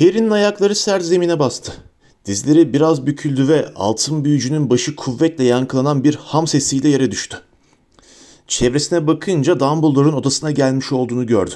Harry'nin 0.00 0.30
ayakları 0.30 0.74
sert 0.74 1.04
zemine 1.04 1.38
bastı. 1.38 1.72
Dizleri 2.24 2.72
biraz 2.72 3.06
büküldü 3.06 3.48
ve 3.48 3.68
altın 3.74 4.24
büyücünün 4.24 4.70
başı 4.70 4.96
kuvvetle 4.96 5.44
yankılanan 5.44 6.04
bir 6.04 6.14
ham 6.14 6.46
sesiyle 6.46 6.88
yere 6.88 7.10
düştü. 7.10 7.40
Çevresine 8.48 9.06
bakınca 9.06 9.60
Dumbledore'un 9.60 10.12
odasına 10.12 10.50
gelmiş 10.50 10.92
olduğunu 10.92 11.26
gördü. 11.26 11.54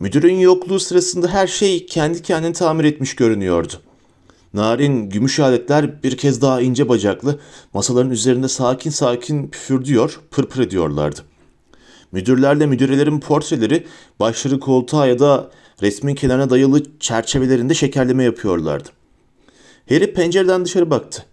Müdürün 0.00 0.34
yokluğu 0.34 0.80
sırasında 0.80 1.28
her 1.28 1.46
şey 1.46 1.86
kendi 1.86 2.22
kendini 2.22 2.52
tamir 2.52 2.84
etmiş 2.84 3.16
görünüyordu. 3.16 3.72
Narin 4.54 5.10
gümüş 5.10 5.40
aletler 5.40 6.02
bir 6.02 6.16
kez 6.16 6.42
daha 6.42 6.60
ince 6.60 6.88
bacaklı 6.88 7.38
masaların 7.74 8.10
üzerinde 8.10 8.48
sakin 8.48 8.90
sakin 8.90 9.48
püfürdüyor, 9.48 10.20
pırpır 10.30 10.62
ediyorlardı. 10.62 11.20
Müdürlerle 12.12 12.66
müdürelerin 12.66 13.20
portreleri 13.20 13.86
başları 14.20 14.60
koltuğa 14.60 15.06
ya 15.06 15.18
da 15.18 15.50
resmin 15.82 16.14
kenarına 16.14 16.50
dayalı 16.50 16.82
çerçevelerinde 17.00 17.74
şekerleme 17.74 18.24
yapıyorlardı. 18.24 18.88
Harry 19.88 20.14
pencereden 20.14 20.64
dışarı 20.64 20.90
baktı. 20.90 21.24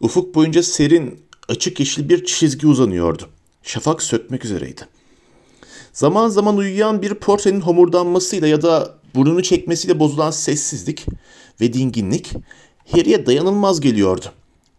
Ufuk 0.00 0.34
boyunca 0.34 0.62
serin, 0.62 1.20
açık 1.48 1.80
yeşil 1.80 2.08
bir 2.08 2.24
çizgi 2.24 2.66
uzanıyordu. 2.66 3.28
Şafak 3.62 4.02
sökmek 4.02 4.44
üzereydi. 4.44 4.82
Zaman 5.92 6.28
zaman 6.28 6.56
uyuyan 6.56 7.02
bir 7.02 7.14
portrenin 7.14 7.60
homurdanmasıyla 7.60 8.48
ya 8.48 8.62
da 8.62 8.94
burnunu 9.14 9.42
çekmesiyle 9.42 9.98
bozulan 9.98 10.30
sessizlik 10.30 11.06
ve 11.60 11.72
dinginlik 11.72 12.32
Harry'e 12.92 13.26
dayanılmaz 13.26 13.80
geliyordu. 13.80 14.26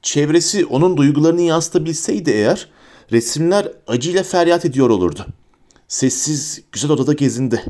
Çevresi 0.01 0.65
onun 0.65 0.97
duygularını 0.97 1.41
yansıtabilseydi 1.41 2.29
eğer 2.29 2.69
resimler 3.11 3.71
acıyla 3.87 4.23
feryat 4.23 4.65
ediyor 4.65 4.89
olurdu. 4.89 5.25
Sessiz, 5.87 6.61
güzel 6.71 6.91
odada 6.91 7.13
gezindi. 7.13 7.63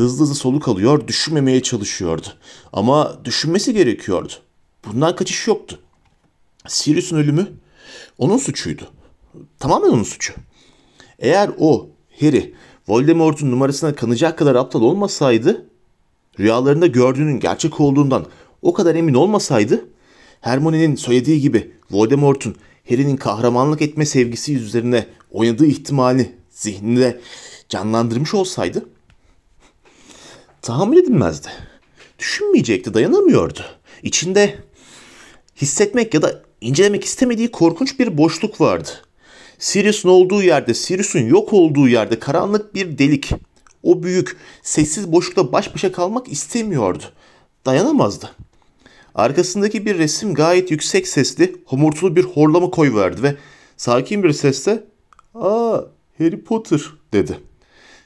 Hızlı 0.00 0.22
hızlı 0.22 0.34
soluk 0.34 0.68
alıyor, 0.68 1.08
düşünmemeye 1.08 1.62
çalışıyordu. 1.62 2.26
Ama 2.72 3.20
düşünmesi 3.24 3.74
gerekiyordu. 3.74 4.32
Bundan 4.86 5.16
kaçış 5.16 5.46
yoktu. 5.46 5.78
Sirius'un 6.68 7.16
ölümü 7.16 7.48
onun 8.18 8.38
suçuydu. 8.38 8.82
Tamamen 9.58 9.88
onun 9.88 10.02
suçu. 10.02 10.32
Eğer 11.18 11.50
o, 11.58 11.88
Harry, 12.20 12.54
Voldemort'un 12.88 13.50
numarasına 13.50 13.94
kanacak 13.94 14.38
kadar 14.38 14.54
aptal 14.54 14.82
olmasaydı, 14.82 15.66
rüyalarında 16.38 16.86
gördüğünün 16.86 17.40
gerçek 17.40 17.80
olduğundan 17.80 18.26
o 18.62 18.72
kadar 18.72 18.94
emin 18.94 19.14
olmasaydı, 19.14 19.88
Hermione'nin 20.40 20.96
söylediği 20.96 21.40
gibi 21.40 21.72
Voldemort'un 21.90 22.56
Harry'nin 22.88 23.16
kahramanlık 23.16 23.82
etme 23.82 24.06
sevgisi 24.06 24.56
üzerine 24.56 25.06
oynadığı 25.30 25.66
ihtimali 25.66 26.36
zihninde 26.50 27.20
canlandırmış 27.68 28.34
olsaydı, 28.34 28.84
tahammül 30.62 30.96
edilmezdi. 30.96 31.48
Düşünmeyecekti, 32.18 32.94
dayanamıyordu. 32.94 33.60
İçinde 34.02 34.58
hissetmek 35.56 36.14
ya 36.14 36.22
da 36.22 36.42
incelemek 36.60 37.04
istemediği 37.04 37.50
korkunç 37.50 37.98
bir 37.98 38.18
boşluk 38.18 38.60
vardı. 38.60 38.88
Sirius'un 39.58 40.08
olduğu 40.08 40.42
yerde, 40.42 40.74
Sirius'un 40.74 41.20
yok 41.20 41.52
olduğu 41.52 41.88
yerde 41.88 42.18
karanlık 42.18 42.74
bir 42.74 42.98
delik. 42.98 43.30
O 43.82 44.02
büyük, 44.02 44.36
sessiz 44.62 45.12
boşlukla 45.12 45.52
baş 45.52 45.74
başa 45.74 45.92
kalmak 45.92 46.28
istemiyordu. 46.28 47.04
Dayanamazdı. 47.66 48.30
Arkasındaki 49.14 49.86
bir 49.86 49.98
resim 49.98 50.34
gayet 50.34 50.70
yüksek 50.70 51.08
sesli, 51.08 51.56
homurtulu 51.66 52.16
bir 52.16 52.22
horlama 52.24 52.70
koyverdi 52.70 53.22
ve 53.22 53.36
sakin 53.76 54.22
bir 54.22 54.32
sesle 54.32 54.84
''Aa, 55.34 55.80
Harry 56.18 56.44
Potter'' 56.44 56.92
dedi. 57.12 57.38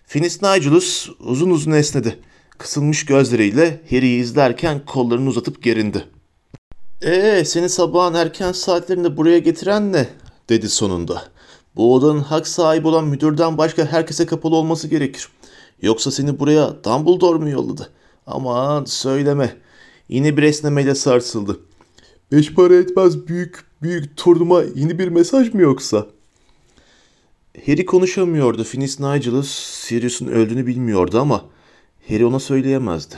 Finis 0.06 0.42
Nigellus 0.42 1.10
uzun 1.20 1.50
uzun 1.50 1.72
esnedi. 1.72 2.19
Kısılmış 2.58 3.06
gözleriyle 3.06 3.80
Harry'i 3.91 4.19
izlerken 4.20 4.84
kollarını 4.86 5.28
uzatıp 5.28 5.62
gerindi. 5.62 6.05
''Ee, 7.02 7.44
seni 7.47 7.69
sabahın 7.69 8.14
erken 8.14 8.52
saatlerinde 8.52 9.16
buraya 9.16 9.38
getiren 9.38 9.92
ne?'' 9.92 10.08
dedi 10.48 10.69
sonunda. 10.69 11.22
''Bu 11.76 11.94
odanın 11.94 12.20
hak 12.20 12.48
sahibi 12.48 12.88
olan 12.88 13.04
müdürden 13.04 13.59
başka 13.59 13.84
herkese 13.87 14.26
kapalı 14.26 14.56
olması 14.56 14.88
gerekir. 14.88 15.28
Yoksa 15.82 16.10
seni 16.10 16.38
buraya 16.38 16.84
Dumbledore 16.84 17.38
mu 17.38 17.48
yolladı? 17.48 17.91
Aman 18.26 18.84
söyleme.'' 18.84 19.56
Yine 20.09 20.36
bir 20.36 20.42
esnemeyle 20.42 20.94
sarsıldı. 20.94 21.60
Beş 22.32 22.54
para 22.54 22.75
etmez 22.75 23.28
büyük 23.28 23.65
büyük 23.82 24.16
turnuva 24.16 24.65
yeni 24.75 24.98
bir 24.98 25.09
mesaj 25.09 25.54
mı 25.54 25.62
yoksa? 25.62 26.06
Harry 27.66 27.86
konuşamıyordu. 27.86 28.65
Finis 28.65 29.00
Nigelus 29.00 29.50
Sirius'un 29.50 30.26
öldüğünü 30.26 30.66
bilmiyordu 30.66 31.21
ama 31.21 31.44
Harry 32.09 32.26
ona 32.26 32.41
söyleyemezdi. 32.41 33.16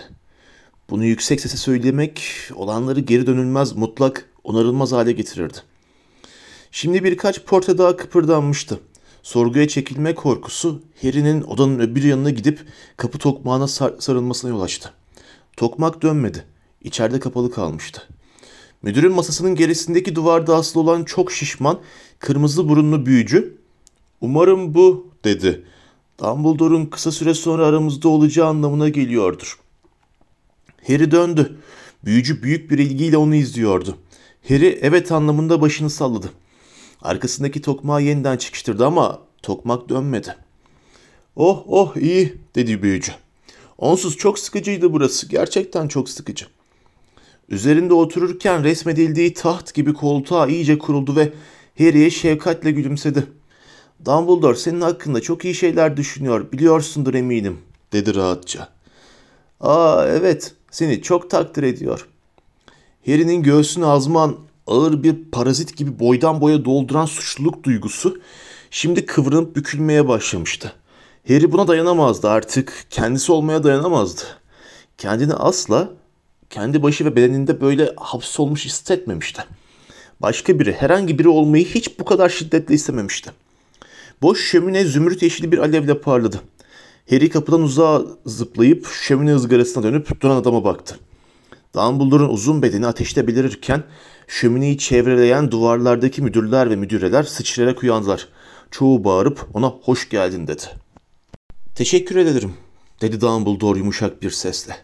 Bunu 0.90 1.04
yüksek 1.04 1.40
sesle 1.40 1.56
söylemek 1.56 2.22
olanları 2.54 3.00
geri 3.00 3.26
dönülmez, 3.26 3.72
mutlak, 3.72 4.30
onarılmaz 4.44 4.92
hale 4.92 5.12
getirirdi. 5.12 5.58
Şimdi 6.70 7.04
birkaç 7.04 7.44
portre 7.44 7.78
daha 7.78 7.96
kıpırdanmıştı. 7.96 8.80
Sorguya 9.22 9.68
çekilme 9.68 10.14
korkusu 10.14 10.82
Harry'nin 11.02 11.42
odanın 11.42 11.78
öbür 11.80 12.04
yanına 12.04 12.30
gidip 12.30 12.60
kapı 12.96 13.18
tokmağına 13.18 13.68
sar 13.68 13.92
sarılmasına 13.98 14.50
yol 14.50 14.60
açtı. 14.60 14.92
Tokmak 15.56 16.02
dönmedi. 16.02 16.44
İçeride 16.82 17.20
kapalı 17.20 17.50
kalmıştı. 17.50 18.02
Müdürün 18.82 19.12
masasının 19.12 19.54
gerisindeki 19.54 20.14
duvarda 20.14 20.56
asılı 20.56 20.82
olan 20.82 21.04
çok 21.04 21.32
şişman, 21.32 21.80
kırmızı 22.18 22.68
burunlu 22.68 23.06
büyücü, 23.06 23.58
''Umarım 24.20 24.74
bu'' 24.74 25.06
dedi. 25.24 25.64
Dumbledore'un 26.20 26.86
kısa 26.86 27.12
süre 27.12 27.34
sonra 27.34 27.66
aramızda 27.66 28.08
olacağı 28.08 28.46
anlamına 28.46 28.88
geliyordur. 28.88 29.58
Harry 30.86 31.10
döndü. 31.10 31.58
Büyücü 32.04 32.42
büyük 32.42 32.70
bir 32.70 32.78
ilgiyle 32.78 33.16
onu 33.16 33.34
izliyordu. 33.34 33.96
Harry 34.48 34.78
evet 34.82 35.12
anlamında 35.12 35.60
başını 35.60 35.90
salladı. 35.90 36.30
Arkasındaki 37.02 37.62
tokmağı 37.62 38.02
yeniden 38.02 38.36
çıkıştırdı 38.36 38.86
ama 38.86 39.20
tokmak 39.42 39.88
dönmedi. 39.88 40.36
Oh 41.36 41.64
oh 41.66 41.96
iyi 41.96 42.34
dedi 42.54 42.82
büyücü. 42.82 43.12
Onsuz 43.78 44.16
çok 44.16 44.38
sıkıcıydı 44.38 44.92
burası. 44.92 45.28
Gerçekten 45.28 45.88
çok 45.88 46.08
sıkıcı. 46.08 46.46
Üzerinde 47.48 47.94
otururken 47.94 48.64
resmedildiği 48.64 49.34
taht 49.34 49.74
gibi 49.74 49.94
koltuğa 49.94 50.46
iyice 50.46 50.78
kuruldu 50.78 51.16
ve 51.16 51.32
Harry'e 51.78 52.10
şefkatle 52.10 52.70
gülümsedi. 52.70 53.26
Dumbledore 54.04 54.56
senin 54.56 54.80
hakkında 54.80 55.20
çok 55.20 55.44
iyi 55.44 55.54
şeyler 55.54 55.96
düşünüyor, 55.96 56.52
biliyorsundur 56.52 57.14
eminim, 57.14 57.58
dedi 57.92 58.14
rahatça. 58.14 58.68
Aa 59.60 60.06
evet, 60.06 60.54
seni 60.70 61.02
çok 61.02 61.30
takdir 61.30 61.62
ediyor. 61.62 62.08
Harry'nin 63.06 63.42
göğsünü 63.42 63.86
azman 63.86 64.36
ağır 64.66 65.02
bir 65.02 65.24
parazit 65.32 65.76
gibi 65.76 65.98
boydan 65.98 66.40
boya 66.40 66.64
dolduran 66.64 67.06
suçluluk 67.06 67.64
duygusu 67.64 68.20
şimdi 68.70 69.06
kıvrınıp 69.06 69.56
bükülmeye 69.56 70.08
başlamıştı. 70.08 70.72
Harry 71.28 71.52
buna 71.52 71.68
dayanamazdı 71.68 72.28
artık, 72.28 72.86
kendisi 72.90 73.32
olmaya 73.32 73.64
dayanamazdı. 73.64 74.22
Kendini 74.98 75.34
asla 75.34 75.90
kendi 76.50 76.82
başı 76.82 77.04
ve 77.04 77.16
bedeninde 77.16 77.60
böyle 77.60 77.92
hapsolmuş 77.96 78.64
hissetmemişti. 78.64 79.44
Başka 80.22 80.58
biri, 80.58 80.72
herhangi 80.72 81.18
biri 81.18 81.28
olmayı 81.28 81.64
hiç 81.64 81.98
bu 81.98 82.04
kadar 82.04 82.28
şiddetle 82.28 82.74
istememişti. 82.74 83.30
Boş 84.22 84.44
şömine 84.50 84.84
zümrüt 84.84 85.22
yeşili 85.22 85.52
bir 85.52 85.58
alevle 85.58 86.00
parladı. 86.00 86.40
Harry 87.10 87.28
kapıdan 87.28 87.62
uzağa 87.62 88.02
zıplayıp 88.26 88.86
şömine 88.86 89.34
ızgarasına 89.34 89.82
dönüp 89.82 90.20
duran 90.20 90.36
adama 90.36 90.64
baktı. 90.64 90.98
Dumbledore'un 91.74 92.28
uzun 92.28 92.62
bedeni 92.62 92.86
ateşte 92.86 93.26
belirirken 93.26 93.84
şömineyi 94.28 94.78
çevreleyen 94.78 95.50
duvarlardaki 95.50 96.22
müdürler 96.22 96.70
ve 96.70 96.76
müdüreler 96.76 97.22
sıçrayarak 97.22 97.82
uyandılar. 97.82 98.28
Çoğu 98.70 99.04
bağırıp 99.04 99.46
ona 99.54 99.66
hoş 99.66 100.08
geldin 100.08 100.46
dedi. 100.46 100.62
Teşekkür 101.74 102.16
ederim 102.16 102.52
dedi 103.00 103.20
Dumbledore 103.20 103.78
yumuşak 103.78 104.22
bir 104.22 104.30
sesle. 104.30 104.76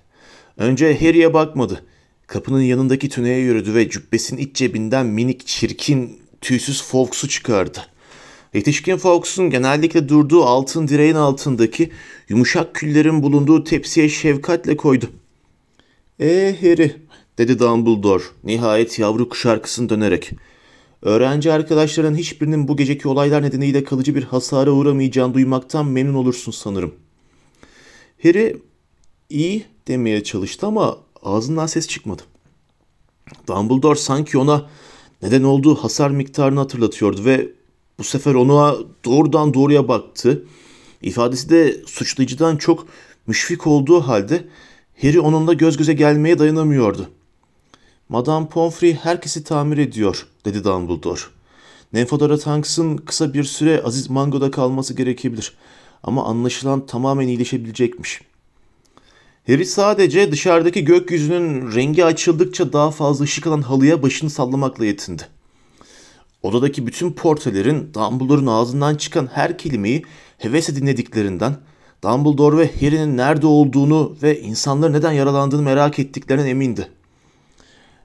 Önce 0.56 0.98
Harry'e 1.00 1.34
bakmadı. 1.34 1.84
Kapının 2.26 2.60
yanındaki 2.60 3.08
tüneye 3.08 3.38
yürüdü 3.38 3.74
ve 3.74 3.90
cübbesinin 3.90 4.40
iç 4.40 4.56
cebinden 4.56 5.06
minik, 5.06 5.46
çirkin, 5.46 6.20
tüysüz 6.40 6.82
Fawkes'u 6.82 7.28
çıkardı. 7.28 7.91
Yetişkin 8.54 8.96
Fawkes'un 8.96 9.50
genellikle 9.50 10.08
durduğu 10.08 10.44
altın 10.44 10.88
direğin 10.88 11.14
altındaki 11.14 11.90
yumuşak 12.28 12.74
küllerin 12.74 13.22
bulunduğu 13.22 13.64
tepsiye 13.64 14.08
şefkatle 14.08 14.76
koydu. 14.76 15.10
''Ee 16.20 16.56
Harry'' 16.60 16.96
dedi 17.38 17.58
Dumbledore 17.58 18.22
nihayet 18.44 18.98
yavru 18.98 19.28
kuş 19.28 19.46
arkasını 19.46 19.88
dönerek. 19.88 20.30
''Öğrenci 21.02 21.52
arkadaşların 21.52 22.14
hiçbirinin 22.14 22.68
bu 22.68 22.76
geceki 22.76 23.08
olaylar 23.08 23.42
nedeniyle 23.42 23.84
kalıcı 23.84 24.14
bir 24.14 24.22
hasara 24.22 24.70
uğramayacağını 24.70 25.34
duymaktan 25.34 25.86
memnun 25.86 26.14
olursun 26.14 26.52
sanırım.'' 26.52 26.94
Harry 28.22 28.56
iyi 29.30 29.64
demeye 29.88 30.22
çalıştı 30.22 30.66
ama 30.66 30.98
ağzından 31.22 31.66
ses 31.66 31.88
çıkmadı. 31.88 32.22
Dumbledore 33.48 33.98
sanki 33.98 34.38
ona 34.38 34.70
neden 35.22 35.42
olduğu 35.42 35.74
hasar 35.74 36.10
miktarını 36.10 36.58
hatırlatıyordu 36.60 37.24
ve 37.24 37.48
bu 37.98 38.04
sefer 38.04 38.34
ona 38.34 38.74
doğrudan 39.04 39.54
doğruya 39.54 39.88
baktı. 39.88 40.44
İfadesi 41.02 41.48
de 41.50 41.76
suçlayıcıdan 41.86 42.56
çok 42.56 42.86
müşfik 43.26 43.66
olduğu 43.66 44.00
halde 44.00 44.44
Harry 45.02 45.20
onunla 45.20 45.52
göz 45.52 45.76
göze 45.76 45.92
gelmeye 45.92 46.38
dayanamıyordu. 46.38 47.10
Madame 48.08 48.48
Pomfrey 48.48 48.94
herkesi 48.94 49.44
tamir 49.44 49.78
ediyor, 49.78 50.26
dedi 50.44 50.64
Dumbledore. 50.64 51.20
Nymphadora 51.92 52.38
Tonks'ın 52.38 52.96
kısa 52.96 53.34
bir 53.34 53.44
süre 53.44 53.82
Aziz 53.82 54.10
Mango'da 54.10 54.50
kalması 54.50 54.94
gerekebilir. 54.94 55.52
Ama 56.02 56.24
anlaşılan 56.24 56.86
tamamen 56.86 57.28
iyileşebilecekmiş. 57.28 58.20
Harry 59.46 59.66
sadece 59.66 60.32
dışarıdaki 60.32 60.84
gökyüzünün 60.84 61.74
rengi 61.74 62.04
açıldıkça 62.04 62.72
daha 62.72 62.90
fazla 62.90 63.24
ışık 63.24 63.46
alan 63.46 63.62
halıya 63.62 64.02
başını 64.02 64.30
sallamakla 64.30 64.84
yetindi. 64.84 65.22
Odadaki 66.42 66.86
bütün 66.86 67.12
portrelerin 67.12 67.94
Dumbledore'un 67.94 68.46
ağzından 68.46 68.94
çıkan 68.94 69.28
her 69.32 69.58
kelimeyi 69.58 70.02
hevesle 70.38 70.76
dinlediklerinden, 70.76 71.56
Dumbledore 72.04 72.56
ve 72.56 72.70
Harry'nin 72.80 73.16
nerede 73.16 73.46
olduğunu 73.46 74.16
ve 74.22 74.40
insanların 74.40 74.92
neden 74.92 75.12
yaralandığını 75.12 75.62
merak 75.62 75.98
ettiklerinden 75.98 76.46
emindi. 76.46 76.88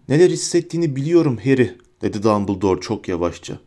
Neler 0.09 0.29
hissettiğini 0.29 0.95
biliyorum 0.95 1.37
Harry, 1.43 1.77
dedi 2.01 2.23
Dumbledore 2.23 2.81
çok 2.81 3.07
yavaşça. 3.07 3.59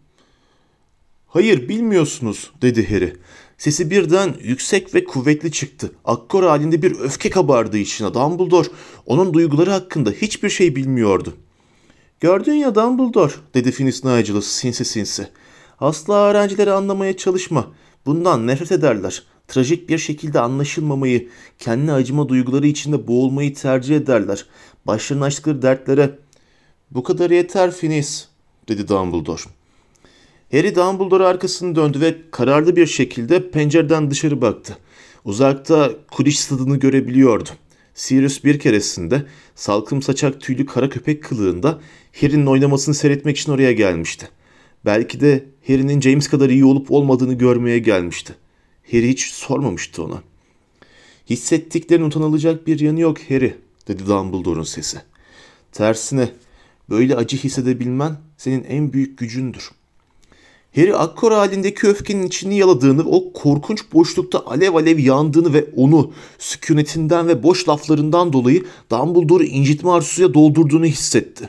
Hayır 1.27 1.69
bilmiyorsunuz, 1.69 2.51
dedi 2.63 2.91
Harry. 2.91 3.17
Sesi 3.59 3.91
birden 3.91 4.35
yüksek 4.43 4.95
ve 4.95 5.05
kuvvetli 5.05 5.53
çıktı. 5.53 5.93
Akkor 6.05 6.45
halinde 6.45 6.83
bir 6.83 7.01
öfke 7.01 7.31
kabardı 7.31 7.79
içine. 7.79 8.15
Dumbledore 8.15 8.69
onun 9.07 9.35
duyguları 9.35 9.71
hakkında 9.71 10.11
hiçbir 10.11 10.51
şey 10.51 10.77
bilmiyordu. 10.77 11.35
Gördün 12.21 12.55
ya 12.55 12.75
Dumbledore, 12.75 13.33
dedi 13.55 13.73
Finis 13.73 14.05
Nigelus 14.05 14.47
sinsi 14.47 14.85
sinsi. 14.85 15.29
Asla 15.79 16.15
öğrencileri 16.15 16.73
anlamaya 16.73 17.17
çalışma. 17.17 17.67
Bundan 18.07 18.47
nefret 18.47 18.73
ederler. 18.73 19.23
Trajik 19.49 19.89
bir 19.89 19.99
şekilde 19.99 20.41
anlaşılmamayı, 20.41 21.29
kendi 21.59 21.93
acıma 21.93 22.29
duyguları 22.29 22.67
içinde 22.67 23.07
boğulmayı 23.07 23.55
tercih 23.55 23.97
ederler. 23.97 24.47
Başlarına 24.87 25.25
açtıkları 25.25 25.63
dertlere... 25.63 26.19
Bu 26.91 27.03
kadar 27.03 27.31
yeter 27.31 27.71
Finis, 27.71 28.27
dedi 28.69 28.89
Dumbledore. 28.89 29.43
Harry 30.53 30.75
Dumbledore 30.75 31.27
arkasını 31.27 31.77
döndü 31.77 32.01
ve 32.01 32.17
kararlı 32.31 32.77
bir 32.77 32.87
şekilde 32.87 33.51
pencereden 33.51 34.11
dışarı 34.11 34.41
baktı. 34.41 34.79
Uzakta 35.25 35.91
Quidditch 36.11 36.39
stadını 36.39 36.77
görebiliyordu. 36.77 37.51
Sirius 37.95 38.45
bir 38.45 38.59
keresinde 38.59 39.27
salkım 39.55 40.03
saçak 40.03 40.41
tüylü 40.41 40.67
kara 40.67 40.89
köpek 40.89 41.25
kılığında 41.25 41.81
Harry'nin 42.21 42.47
oynamasını 42.47 42.95
seyretmek 42.95 43.37
için 43.37 43.53
oraya 43.53 43.73
gelmişti. 43.73 44.29
Belki 44.85 45.21
de 45.21 45.45
Harry'nin 45.67 46.01
James 46.01 46.29
kadar 46.29 46.51
iyi 46.51 46.65
olup 46.65 46.91
olmadığını 46.91 47.35
görmeye 47.35 47.79
gelmişti. 47.79 48.35
Harry 48.93 49.09
hiç 49.09 49.25
sormamıştı 49.27 50.05
ona. 50.05 50.23
Hissettiklerin 51.31 52.05
utanılacak 52.05 52.67
bir 52.67 52.81
yanı 52.81 53.01
yok 53.01 53.19
Harry, 53.29 53.57
dedi 53.89 54.07
Dumbledore'un 54.07 54.63
sesi. 54.63 54.99
Tersine 55.73 56.29
böyle 56.91 57.17
acı 57.17 57.37
hissedebilmen 57.37 58.17
senin 58.37 58.65
en 58.65 58.93
büyük 58.93 59.19
gücündür. 59.19 59.71
Harry 60.77 60.95
akkor 60.95 61.33
halindeki 61.33 61.87
öfkenin 61.87 62.27
içini 62.27 62.59
yaladığını, 62.59 63.03
o 63.03 63.33
korkunç 63.33 63.93
boşlukta 63.93 64.47
alev 64.47 64.75
alev 64.75 64.99
yandığını 64.99 65.55
ve 65.55 65.67
onu 65.77 66.13
sükunetinden 66.39 67.29
ve 67.29 67.43
boş 67.43 67.69
laflarından 67.69 68.33
dolayı 68.33 68.65
Dumbledore'u 68.91 69.47
incitme 69.47 69.91
arzusuyla 69.91 70.35
doldurduğunu 70.35 70.85
hissetti. 70.85 71.49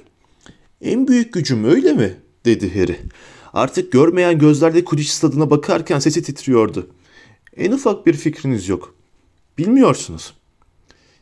En 0.82 1.08
büyük 1.08 1.34
gücüm 1.34 1.64
öyle 1.64 1.94
mi? 1.94 2.18
dedi 2.46 2.80
Harry. 2.80 2.98
Artık 3.54 3.92
görmeyen 3.92 4.40
gözlerde 4.40 4.86
Quidditch 4.86 5.12
stadına 5.12 5.50
bakarken 5.50 6.00
sesi 6.00 6.24
titriyordu. 6.24 6.88
En 7.58 7.72
ufak 7.72 8.06
bir 8.06 8.14
fikriniz 8.14 8.70
yok. 8.70 8.96
Bilmiyorsunuz. 9.58 10.34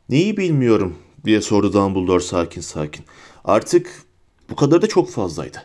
Neyi 0.09 0.37
bilmiyorum 0.37 0.95
diye 1.25 1.41
sordu 1.41 1.73
Dumbledore 1.73 2.23
sakin 2.23 2.61
sakin. 2.61 3.05
Artık 3.43 4.03
bu 4.49 4.55
kadar 4.55 4.81
da 4.81 4.87
çok 4.87 5.09
fazlaydı. 5.09 5.57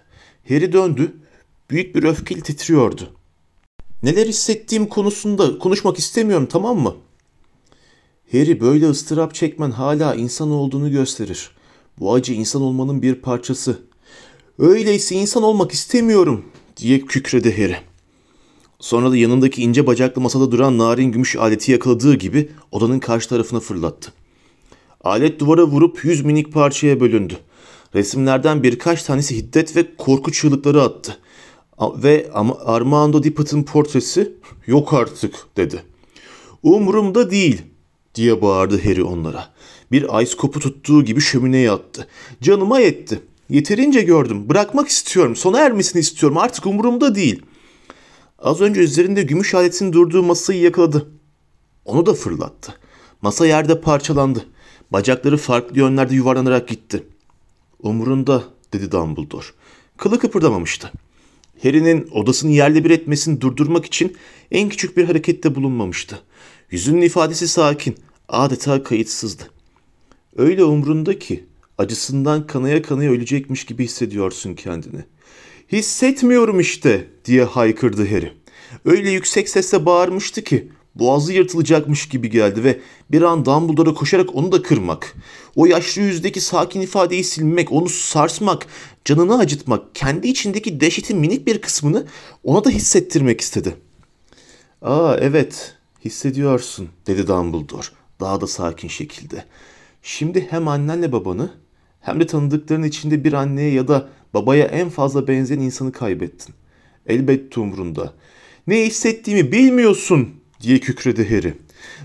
Harry 0.48 0.72
döndü 0.72 1.12
büyük 1.70 1.96
bir 1.96 2.02
öfkeyle 2.02 2.40
titriyordu. 2.40 3.10
Neler 4.02 4.26
hissettiğim 4.26 4.86
konusunda 4.86 5.58
konuşmak 5.58 5.98
istemiyorum 5.98 6.48
tamam 6.50 6.78
mı? 6.78 6.94
Harry 8.32 8.60
böyle 8.60 8.88
ıstırap 8.88 9.34
çekmen 9.34 9.70
hala 9.70 10.14
insan 10.14 10.50
olduğunu 10.50 10.90
gösterir. 10.90 11.50
Bu 11.98 12.14
acı 12.14 12.32
insan 12.32 12.62
olmanın 12.62 13.02
bir 13.02 13.14
parçası. 13.14 13.78
Öyleyse 14.58 15.14
insan 15.14 15.42
olmak 15.42 15.72
istemiyorum 15.72 16.44
diye 16.76 17.00
kükredi 17.00 17.62
Harry. 17.62 17.76
Sonra 18.80 19.10
da 19.10 19.16
yanındaki 19.16 19.62
ince 19.62 19.86
bacaklı 19.86 20.22
masada 20.22 20.52
duran 20.52 20.78
narin 20.78 21.12
gümüş 21.12 21.36
aleti 21.36 21.72
yakaladığı 21.72 22.14
gibi 22.14 22.50
odanın 22.72 22.98
karşı 22.98 23.28
tarafına 23.28 23.60
fırlattı. 23.60 24.12
Alet 25.04 25.40
duvara 25.40 25.64
vurup 25.64 26.04
yüz 26.04 26.24
minik 26.24 26.52
parçaya 26.52 27.00
bölündü. 27.00 27.34
Resimlerden 27.94 28.62
birkaç 28.62 29.02
tanesi 29.02 29.36
hiddet 29.36 29.76
ve 29.76 29.96
korku 29.96 30.32
çığlıkları 30.32 30.82
attı 30.82 31.18
ve 31.80 32.30
Armando 32.64 33.22
Dippett'ın 33.22 33.62
portresi 33.62 34.32
yok 34.66 34.92
artık 34.94 35.34
dedi. 35.56 35.82
Umurumda 36.62 37.30
değil 37.30 37.62
diye 38.14 38.42
bağırdı 38.42 38.84
Harry 38.84 39.02
onlara. 39.02 39.54
Bir 39.92 40.22
ice 40.22 40.36
kopu 40.36 40.60
tuttuğu 40.60 41.04
gibi 41.04 41.20
şömineye 41.20 41.70
attı. 41.70 42.06
Canıma 42.42 42.80
yetti. 42.80 43.20
Yeterince 43.48 44.02
gördüm. 44.02 44.48
Bırakmak 44.48 44.88
istiyorum. 44.88 45.36
Sona 45.36 45.58
ermesini 45.58 46.00
istiyorum. 46.00 46.38
Artık 46.38 46.66
umurumda 46.66 47.14
değil. 47.14 47.42
Az 48.38 48.60
önce 48.60 48.80
üzerinde 48.80 49.22
gümüş 49.22 49.54
aletin 49.54 49.92
durduğu 49.92 50.22
masayı 50.22 50.60
yakaladı. 50.60 51.08
Onu 51.84 52.06
da 52.06 52.14
fırlattı. 52.14 52.74
Masa 53.22 53.46
yerde 53.46 53.80
parçalandı. 53.80 54.46
Bacakları 54.90 55.36
farklı 55.36 55.78
yönlerde 55.78 56.14
yuvarlanarak 56.14 56.68
gitti. 56.68 57.06
Umurunda 57.82 58.44
dedi 58.72 58.92
Dumbledore. 58.92 59.46
Kılı 59.96 60.18
kıpırdamamıştı. 60.18 60.92
Harry'nin 61.62 62.08
odasını 62.12 62.50
yerle 62.50 62.84
bir 62.84 62.90
etmesini 62.90 63.40
durdurmak 63.40 63.86
için 63.86 64.16
en 64.50 64.68
küçük 64.68 64.96
bir 64.96 65.04
harekette 65.04 65.54
bulunmamıştı. 65.54 66.22
Yüzünün 66.70 67.02
ifadesi 67.02 67.48
sakin, 67.48 67.96
adeta 68.28 68.82
kayıtsızdı. 68.82 69.42
Öyle 70.36 70.64
umrunda 70.64 71.18
ki 71.18 71.44
acısından 71.78 72.46
kanaya 72.46 72.82
kanaya 72.82 73.10
ölecekmiş 73.10 73.64
gibi 73.64 73.84
hissediyorsun 73.84 74.54
kendini. 74.54 75.04
Hissetmiyorum 75.72 76.60
işte 76.60 77.08
diye 77.24 77.44
haykırdı 77.44 78.08
Harry. 78.08 78.32
Öyle 78.84 79.10
yüksek 79.10 79.48
sesle 79.48 79.86
bağırmıştı 79.86 80.44
ki 80.44 80.68
boğazı 80.94 81.32
yırtılacakmış 81.32 82.08
gibi 82.08 82.30
geldi 82.30 82.64
ve 82.64 82.80
bir 83.10 83.22
an 83.22 83.44
Dumbledore'a 83.44 83.94
koşarak 83.94 84.34
onu 84.34 84.52
da 84.52 84.62
kırmak, 84.62 85.14
o 85.56 85.66
yaşlı 85.66 86.02
yüzdeki 86.02 86.40
sakin 86.40 86.80
ifadeyi 86.80 87.24
silmek, 87.24 87.72
onu 87.72 87.88
sarsmak, 87.88 88.66
canını 89.04 89.38
acıtmak, 89.38 89.94
kendi 89.94 90.28
içindeki 90.28 90.80
dehşetin 90.80 91.18
minik 91.18 91.46
bir 91.46 91.60
kısmını 91.60 92.06
ona 92.44 92.64
da 92.64 92.70
hissettirmek 92.70 93.40
istedi. 93.40 93.76
''Aa 94.82 95.16
evet, 95.20 95.74
hissediyorsun.'' 96.04 96.88
dedi 97.06 97.26
Dumbledore 97.26 97.86
daha 98.20 98.40
da 98.40 98.46
sakin 98.46 98.88
şekilde. 98.88 99.44
''Şimdi 100.02 100.46
hem 100.50 100.68
annenle 100.68 101.12
babanı 101.12 101.50
hem 102.00 102.20
de 102.20 102.26
tanıdıkların 102.26 102.82
içinde 102.82 103.24
bir 103.24 103.32
anneye 103.32 103.72
ya 103.72 103.88
da 103.88 104.08
babaya 104.34 104.64
en 104.64 104.88
fazla 104.88 105.28
benzeyen 105.28 105.60
insanı 105.60 105.92
kaybettin. 105.92 106.54
Elbette 107.06 107.60
umrunda. 107.60 108.12
Ne 108.66 108.86
hissettiğimi 108.86 109.52
bilmiyorsun 109.52 110.43
diye 110.64 110.80
kükredi 110.80 111.30
Harry. 111.30 111.54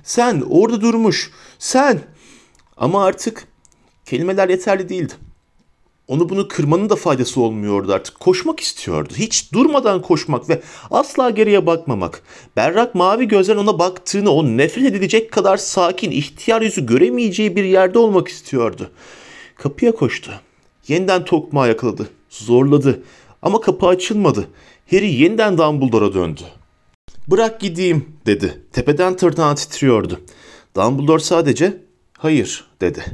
Sen 0.03 0.43
orada 0.49 0.81
durmuş. 0.81 1.31
Sen. 1.59 1.99
Ama 2.77 3.05
artık 3.05 3.47
kelimeler 4.05 4.49
yeterli 4.49 4.89
değildi. 4.89 5.13
Onu 6.07 6.29
bunu 6.29 6.47
kırmanın 6.47 6.89
da 6.89 6.95
faydası 6.95 7.41
olmuyordu 7.41 7.93
artık. 7.93 8.19
Koşmak 8.19 8.59
istiyordu. 8.59 9.13
Hiç 9.17 9.53
durmadan 9.53 10.01
koşmak 10.01 10.49
ve 10.49 10.61
asla 10.91 11.29
geriye 11.29 11.65
bakmamak. 11.65 12.23
Berrak 12.55 12.95
mavi 12.95 13.27
gözler 13.27 13.55
ona 13.55 13.79
baktığını, 13.79 14.31
o 14.31 14.45
nefret 14.45 14.85
edilecek 14.85 15.31
kadar 15.31 15.57
sakin, 15.57 16.11
ihtiyar 16.11 16.61
yüzü 16.61 16.85
göremeyeceği 16.85 17.55
bir 17.55 17.63
yerde 17.63 17.99
olmak 17.99 18.27
istiyordu. 18.27 18.91
Kapıya 19.55 19.91
koştu. 19.91 20.31
Yeniden 20.87 21.25
tokmağı 21.25 21.67
yakaladı. 21.67 22.09
Zorladı. 22.29 23.03
Ama 23.41 23.61
kapı 23.61 23.87
açılmadı. 23.87 24.47
Harry 24.91 25.13
yeniden 25.13 25.57
Dumbledore'a 25.57 26.13
döndü. 26.13 26.41
Bırak 27.31 27.59
gideyim 27.59 28.05
dedi. 28.25 28.61
Tepeden 28.73 29.15
tırnağa 29.15 29.55
titriyordu. 29.55 30.21
Dumbledore 30.75 31.19
sadece 31.19 31.77
hayır 32.17 32.65
dedi. 32.81 33.05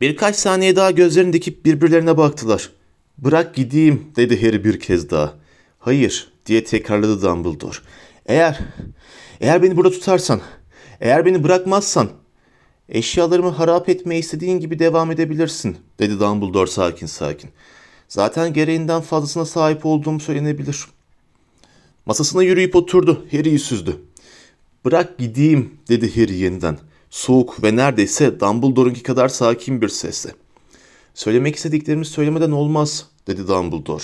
Birkaç 0.00 0.36
saniye 0.36 0.76
daha 0.76 0.90
gözlerini 0.90 1.32
dikip 1.32 1.64
birbirlerine 1.64 2.16
baktılar. 2.16 2.70
Bırak 3.18 3.54
gideyim 3.54 4.06
dedi 4.16 4.46
Harry 4.46 4.64
bir 4.64 4.80
kez 4.80 5.10
daha. 5.10 5.34
Hayır 5.78 6.32
diye 6.46 6.64
tekrarladı 6.64 7.22
Dumbledore. 7.22 7.76
Eğer, 8.26 8.58
eğer 9.40 9.62
beni 9.62 9.76
burada 9.76 9.90
tutarsan, 9.90 10.40
eğer 11.00 11.26
beni 11.26 11.44
bırakmazsan 11.44 12.08
eşyalarımı 12.88 13.50
harap 13.50 13.88
etmeye 13.88 14.18
istediğin 14.18 14.60
gibi 14.60 14.78
devam 14.78 15.10
edebilirsin 15.10 15.76
dedi 15.98 16.20
Dumbledore 16.20 16.70
sakin 16.70 17.06
sakin. 17.06 17.50
Zaten 18.08 18.52
gereğinden 18.52 19.00
fazlasına 19.00 19.44
sahip 19.44 19.86
olduğum 19.86 20.20
söylenebilir. 20.20 20.84
Masasına 22.06 22.42
yürüyüp 22.42 22.76
oturdu. 22.76 23.26
Harry'i 23.32 23.58
süzdü. 23.58 23.96
Bırak 24.84 25.18
gideyim 25.18 25.78
dedi 25.88 26.16
Harry 26.16 26.36
yeniden. 26.36 26.78
Soğuk 27.10 27.62
ve 27.62 27.76
neredeyse 27.76 28.40
Dumbledore'unki 28.40 29.02
kadar 29.02 29.28
sakin 29.28 29.82
bir 29.82 29.88
sesle. 29.88 30.30
Söylemek 31.14 31.56
istediklerimi 31.56 32.06
söylemeden 32.06 32.50
olmaz, 32.50 33.06
dedi 33.26 33.48
Dumbledore. 33.48 34.02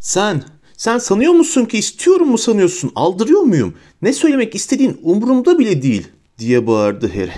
Sen, 0.00 0.44
sen 0.76 0.98
sanıyor 0.98 1.32
musun 1.32 1.64
ki 1.64 1.78
istiyorum 1.78 2.28
mu 2.28 2.38
sanıyorsun, 2.38 2.92
aldırıyor 2.94 3.40
muyum? 3.40 3.74
Ne 4.02 4.12
söylemek 4.12 4.54
istediğin 4.54 5.00
umurumda 5.02 5.58
bile 5.58 5.82
değil, 5.82 6.08
diye 6.38 6.66
bağırdı 6.66 7.08
Harry. 7.08 7.32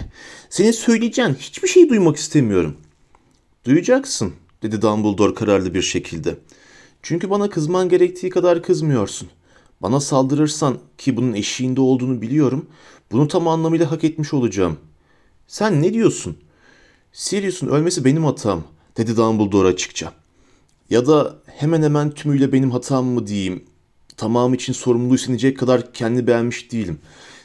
Senin 0.50 0.70
söyleyeceğin 0.70 1.34
hiçbir 1.34 1.68
şey 1.68 1.88
duymak 1.88 2.16
istemiyorum. 2.16 2.76
Duyacaksın, 3.64 4.32
dedi 4.62 4.82
Dumbledore 4.82 5.34
kararlı 5.34 5.74
bir 5.74 5.82
şekilde. 5.82 6.38
Çünkü 7.02 7.30
bana 7.30 7.50
kızman 7.50 7.88
gerektiği 7.88 8.30
kadar 8.30 8.62
kızmıyorsun. 8.62 9.28
Bana 9.82 10.00
saldırırsan 10.00 10.78
ki 10.98 11.16
bunun 11.16 11.32
eşiğinde 11.32 11.80
olduğunu 11.80 12.22
biliyorum, 12.22 12.66
bunu 13.12 13.28
tam 13.28 13.48
anlamıyla 13.48 13.90
hak 13.90 14.04
etmiş 14.04 14.34
olacağım. 14.34 14.78
Sen 15.46 15.82
ne 15.82 15.94
diyorsun? 15.94 16.36
Sirius'un 17.12 17.66
ölmesi 17.68 18.04
benim 18.04 18.24
hatam, 18.24 18.62
dedi 18.96 19.16
Dumbledore 19.16 19.68
açıkça. 19.68 20.12
Ya 20.90 21.06
da 21.06 21.36
hemen 21.46 21.82
hemen 21.82 22.10
tümüyle 22.10 22.52
benim 22.52 22.70
hatam 22.70 23.04
mı 23.06 23.26
diyeyim. 23.26 23.64
Tamamı 24.16 24.54
için 24.54 24.72
sorumluluğu 24.72 25.14
üstlenecek 25.14 25.58
kadar 25.58 25.92
kendi 25.92 26.26
beğenmiş 26.26 26.72
değilim. 26.72 26.98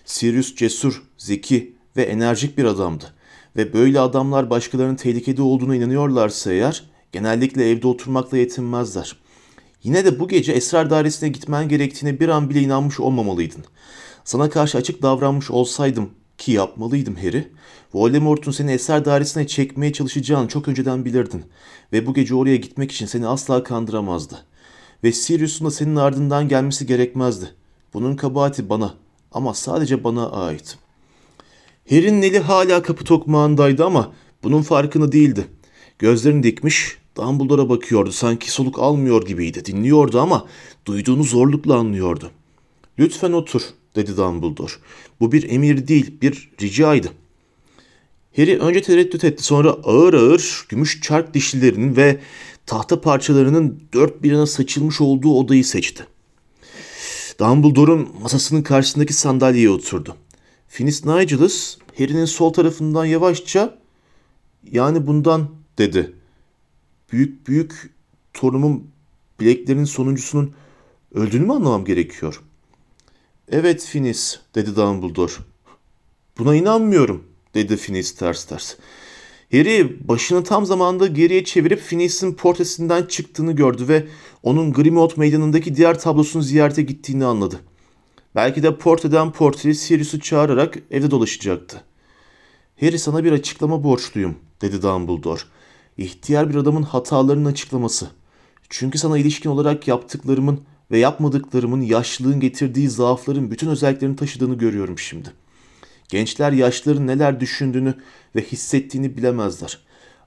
Sirius 0.05 0.55
cesur, 0.55 1.03
zeki 1.17 1.75
ve 1.97 2.03
enerjik 2.03 2.57
bir 2.57 2.65
adamdı. 2.65 3.13
Ve 3.55 3.73
böyle 3.73 3.99
adamlar 3.99 4.49
başkalarının 4.49 4.95
tehlikede 4.95 5.41
olduğuna 5.41 5.75
inanıyorlarsa 5.75 6.51
eğer 6.51 6.83
genellikle 7.11 7.69
evde 7.69 7.87
oturmakla 7.87 8.37
yetinmezler. 8.37 9.15
Yine 9.83 10.05
de 10.05 10.19
bu 10.19 10.27
gece 10.27 10.51
esrar 10.51 10.89
dairesine 10.89 11.29
gitmen 11.29 11.69
gerektiğine 11.69 12.19
bir 12.19 12.29
an 12.29 12.49
bile 12.49 12.61
inanmış 12.61 12.99
olmamalıydın. 12.99 13.63
Sana 14.23 14.49
karşı 14.49 14.77
açık 14.77 15.01
davranmış 15.01 15.51
olsaydım 15.51 16.09
ki 16.37 16.51
yapmalıydım 16.51 17.15
Harry. 17.15 17.51
Voldemort'un 17.93 18.51
seni 18.51 18.71
esrar 18.71 19.05
dairesine 19.05 19.47
çekmeye 19.47 19.93
çalışacağını 19.93 20.47
çok 20.47 20.67
önceden 20.67 21.05
bilirdin. 21.05 21.43
Ve 21.93 22.05
bu 22.05 22.13
gece 22.13 22.35
oraya 22.35 22.55
gitmek 22.55 22.91
için 22.91 23.05
seni 23.05 23.27
asla 23.27 23.63
kandıramazdı. 23.63 24.45
Ve 25.03 25.11
Sirius'un 25.11 25.67
da 25.67 25.71
senin 25.71 25.95
ardından 25.95 26.47
gelmesi 26.47 26.85
gerekmezdi. 26.85 27.45
Bunun 27.93 28.15
kabahati 28.15 28.69
bana 28.69 28.93
ama 29.31 29.53
sadece 29.53 30.03
bana 30.03 30.29
ait. 30.29 30.77
Harry'nin 31.89 32.21
eli 32.21 32.39
hala 32.39 32.81
kapı 32.81 33.03
tokmağındaydı 33.03 33.85
ama 33.85 34.13
bunun 34.43 34.61
farkında 34.61 35.11
değildi. 35.11 35.47
Gözlerini 35.99 36.43
dikmiş, 36.43 36.97
Dumbledore'a 37.17 37.69
bakıyordu. 37.69 38.11
Sanki 38.11 38.51
soluk 38.51 38.79
almıyor 38.79 39.25
gibiydi. 39.25 39.65
Dinliyordu 39.65 40.19
ama 40.19 40.47
duyduğunu 40.85 41.23
zorlukla 41.23 41.75
anlıyordu. 41.75 42.31
Lütfen 42.99 43.31
otur, 43.31 43.61
dedi 43.95 44.17
Dumbledore. 44.17 44.71
Bu 45.19 45.31
bir 45.31 45.49
emir 45.49 45.87
değil, 45.87 46.21
bir 46.21 46.51
ricaydı. 46.61 47.07
Harry 48.35 48.57
önce 48.57 48.81
tereddüt 48.81 49.23
etti. 49.23 49.43
Sonra 49.43 49.69
ağır 49.69 50.13
ağır 50.13 50.65
gümüş 50.69 51.01
çark 51.01 51.33
dişlilerinin 51.33 51.95
ve 51.95 52.19
tahta 52.65 53.01
parçalarının 53.01 53.83
dört 53.93 54.23
bir 54.23 54.31
yana 54.31 54.45
saçılmış 54.45 55.01
olduğu 55.01 55.33
odayı 55.33 55.65
seçti. 55.65 56.05
Dumbledore'un 57.39 58.09
masasının 58.21 58.61
karşısındaki 58.61 59.13
sandalyeye 59.13 59.69
oturdu. 59.69 60.15
Finis 60.67 61.05
Nigelus 61.05 61.77
Harry'nin 61.97 62.25
sol 62.25 62.53
tarafından 62.53 63.05
yavaşça 63.05 63.77
yani 64.71 65.07
bundan 65.07 65.49
dedi. 65.77 66.13
Büyük 67.11 67.47
büyük 67.47 67.93
torunumun 68.33 68.87
bileklerinin 69.39 69.85
sonuncusunun 69.85 70.53
öldüğünü 71.13 71.45
mü 71.45 71.53
anlamam 71.53 71.85
gerekiyor? 71.85 72.41
Evet 73.51 73.85
Finis 73.85 74.39
dedi 74.55 74.75
Dumbledore. 74.75 75.31
Buna 76.37 76.55
inanmıyorum 76.55 77.23
dedi 77.53 77.77
Finis 77.77 78.15
ters 78.15 78.45
ters. 78.45 78.75
Harry 79.51 80.07
başını 80.07 80.43
tam 80.43 80.65
zamanda 80.65 81.07
geriye 81.07 81.43
çevirip 81.43 81.79
Finis'in 81.79 82.33
portresinden 82.33 83.03
çıktığını 83.03 83.51
gördü 83.51 83.87
ve 83.87 84.07
onun 84.43 84.73
Grimmauld 84.73 85.11
meydanındaki 85.17 85.75
diğer 85.75 85.99
tablosunu 85.99 86.41
ziyarete 86.41 86.81
gittiğini 86.81 87.25
anladı. 87.25 87.59
Belki 88.35 88.63
de 88.63 88.77
portreden 88.77 89.31
portreye 89.31 89.73
Sirius'u 89.73 90.19
çağırarak 90.19 90.77
evde 90.91 91.11
dolaşacaktı. 91.11 91.83
Harry 92.79 92.99
sana 92.99 93.23
bir 93.23 93.31
açıklama 93.31 93.83
borçluyum 93.83 94.35
dedi 94.61 94.81
Dumbledore. 94.81 95.41
İhtiyar 96.01 96.49
bir 96.49 96.55
adamın 96.55 96.83
hatalarının 96.83 97.45
açıklaması. 97.45 98.07
Çünkü 98.69 98.97
sana 98.97 99.17
ilişkin 99.17 99.49
olarak 99.49 99.87
yaptıklarımın 99.87 100.61
ve 100.91 100.99
yapmadıklarımın 100.99 101.81
yaşlılığın 101.81 102.39
getirdiği 102.39 102.89
zaafların 102.89 103.51
bütün 103.51 103.67
özelliklerini 103.67 104.15
taşıdığını 104.15 104.57
görüyorum 104.57 104.99
şimdi. 104.99 105.33
Gençler 106.09 106.51
yaşlıların 106.51 107.07
neler 107.07 107.39
düşündüğünü 107.39 107.95
ve 108.35 108.41
hissettiğini 108.41 109.17
bilemezler. 109.17 109.79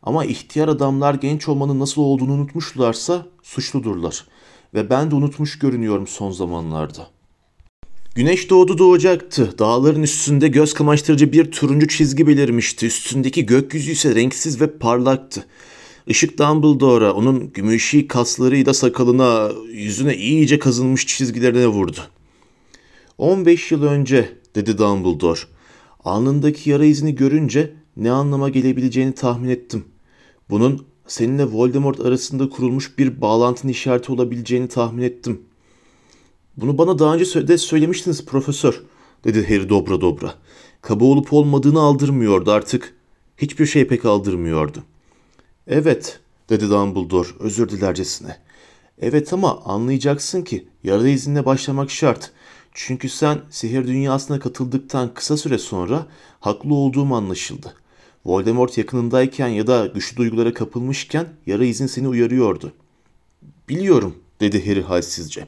Ama 0.03 0.25
ihtiyar 0.25 0.69
adamlar 0.69 1.15
genç 1.15 1.49
olmanın 1.49 1.81
nasıl 1.81 2.03
olduğunu 2.03 2.33
unutmuşlarsa 2.33 3.27
suçludurlar. 3.43 4.27
Ve 4.75 4.91
ben 4.91 5.11
de 5.11 5.15
unutmuş 5.15 5.59
görünüyorum 5.59 6.07
son 6.07 6.31
zamanlarda. 6.31 7.07
Güneş 8.15 8.51
doğdu 8.51 8.79
doğacaktı. 8.79 9.59
Dağların 9.59 10.03
üstünde 10.03 10.49
göz 10.49 10.75
kamaştırıcı 10.75 11.33
bir 11.33 11.51
turuncu 11.51 11.89
çizgi 11.89 12.27
belirmişti. 12.27 12.87
Üstündeki 12.87 13.47
gökyüzü 13.47 13.91
ise 13.91 14.15
renksiz 14.15 14.61
ve 14.61 14.79
parlaktı. 14.79 15.47
Işık 16.07 16.39
Dumbledore'a, 16.39 17.13
onun 17.13 17.53
gümüşi 17.53 18.09
kaslarıyla 18.09 18.75
sakalına, 18.75 19.51
yüzüne 19.73 20.17
iyice 20.17 20.59
kazınmış 20.59 21.07
çizgilerine 21.07 21.67
vurdu. 21.67 22.01
15 23.19 23.73
yıl 23.73 23.83
önce, 23.83 24.39
dedi 24.55 24.79
Dumbledore. 24.79 25.41
Alnındaki 26.05 26.71
yara 26.71 26.85
izini 26.85 27.15
görünce 27.15 27.73
ne 27.97 28.11
anlama 28.11 28.49
gelebileceğini 28.49 29.15
tahmin 29.15 29.49
ettim. 29.49 29.85
Bunun 30.51 30.87
seninle 31.07 31.45
Voldemort 31.45 32.01
arasında 32.01 32.49
kurulmuş 32.49 32.99
bir 32.99 33.21
bağlantının 33.21 33.73
işareti 33.73 34.13
olabileceğini 34.13 34.69
tahmin 34.69 35.03
ettim. 35.03 35.41
Bunu 36.57 36.79
bana 36.79 36.99
daha 36.99 37.15
önce 37.15 37.49
de 37.49 37.59
söylemiştiniz 37.59 38.25
profesör, 38.25 38.83
dedi 39.25 39.49
Harry 39.49 39.69
dobra 39.69 40.01
dobra. 40.01 40.35
Kaba 40.83 41.05
olup 41.05 41.33
olmadığını 41.33 41.81
aldırmıyordu 41.81 42.53
artık. 42.53 42.95
Hiçbir 43.39 43.67
şey 43.67 43.87
pek 43.87 44.05
aldırmıyordu. 44.05 44.85
Evet, 45.67 46.21
dedi 46.49 46.71
Dumbledore 46.71 47.29
özür 47.41 47.69
dilercesine. 47.69 48.37
Evet 49.01 49.33
ama 49.33 49.63
anlayacaksın 49.65 50.43
ki 50.43 50.69
yara 50.85 51.09
izinle 51.09 51.47
başlamak 51.47 51.91
şart. 51.91 52.33
Çünkü 52.75 53.09
sen 53.09 53.41
sihir 53.51 53.87
dünyasına 53.87 54.39
katıldıktan 54.41 55.15
kısa 55.15 55.37
süre 55.37 55.59
sonra 55.59 56.07
haklı 56.41 56.75
olduğum 56.75 57.15
anlaşıldı. 57.15 57.75
Voldemort 58.25 58.79
yakınındayken 58.79 59.49
ya 59.49 59.67
da 59.67 59.87
güçlü 59.87 60.17
duygulara 60.17 60.55
kapılmışken 60.55 61.27
yara 61.47 61.65
izin 61.65 61.87
seni 61.87 62.09
uyarıyordu. 62.09 62.73
Biliyorum, 63.69 64.15
dedi 64.41 64.69
Harry 64.69 64.83
halsizce. 64.83 65.47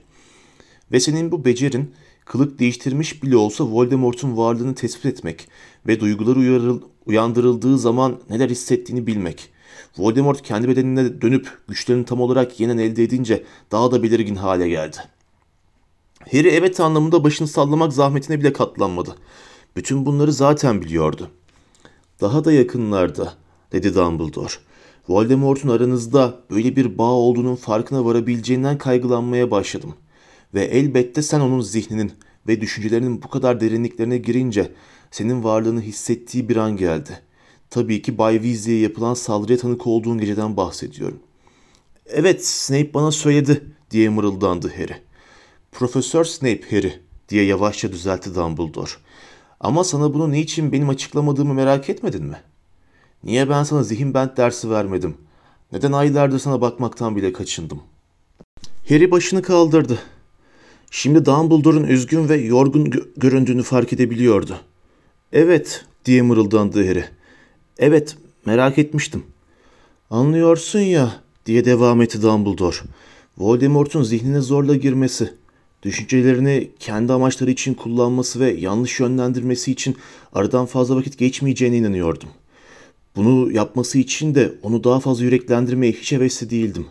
Ve 0.92 1.00
senin 1.00 1.32
bu 1.32 1.44
becerin 1.44 1.94
kılık 2.24 2.58
değiştirmiş 2.58 3.22
bile 3.22 3.36
olsa 3.36 3.64
Voldemort'un 3.64 4.36
varlığını 4.36 4.74
tespit 4.74 5.06
etmek 5.06 5.48
ve 5.86 6.00
duyguları 6.00 6.80
uyandırıldığı 7.06 7.78
zaman 7.78 8.20
neler 8.30 8.50
hissettiğini 8.50 9.06
bilmek. 9.06 9.50
Voldemort 9.98 10.42
kendi 10.42 10.68
bedenine 10.68 11.20
dönüp 11.20 11.58
güçlerini 11.68 12.04
tam 12.04 12.20
olarak 12.20 12.60
yeniden 12.60 12.78
elde 12.78 13.02
edince 13.02 13.44
daha 13.72 13.90
da 13.90 14.02
belirgin 14.02 14.34
hale 14.34 14.68
geldi. 14.68 14.96
Harry 16.32 16.48
evet 16.48 16.80
anlamında 16.80 17.24
başını 17.24 17.48
sallamak 17.48 17.92
zahmetine 17.92 18.40
bile 18.40 18.52
katlanmadı. 18.52 19.16
Bütün 19.76 20.06
bunları 20.06 20.32
zaten 20.32 20.82
biliyordu. 20.82 21.30
Daha 22.20 22.44
da 22.44 22.52
yakınlarda, 22.52 23.34
dedi 23.72 23.94
Dumbledore. 23.94 24.52
Voldemort'un 25.08 25.68
aranızda 25.68 26.40
böyle 26.50 26.76
bir 26.76 26.98
bağ 26.98 27.10
olduğunun 27.10 27.54
farkına 27.54 28.04
varabileceğinden 28.04 28.78
kaygılanmaya 28.78 29.50
başladım. 29.50 29.94
Ve 30.56 30.64
elbette 30.64 31.22
sen 31.22 31.40
onun 31.40 31.60
zihninin 31.60 32.12
ve 32.48 32.60
düşüncelerinin 32.60 33.22
bu 33.22 33.28
kadar 33.28 33.60
derinliklerine 33.60 34.18
girince 34.18 34.72
senin 35.10 35.44
varlığını 35.44 35.80
hissettiği 35.80 36.48
bir 36.48 36.56
an 36.56 36.76
geldi. 36.76 37.20
Tabii 37.70 38.02
ki 38.02 38.18
Bay 38.18 38.34
Weasley'e 38.34 38.80
yapılan 38.80 39.14
saldırıya 39.14 39.58
tanık 39.58 39.86
olduğun 39.86 40.18
geceden 40.18 40.56
bahsediyorum. 40.56 41.18
Evet, 42.06 42.46
Snape 42.46 42.94
bana 42.94 43.10
söyledi 43.10 43.64
diye 43.90 44.08
mırıldandı 44.08 44.72
Harry. 44.76 44.96
Profesör 45.72 46.24
Snape 46.24 46.70
Harry 46.70 47.00
diye 47.28 47.44
yavaşça 47.44 47.92
düzeltti 47.92 48.34
Dumbledore. 48.34 48.90
Ama 49.60 49.84
sana 49.84 50.14
bunu 50.14 50.32
niçin 50.32 50.72
benim 50.72 50.88
açıklamadığımı 50.88 51.54
merak 51.54 51.90
etmedin 51.90 52.24
mi? 52.24 52.36
Niye 53.24 53.48
ben 53.48 53.62
sana 53.62 53.82
zihin 53.82 54.14
bent 54.14 54.36
dersi 54.36 54.70
vermedim? 54.70 55.16
Neden 55.72 55.92
aylardır 55.92 56.38
sana 56.38 56.60
bakmaktan 56.60 57.16
bile 57.16 57.32
kaçındım? 57.32 57.80
Harry 58.88 59.10
başını 59.10 59.42
kaldırdı. 59.42 59.98
Şimdi 60.90 61.24
Dumbledore'un 61.24 61.84
üzgün 61.84 62.28
ve 62.28 62.36
yorgun 62.36 62.86
gö- 62.86 63.06
göründüğünü 63.16 63.62
fark 63.62 63.92
edebiliyordu. 63.92 64.56
Evet 65.32 65.84
diye 66.04 66.22
mırıldandı 66.22 66.88
Harry. 66.88 67.04
Evet 67.78 68.16
merak 68.46 68.78
etmiştim. 68.78 69.22
Anlıyorsun 70.10 70.78
ya 70.80 71.12
diye 71.46 71.64
devam 71.64 72.02
etti 72.02 72.22
Dumbledore. 72.22 72.76
Voldemort'un 73.38 74.02
zihnine 74.02 74.40
zorla 74.40 74.76
girmesi. 74.76 75.32
Düşüncelerini 75.82 76.70
kendi 76.78 77.12
amaçları 77.12 77.50
için 77.50 77.74
kullanması 77.74 78.40
ve 78.40 78.52
yanlış 78.52 79.00
yönlendirmesi 79.00 79.72
için 79.72 79.96
aradan 80.32 80.66
fazla 80.66 80.96
vakit 80.96 81.18
geçmeyeceğine 81.18 81.76
inanıyordum. 81.76 82.28
Bunu 83.16 83.52
yapması 83.52 83.98
için 83.98 84.34
de 84.34 84.52
onu 84.62 84.84
daha 84.84 85.00
fazla 85.00 85.24
yüreklendirmeye 85.24 85.92
hiç 85.92 86.12
hevesli 86.12 86.50
değildim. 86.50 86.86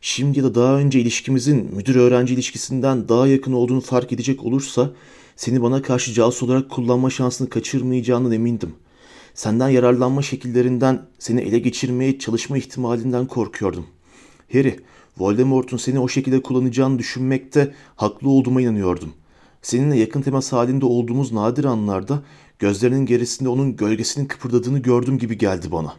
Şimdi 0.00 0.38
ya 0.38 0.44
da 0.44 0.54
daha 0.54 0.74
önce 0.74 1.00
ilişkimizin 1.00 1.74
müdür-öğrenci 1.74 2.34
ilişkisinden 2.34 3.08
daha 3.08 3.26
yakın 3.26 3.52
olduğunu 3.52 3.80
fark 3.80 4.12
edecek 4.12 4.44
olursa 4.44 4.90
seni 5.36 5.62
bana 5.62 5.82
karşı 5.82 6.12
casus 6.12 6.42
olarak 6.42 6.70
kullanma 6.70 7.10
şansını 7.10 7.48
kaçırmayacağından 7.48 8.32
emindim. 8.32 8.74
Senden 9.34 9.68
yararlanma 9.68 10.22
şekillerinden, 10.22 11.06
seni 11.18 11.40
ele 11.40 11.58
geçirmeye 11.58 12.18
çalışma 12.18 12.58
ihtimalinden 12.58 13.26
korkuyordum. 13.26 13.86
Harry, 14.52 14.80
Voldemort'un 15.18 15.76
seni 15.76 15.98
o 15.98 16.08
şekilde 16.08 16.42
kullanacağını 16.42 16.98
düşünmekte 16.98 17.74
haklı 17.96 18.28
olduğuma 18.28 18.60
inanıyordum. 18.60 19.12
Seninle 19.62 19.96
yakın 19.96 20.22
temas 20.22 20.52
halinde 20.52 20.86
olduğumuz 20.86 21.32
nadir 21.32 21.64
anlarda 21.64 22.22
gözlerinin 22.58 23.06
gerisinde 23.06 23.48
onun 23.48 23.76
gölgesinin 23.76 24.26
kıpırdadığını 24.26 24.78
gördüm 24.78 25.18
gibi 25.18 25.38
geldi 25.38 25.72
bana. 25.72 25.94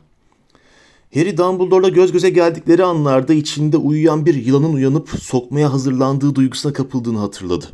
Harry 1.14 1.38
Dumbledore'la 1.38 1.90
göz 1.90 2.12
göze 2.12 2.30
geldikleri 2.30 2.84
anlarda 2.84 3.34
içinde 3.34 3.78
uyuyan 3.78 4.26
bir 4.26 4.34
yılanın 4.34 4.74
uyanıp 4.74 5.10
sokmaya 5.10 5.74
hazırlandığı 5.74 6.36
duygusuna 6.36 6.74
kapıldığını 6.74 7.18
hatırladı. 7.18 7.66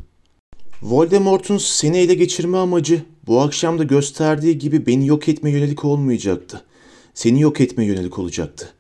Voldemort'un 0.82 1.58
seni 1.58 1.98
ele 1.98 2.14
geçirme 2.14 2.58
amacı 2.58 3.02
bu 3.28 3.42
akşam 3.42 3.80
da 3.80 3.84
gösterdiği 3.84 4.58
gibi 4.58 4.86
beni 4.86 5.08
yok 5.08 5.30
etme 5.30 5.52
yönelik 5.52 5.86
olmayacaktı. 5.86 6.66
Seni 7.14 7.42
yok 7.42 7.62
etme 7.62 7.86
yönelik 7.86 8.20
olacaktı. 8.20 8.74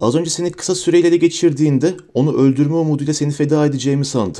Az 0.00 0.14
önce 0.14 0.30
seni 0.30 0.52
kısa 0.52 0.74
süreyle 0.74 1.08
ele 1.08 1.16
geçirdiğinde 1.16 1.96
onu 2.14 2.36
öldürme 2.36 2.74
umuduyla 2.74 3.14
seni 3.14 3.32
feda 3.32 3.66
edeceğimi 3.66 4.04
sandı. 4.04 4.38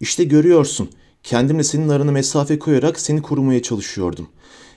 İşte 0.00 0.24
görüyorsun, 0.24 0.88
kendimle 1.22 1.64
senin 1.64 1.88
arana 1.88 2.12
mesafe 2.12 2.58
koyarak 2.58 3.00
seni 3.00 3.22
korumaya 3.22 3.62
çalışıyordum. 3.62 4.28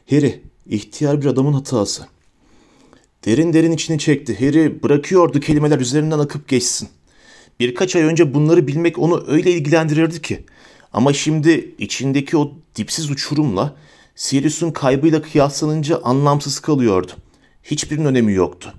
Harry, 0.09 0.41
ihtiyar 0.65 1.21
bir 1.21 1.25
adamın 1.25 1.53
hatası. 1.53 2.16
Derin 3.27 3.53
derin 3.53 3.71
içini 3.71 3.99
çekti. 3.99 4.45
Harry 4.45 4.83
bırakıyordu 4.83 5.39
kelimeler 5.39 5.79
üzerinden 5.79 6.19
akıp 6.19 6.47
geçsin. 6.47 6.89
Birkaç 7.59 7.95
ay 7.95 8.01
önce 8.01 8.33
bunları 8.33 8.67
bilmek 8.67 8.99
onu 8.99 9.23
öyle 9.27 9.51
ilgilendirirdi 9.51 10.21
ki. 10.21 10.45
Ama 10.93 11.13
şimdi 11.13 11.75
içindeki 11.77 12.37
o 12.37 12.51
dipsiz 12.75 13.11
uçurumla 13.11 13.75
Sirius'un 14.15 14.71
kaybıyla 14.71 15.21
kıyaslanınca 15.21 16.01
anlamsız 16.03 16.59
kalıyordu. 16.59 17.11
Hiçbirinin 17.63 18.05
önemi 18.05 18.33
yoktu. 18.33 18.73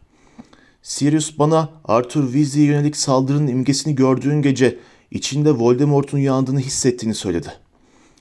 Sirius 0.82 1.38
bana 1.38 1.70
Arthur 1.84 2.24
Weasley'e 2.24 2.66
yönelik 2.66 2.96
saldırının 2.96 3.46
imgesini 3.46 3.94
gördüğün 3.94 4.42
gece 4.42 4.78
içinde 5.10 5.50
Voldemort'un 5.50 6.18
yandığını 6.18 6.60
hissettiğini 6.60 7.14
söyledi. 7.14 7.52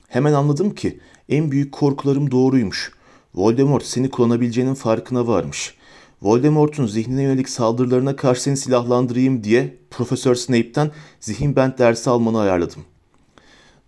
Hemen 0.08 0.32
anladım 0.32 0.74
ki 0.74 1.00
en 1.28 1.50
büyük 1.50 1.72
korkularım 1.72 2.30
doğruymuş. 2.30 2.92
Voldemort 3.34 3.84
seni 3.84 4.10
kullanabileceğinin 4.10 4.74
farkına 4.74 5.26
varmış. 5.26 5.77
Voldemort'un 6.22 6.86
zihnine 6.86 7.22
yönelik 7.22 7.48
saldırılarına 7.48 8.16
karşı 8.16 8.42
seni 8.42 8.56
silahlandırayım 8.56 9.44
diye 9.44 9.76
Profesör 9.90 10.34
Snape'ten 10.34 10.90
zihin 11.20 11.56
bent 11.56 11.78
dersi 11.78 12.10
almanı 12.10 12.40
ayarladım. 12.40 12.82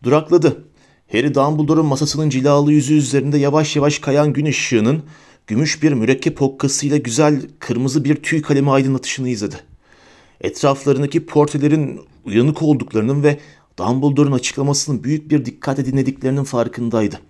Durakladı. 0.02 0.64
Harry 1.12 1.34
Dumbledore'un 1.34 1.86
masasının 1.86 2.30
cilalı 2.30 2.72
yüzü 2.72 2.94
üzerinde 2.94 3.38
yavaş 3.38 3.76
yavaş 3.76 3.98
kayan 3.98 4.32
gün 4.32 4.46
ışığının 4.46 5.02
gümüş 5.46 5.82
bir 5.82 5.92
mürekkep 5.92 6.40
hokkasıyla 6.40 6.96
güzel 6.96 7.42
kırmızı 7.58 8.04
bir 8.04 8.16
tüy 8.16 8.42
kalemi 8.42 8.70
aydınlatışını 8.70 9.28
izledi. 9.28 9.56
Etraflarındaki 10.40 11.26
portrelerin 11.26 12.00
uyanık 12.24 12.62
olduklarının 12.62 13.22
ve 13.22 13.38
Dumbledore'un 13.78 14.32
açıklamasını 14.32 15.04
büyük 15.04 15.30
bir 15.30 15.44
dikkatle 15.44 15.86
dinlediklerinin 15.86 16.44
farkındaydı. 16.44 17.20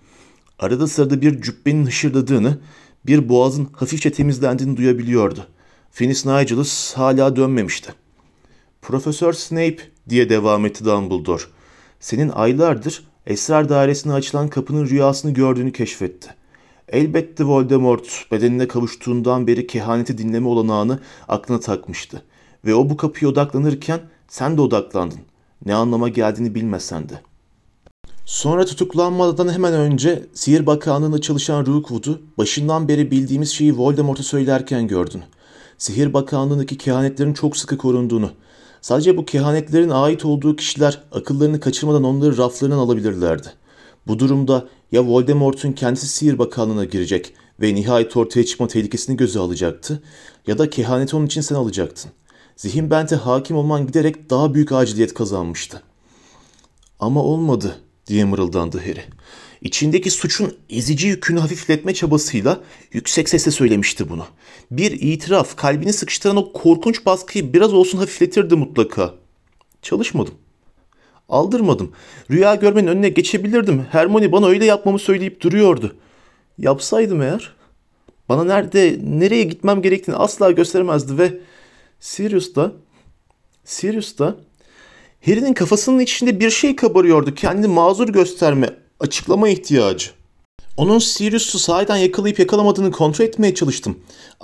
Arada 0.59 0.87
sırada 0.87 1.21
bir 1.21 1.43
cübbenin 1.43 1.87
hışırdadığını, 1.87 2.59
bir 3.07 3.29
boğazın 3.29 3.69
hafifçe 3.73 4.13
temizlendiğini 4.13 4.77
duyabiliyordu. 4.77 5.47
Finis 5.91 6.27
Nigelus 6.27 6.95
hala 6.95 7.37
dönmemişti. 7.37 7.95
Profesör 8.83 9.33
Snape 9.33 9.79
diye 10.09 10.29
devam 10.29 10.67
etti 10.67 10.85
Dumbledore. 10.85 11.43
Senin 12.01 12.29
aylardır 12.29 13.05
esrar 13.27 13.69
dairesine 13.69 14.13
açılan 14.13 14.49
kapının 14.49 14.89
rüyasını 14.89 15.35
gördüğünü 15.35 15.73
keşfetti. 15.73 16.35
Elbette 16.89 17.45
Voldemort 17.45 18.27
bedenine 18.33 18.69
kavuştuğundan 18.69 19.47
beri 19.47 19.67
kehaneti 19.67 20.19
dinleme 20.19 20.49
olanağını 20.49 21.01
aklına 21.29 21.61
takmıştı. 21.61 22.23
Ve 22.65 22.75
o 22.75 22.91
bu 22.91 22.97
kapıya 22.97 23.31
odaklanırken 23.31 24.01
sen 24.29 24.57
de 24.57 24.61
odaklandın. 24.61 25.21
Ne 25.67 25.75
anlama 25.75 26.09
geldiğini 26.09 26.55
bilmesen 26.55 27.09
de. 27.09 27.21
Sonra 28.31 28.65
tutuklanmadan 28.65 29.53
hemen 29.53 29.75
önce 29.75 30.27
Sihir 30.35 30.67
Bakanlığı'nda 30.67 31.21
çalışan 31.21 31.67
Rookwood'u 31.67 32.21
başından 32.39 32.89
beri 32.89 33.11
bildiğimiz 33.11 33.51
şeyi 33.51 33.79
Voldemort'a 33.79 34.23
söylerken 34.23 34.89
gördün. 34.89 35.23
Sihir 35.79 36.13
Bakanlığı'ndaki 36.13 36.79
kehanetlerin 36.79 37.33
çok 37.33 37.57
sıkı 37.57 37.79
korunduğunu, 37.79 38.31
sadece 38.81 39.17
bu 39.17 39.25
kehanetlerin 39.25 39.91
ait 39.91 40.25
olduğu 40.25 40.57
kişiler 40.57 41.03
akıllarını 41.13 41.61
kaçırmadan 41.61 42.05
onları 42.05 42.37
raflarından 42.37 42.79
alabilirlerdi. 42.79 43.49
Bu 44.07 44.19
durumda 44.19 44.69
ya 44.93 45.07
Voldemort'un 45.07 45.73
kendisi 45.73 46.09
Sihir 46.09 46.39
Bakanlığı'na 46.39 46.85
girecek 46.85 47.35
ve 47.61 47.75
nihayet 47.75 48.17
ortaya 48.17 48.47
çıkma 48.47 48.67
tehlikesini 48.69 49.17
göze 49.17 49.39
alacaktı 49.39 50.03
ya 50.47 50.59
da 50.59 50.71
kehaneti 50.71 51.17
onun 51.17 51.27
için 51.27 51.41
sen 51.41 51.55
alacaktın. 51.55 52.11
Zihin 52.57 52.91
bente 52.91 53.17
hakim 53.17 53.57
olman 53.57 53.87
giderek 53.87 54.31
daha 54.31 54.55
büyük 54.55 54.73
aciliyet 54.73 55.15
kazanmıştı. 55.15 55.83
Ama 57.01 57.23
olmadı 57.23 57.77
diye 58.07 58.25
mırıldandı 58.25 58.79
Harry. 58.79 59.05
İçindeki 59.63 60.11
suçun 60.11 60.57
ezici 60.71 61.09
yükünü 61.09 61.39
hafifletme 61.39 61.95
çabasıyla 61.95 62.61
yüksek 62.93 63.29
sesle 63.29 63.51
söylemişti 63.51 64.09
bunu. 64.09 64.27
Bir 64.71 64.93
itiraf 64.93 65.57
kalbini 65.57 65.93
sıkıştıran 65.93 66.37
o 66.37 66.53
korkunç 66.53 67.07
baskıyı 67.07 67.53
biraz 67.53 67.75
olsun 67.75 67.99
hafifletirdi 67.99 68.55
mutlaka. 68.55 69.15
Çalışmadım. 69.83 70.35
Aldırmadım. 71.29 71.93
Rüya 72.31 72.55
görmenin 72.55 72.87
önüne 72.89 73.09
geçebilirdim. 73.09 73.87
Hermione 73.91 74.33
bana 74.33 74.47
öyle 74.47 74.65
yapmamı 74.65 74.99
söyleyip 74.99 75.41
duruyordu. 75.41 75.97
Yapsaydım 76.59 77.23
eğer 77.23 77.53
bana 78.29 78.45
nerede, 78.45 78.99
nereye 79.03 79.43
gitmem 79.43 79.83
gerektiğini 79.83 80.17
asla 80.17 80.51
gösteremezdi 80.51 81.19
ve 81.19 81.41
Sirius 82.01 82.55
da 82.55 82.73
Sirius 83.65 84.19
da 84.19 84.37
Harry'nin 85.27 85.55
kafasının 85.55 85.99
içinde 85.99 86.41
bir 86.41 86.51
şey 86.51 86.77
kabarıyordu. 86.77 87.35
Kendini 87.35 87.67
mazur 87.67 88.09
gösterme, 88.09 88.71
açıklama 89.01 89.49
ihtiyacı. 89.49 90.11
Onun 90.77 90.99
Sirius'u 90.99 91.59
sahiden 91.59 91.97
yakalayıp 91.97 92.39
yakalamadığını 92.39 92.93
kontrol 92.93 93.25
etmeye 93.25 93.55
çalıştım. 93.55 93.99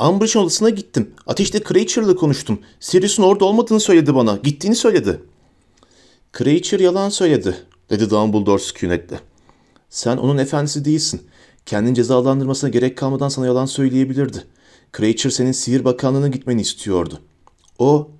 Umbridge'in 0.09 0.43
odasına 0.43 0.71
gittim. 0.71 1.11
Ateşte 1.27 1.61
Creature'la 1.69 2.17
konuştum. 2.17 2.59
Sirius'un 2.81 3.23
orada 3.23 3.45
olmadığını 3.45 3.81
söyledi 3.81 4.15
bana. 4.15 4.39
Gittiğini 4.43 4.75
söyledi. 4.75 5.21
Creature 6.39 6.83
yalan 6.83 7.09
söyledi, 7.09 7.57
dedi 7.91 8.11
Dumbledore 8.11 8.59
sükunetle. 8.59 9.21
Sen 9.91 10.17
onun 10.17 10.39
efendisi 10.39 10.85
değilsin. 10.85 11.23
Kendini 11.67 11.95
cezalandırmasına 11.95 12.71
gerek 12.71 12.99
kalmadan 12.99 13.29
sana 13.29 13.47
yalan 13.47 13.67
söyleyebilirdi. 13.67 14.45
Creature 14.97 15.31
senin 15.31 15.53
sihir 15.53 15.85
bakanlığına 15.85 16.29
gitmeni 16.29 16.61
istiyordu. 16.61 17.21
O, 17.79 18.11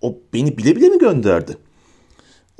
o 0.00 0.18
beni 0.34 0.58
bile 0.58 0.76
bile 0.76 0.88
mi 0.88 0.98
gönderdi? 0.98 1.56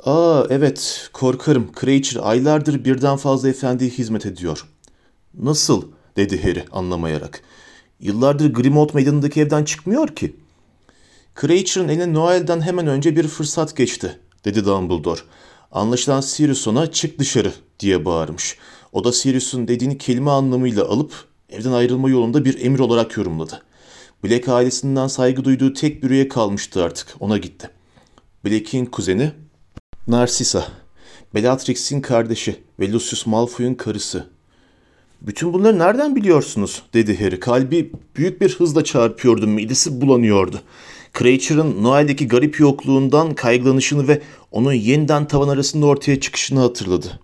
Aa 0.03 0.43
evet, 0.49 1.09
korkarım. 1.13 1.71
Creature 1.81 2.19
aylardır 2.19 2.85
birden 2.85 3.17
fazla 3.17 3.49
efendiye 3.49 3.89
hizmet 3.89 4.25
ediyor. 4.25 4.65
Nasıl? 5.37 5.83
dedi 6.17 6.43
Harry 6.43 6.65
anlamayarak. 6.71 7.41
Yıllardır 7.99 8.53
Grimmauld 8.53 8.89
meydanındaki 8.93 9.41
evden 9.41 9.63
çıkmıyor 9.63 10.07
ki. 10.07 10.35
Creature'ın 11.41 11.87
eline 11.87 12.13
Noel'den 12.13 12.61
hemen 12.61 12.87
önce 12.87 13.15
bir 13.15 13.27
fırsat 13.27 13.77
geçti, 13.77 14.19
dedi 14.45 14.65
Dumbledore. 14.65 15.19
Anlaşılan 15.71 16.21
Sirius 16.21 16.67
ona 16.67 16.91
çık 16.91 17.19
dışarı 17.19 17.53
diye 17.79 18.05
bağırmış. 18.05 18.57
O 18.91 19.03
da 19.03 19.11
Sirius'un 19.11 19.67
dediğini 19.67 19.97
kelime 19.97 20.31
anlamıyla 20.31 20.85
alıp 20.85 21.13
evden 21.49 21.71
ayrılma 21.71 22.09
yolunda 22.09 22.45
bir 22.45 22.65
emir 22.65 22.79
olarak 22.79 23.17
yorumladı. 23.17 23.61
Black 24.23 24.49
ailesinden 24.49 25.07
saygı 25.07 25.43
duyduğu 25.43 25.73
tek 25.73 26.03
bir 26.03 26.09
üye 26.09 26.27
kalmıştı 26.27 26.83
artık. 26.83 27.15
Ona 27.19 27.37
gitti. 27.37 27.69
Black'in 28.45 28.85
kuzeni 28.85 29.31
Narcissa, 30.07 30.67
Bellatrix'in 31.35 32.01
kardeşi 32.01 32.55
ve 32.79 32.91
Lucius 32.91 33.25
Malfoy'un 33.25 33.73
karısı. 33.73 34.27
Bütün 35.21 35.53
bunları 35.53 35.79
nereden 35.79 36.15
biliyorsunuz? 36.15 36.83
dedi 36.93 37.23
Harry. 37.23 37.39
Kalbi 37.39 37.91
büyük 38.15 38.41
bir 38.41 38.55
hızla 38.55 38.83
çarpıyordu, 38.83 39.47
midesi 39.47 40.01
bulanıyordu. 40.01 40.61
Creature'ın 41.19 41.83
Noel'deki 41.83 42.27
garip 42.27 42.59
yokluğundan 42.59 43.35
kaygılanışını 43.35 44.07
ve 44.07 44.21
onun 44.51 44.73
yeniden 44.73 45.27
tavan 45.27 45.47
arasında 45.47 45.85
ortaya 45.85 46.19
çıkışını 46.19 46.59
hatırladı. 46.59 47.19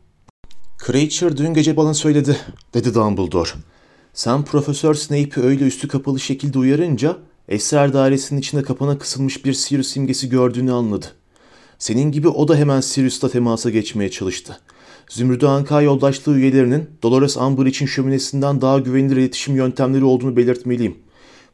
Creature 0.86 1.38
dün 1.38 1.54
gece 1.54 1.78
bana 1.78 1.94
söyledi, 1.94 2.38
dedi 2.74 2.94
Dumbledore. 2.94 3.50
Sen 4.18 4.44
Profesör 4.44 4.94
Snape'i 4.94 5.44
öyle 5.44 5.66
üstü 5.66 5.88
kapalı 5.88 6.20
şekilde 6.20 6.60
uyarınca 6.60 7.18
Esrar 7.48 7.94
dairesinin 7.94 8.40
içinde 8.40 8.64
kapana 8.64 8.98
kısılmış 8.98 9.46
bir 9.46 9.54
Sirius 9.54 9.88
simgesi 9.88 10.30
gördüğünü 10.30 10.72
anladı. 10.72 11.06
Senin 11.80 12.12
gibi 12.12 12.28
o 12.28 12.48
da 12.48 12.56
hemen 12.56 12.82
Sirius'la 12.82 13.30
temasa 13.30 13.70
geçmeye 13.70 14.12
çalıştı. 14.12 14.60
Zümrüdü 15.10 15.46
Anka 15.46 15.82
yoldaşlığı 15.82 16.38
üyelerinin 16.38 16.90
Dolores 17.04 17.38
Umbridge'in 17.38 17.86
şöminesinden 17.86 18.62
daha 18.62 18.80
güvenilir 18.80 19.18
iletişim 19.18 19.56
yöntemleri 19.56 20.04
olduğunu 20.04 20.38
belirtmeliyim. 20.38 20.96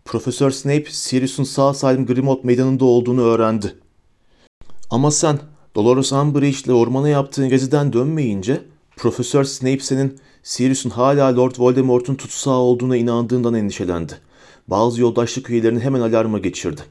Profesör 0.05 0.51
Snape, 0.51 0.85
Sirius'un 0.89 1.43
sağ 1.43 1.73
salim 1.73 2.05
Grimmauld 2.05 2.43
meydanında 2.43 2.85
olduğunu 2.85 3.21
öğrendi. 3.21 3.75
Ama 4.89 5.11
sen 5.11 5.39
Dolores 5.75 6.11
Umbridge 6.11 6.57
ile 6.65 6.73
ormana 6.73 7.09
yaptığın 7.09 7.49
geziden 7.49 7.93
dönmeyince 7.93 8.72
Profesör 8.97 9.43
Snape 9.43 9.79
senin 9.79 10.19
Sirius'un 10.43 10.89
hala 10.89 11.35
Lord 11.35 11.55
Voldemort'un 11.57 12.15
tutsağı 12.15 12.57
olduğuna 12.57 12.97
inandığından 12.97 13.53
endişelendi. 13.53 14.13
Bazı 14.67 15.01
yoldaşlık 15.01 15.49
üyelerini 15.49 15.79
hemen 15.79 16.01
alarma 16.01 16.39
geçirdi. 16.39 16.81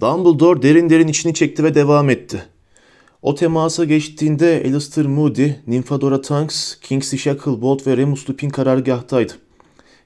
Dumbledore 0.00 0.62
derin 0.62 0.90
derin 0.90 1.08
içini 1.08 1.34
çekti 1.34 1.64
ve 1.64 1.74
devam 1.74 2.10
etti. 2.10 2.42
O 3.22 3.34
temasa 3.34 3.84
geçtiğinde 3.84 4.62
Alistair 4.66 5.06
Moody, 5.06 5.50
Nymphadora 5.66 6.20
Tonks, 6.20 6.74
Kingsley 6.80 7.18
Shacklebolt 7.18 7.86
ve 7.86 7.96
Remus 7.96 8.30
Lupin 8.30 8.50
karargahtaydı. 8.50 9.32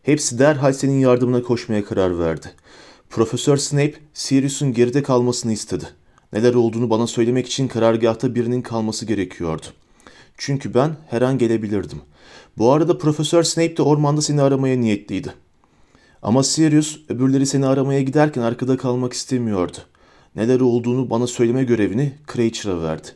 Hepsi 0.03 0.39
derhal 0.39 0.73
senin 0.73 1.01
yardımına 1.01 1.43
koşmaya 1.43 1.85
karar 1.85 2.19
verdi. 2.19 2.47
Profesör 3.11 3.57
Snape, 3.57 3.95
Sirius'un 4.15 4.73
geride 4.73 5.03
kalmasını 5.03 5.53
istedi. 5.53 5.85
Neler 6.33 6.55
olduğunu 6.55 6.91
bana 6.91 7.07
söylemek 7.07 7.47
için 7.47 7.69
karargahta 7.69 8.35
birinin 8.35 8.63
kalması 8.63 9.07
gerekiyordu. 9.07 9.67
Çünkü 10.37 10.75
ben 10.75 10.97
her 11.11 11.23
an 11.23 11.39
gelebilirdim. 11.39 12.01
Bu 12.59 12.73
arada 12.73 12.99
Profesör 12.99 13.43
Snape 13.43 13.77
de 13.77 13.83
ormanda 13.83 14.23
seni 14.23 14.43
aramaya 14.43 14.77
niyetliydi. 14.77 15.35
Ama 16.23 16.43
Sirius 16.43 17.01
öbürleri 17.09 17.47
seni 17.47 17.67
aramaya 17.67 18.03
giderken 18.03 18.43
arkada 18.43 18.77
kalmak 18.77 19.13
istemiyordu. 19.13 19.77
Neler 20.37 20.61
olduğunu 20.61 21.11
bana 21.11 21.27
söyleme 21.27 21.65
görevini 21.65 22.13
Kreacher'a 22.27 22.83
verdi. 22.83 23.09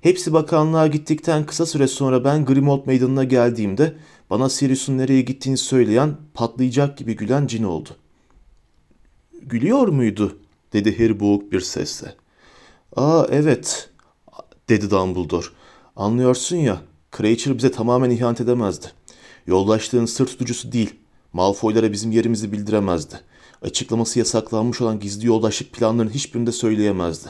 Hepsi 0.00 0.32
bakanlığa 0.32 0.86
gittikten 0.86 1.46
kısa 1.46 1.66
süre 1.66 1.86
sonra 1.86 2.24
ben 2.24 2.44
Grimmauld 2.44 2.86
meydanına 2.86 3.24
geldiğimde 3.24 3.94
bana 4.30 4.48
Sirius'un 4.48 4.98
nereye 4.98 5.20
gittiğini 5.20 5.56
söyleyen 5.56 6.16
patlayacak 6.34 6.98
gibi 6.98 7.16
gülen 7.16 7.46
cin 7.46 7.62
oldu. 7.62 7.88
Gülüyor 9.42 9.88
muydu? 9.88 10.38
dedi 10.72 10.98
Harry 10.98 11.20
boğuk 11.20 11.52
bir 11.52 11.60
sesle. 11.60 12.14
Aa 12.96 13.26
evet 13.30 13.90
dedi 14.68 14.90
Dumbledore. 14.90 15.46
Anlıyorsun 15.98 16.56
ya 16.56 16.80
Kreacher 17.10 17.58
bize 17.58 17.70
tamamen 17.70 18.10
ihanet 18.10 18.40
edemezdi. 18.40 18.86
Yoldaşlığın 19.46 20.06
sır 20.06 20.26
tutucusu 20.26 20.72
değil. 20.72 20.94
Malfoylara 21.32 21.92
bizim 21.92 22.12
yerimizi 22.12 22.52
bildiremezdi. 22.52 23.14
Açıklaması 23.62 24.18
yasaklanmış 24.18 24.80
olan 24.80 25.00
gizli 25.00 25.26
yoldaşlık 25.26 25.72
planlarının 25.72 26.12
hiçbirini 26.12 26.46
de 26.46 26.52
söyleyemezdi. 26.52 27.28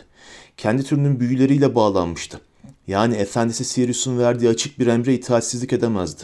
Kendi 0.56 0.82
türünün 0.82 1.20
büyüleriyle 1.20 1.74
bağlanmıştı. 1.74 2.40
Yani 2.86 3.16
efendisi 3.16 3.64
Sirius'un 3.64 4.18
verdiği 4.18 4.48
açık 4.48 4.78
bir 4.78 4.86
emre 4.86 5.14
itaatsizlik 5.14 5.72
edemezdi. 5.72 6.22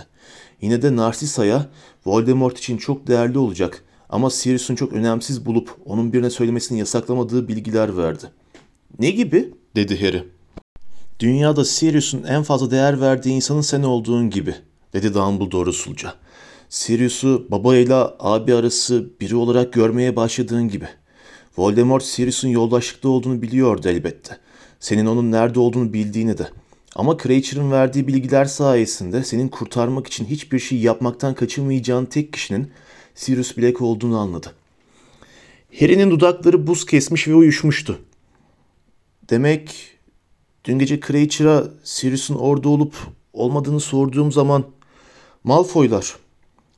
Yine 0.60 0.82
de 0.82 0.96
Narsisa'ya 0.96 1.70
Voldemort 2.06 2.58
için 2.58 2.76
çok 2.76 3.06
değerli 3.06 3.38
olacak 3.38 3.84
ama 4.08 4.30
Sirius'un 4.30 4.74
çok 4.74 4.92
önemsiz 4.92 5.46
bulup 5.46 5.76
onun 5.84 6.12
birine 6.12 6.30
söylemesini 6.30 6.78
yasaklamadığı 6.78 7.48
bilgiler 7.48 7.96
verdi. 7.96 8.24
Ne 8.98 9.10
gibi? 9.10 9.54
dedi 9.76 10.06
Harry. 10.06 10.33
Dünyada 11.20 11.64
Sirius'un 11.64 12.22
en 12.22 12.42
fazla 12.42 12.70
değer 12.70 13.00
verdiği 13.00 13.32
insanın 13.32 13.60
sen 13.60 13.82
olduğun 13.82 14.30
gibi, 14.30 14.54
dedi 14.92 15.14
Dumbledore 15.14 15.70
usulca. 15.70 16.14
Sirius'u 16.68 17.46
babayla 17.50 18.16
abi 18.18 18.54
arası 18.54 19.10
biri 19.20 19.36
olarak 19.36 19.72
görmeye 19.72 20.16
başladığın 20.16 20.68
gibi. 20.68 20.88
Voldemort 21.58 22.04
Sirius'un 22.04 22.48
yoldaşlıkta 22.48 23.08
olduğunu 23.08 23.42
biliyordu 23.42 23.88
elbette. 23.88 24.38
Senin 24.80 25.06
onun 25.06 25.32
nerede 25.32 25.60
olduğunu 25.60 25.92
bildiğini 25.92 26.38
de. 26.38 26.48
Ama 26.96 27.16
Kreacher'ın 27.16 27.70
verdiği 27.70 28.06
bilgiler 28.06 28.44
sayesinde 28.44 29.24
senin 29.24 29.48
kurtarmak 29.48 30.06
için 30.06 30.24
hiçbir 30.24 30.58
şey 30.58 30.78
yapmaktan 30.78 31.34
kaçınmayacağın 31.34 32.06
tek 32.06 32.32
kişinin 32.32 32.70
Sirius 33.14 33.56
Black 33.56 33.82
olduğunu 33.82 34.18
anladı. 34.18 34.52
Harry'nin 35.80 36.10
dudakları 36.10 36.66
buz 36.66 36.86
kesmiş 36.86 37.28
ve 37.28 37.34
uyuşmuştu. 37.34 37.98
Demek 39.30 39.93
dün 40.64 40.78
gece 40.78 41.00
Kreacher'a 41.00 41.64
Sirius'un 41.84 42.34
orada 42.34 42.68
olup 42.68 42.94
olmadığını 43.32 43.80
sorduğum 43.80 44.32
zaman 44.32 44.64
Malfoylar 45.44 46.16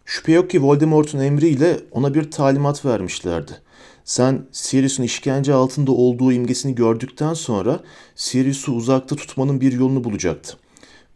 Şüphe 0.04 0.32
yok 0.32 0.50
ki 0.50 0.62
Voldemort'un 0.62 1.18
emriyle 1.18 1.80
ona 1.90 2.14
bir 2.14 2.30
talimat 2.30 2.84
vermişlerdi. 2.84 3.52
Sen 4.04 4.46
Sirius'un 4.52 5.02
işkence 5.02 5.54
altında 5.54 5.92
olduğu 5.92 6.32
imgesini 6.32 6.74
gördükten 6.74 7.34
sonra 7.34 7.80
Sirius'u 8.14 8.72
uzakta 8.72 9.16
tutmanın 9.16 9.60
bir 9.60 9.72
yolunu 9.72 10.04
bulacaktı. 10.04 10.56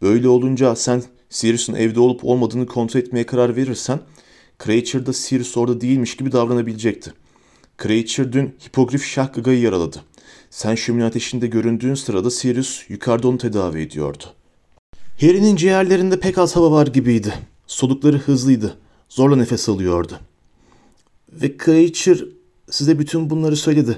Böyle 0.01 0.27
olunca 0.27 0.75
sen 0.75 1.03
Sirius'un 1.29 1.73
evde 1.73 1.99
olup 1.99 2.25
olmadığını 2.25 2.65
kontrol 2.65 2.99
etmeye 2.99 3.25
karar 3.25 3.55
verirsen 3.55 3.99
Kreacher 4.59 5.05
da 5.05 5.13
Sirius 5.13 5.57
orada 5.57 5.81
değilmiş 5.81 6.17
gibi 6.17 6.31
davranabilecekti. 6.31 7.13
Kreacher 7.77 8.33
dün 8.33 8.55
hipogrif 8.67 9.05
şah 9.05 9.33
gagayı 9.33 9.59
yaraladı. 9.59 10.01
Sen 10.51 10.75
şömine 10.75 11.05
ateşinde 11.05 11.47
göründüğün 11.47 11.93
sırada 11.93 12.31
Sirius 12.31 12.89
yukarıda 12.89 13.27
onu 13.27 13.37
tedavi 13.37 13.81
ediyordu. 13.81 14.23
Harry'nin 15.21 15.55
ciğerlerinde 15.55 16.19
pek 16.19 16.37
az 16.37 16.55
hava 16.55 16.71
var 16.71 16.87
gibiydi. 16.87 17.33
Solukları 17.67 18.17
hızlıydı. 18.17 18.77
Zorla 19.09 19.35
nefes 19.35 19.69
alıyordu. 19.69 20.19
Ve 21.31 21.57
Kreacher 21.57 22.25
size 22.69 22.99
bütün 22.99 23.29
bunları 23.29 23.55
söyledi. 23.55 23.97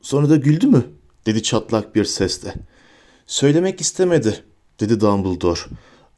Sonra 0.00 0.30
da 0.30 0.36
güldü 0.36 0.66
mü? 0.66 0.84
dedi 1.26 1.42
çatlak 1.42 1.94
bir 1.94 2.04
sesle. 2.04 2.54
Söylemek 3.26 3.80
istemedi, 3.80 4.44
dedi 4.80 5.00
Dumbledore. 5.00 5.60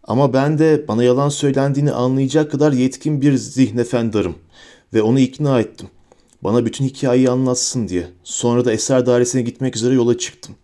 Ama 0.04 0.32
ben 0.32 0.58
de 0.58 0.84
bana 0.88 1.04
yalan 1.04 1.28
söylendiğini 1.28 1.92
anlayacak 1.92 2.50
kadar 2.50 2.72
yetkin 2.72 3.22
bir 3.22 3.34
zihnefendarım. 3.34 4.34
Ve 4.94 5.02
onu 5.02 5.20
ikna 5.20 5.60
ettim. 5.60 5.88
Bana 6.44 6.66
bütün 6.66 6.84
hikayeyi 6.84 7.30
anlatsın 7.30 7.88
diye. 7.88 8.06
Sonra 8.24 8.64
da 8.64 8.72
eser 8.72 9.06
dairesine 9.06 9.42
gitmek 9.42 9.76
üzere 9.76 9.94
yola 9.94 10.18
çıktım. 10.18 10.54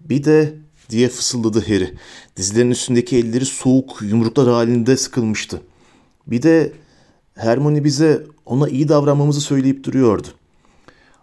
Bir 0.00 0.24
de 0.24 0.54
diye 0.90 1.08
fısıldadı 1.08 1.60
Harry. 1.60 1.94
Dizlerinin 2.36 2.70
üstündeki 2.70 3.16
elleri 3.16 3.44
soğuk 3.44 3.98
yumruklar 4.02 4.48
halinde 4.48 4.96
sıkılmıştı. 4.96 5.60
Bir 6.26 6.42
de 6.42 6.72
Hermione 7.34 7.84
bize 7.84 8.26
ona 8.46 8.68
iyi 8.68 8.88
davranmamızı 8.88 9.40
söyleyip 9.40 9.84
duruyordu. 9.84 10.28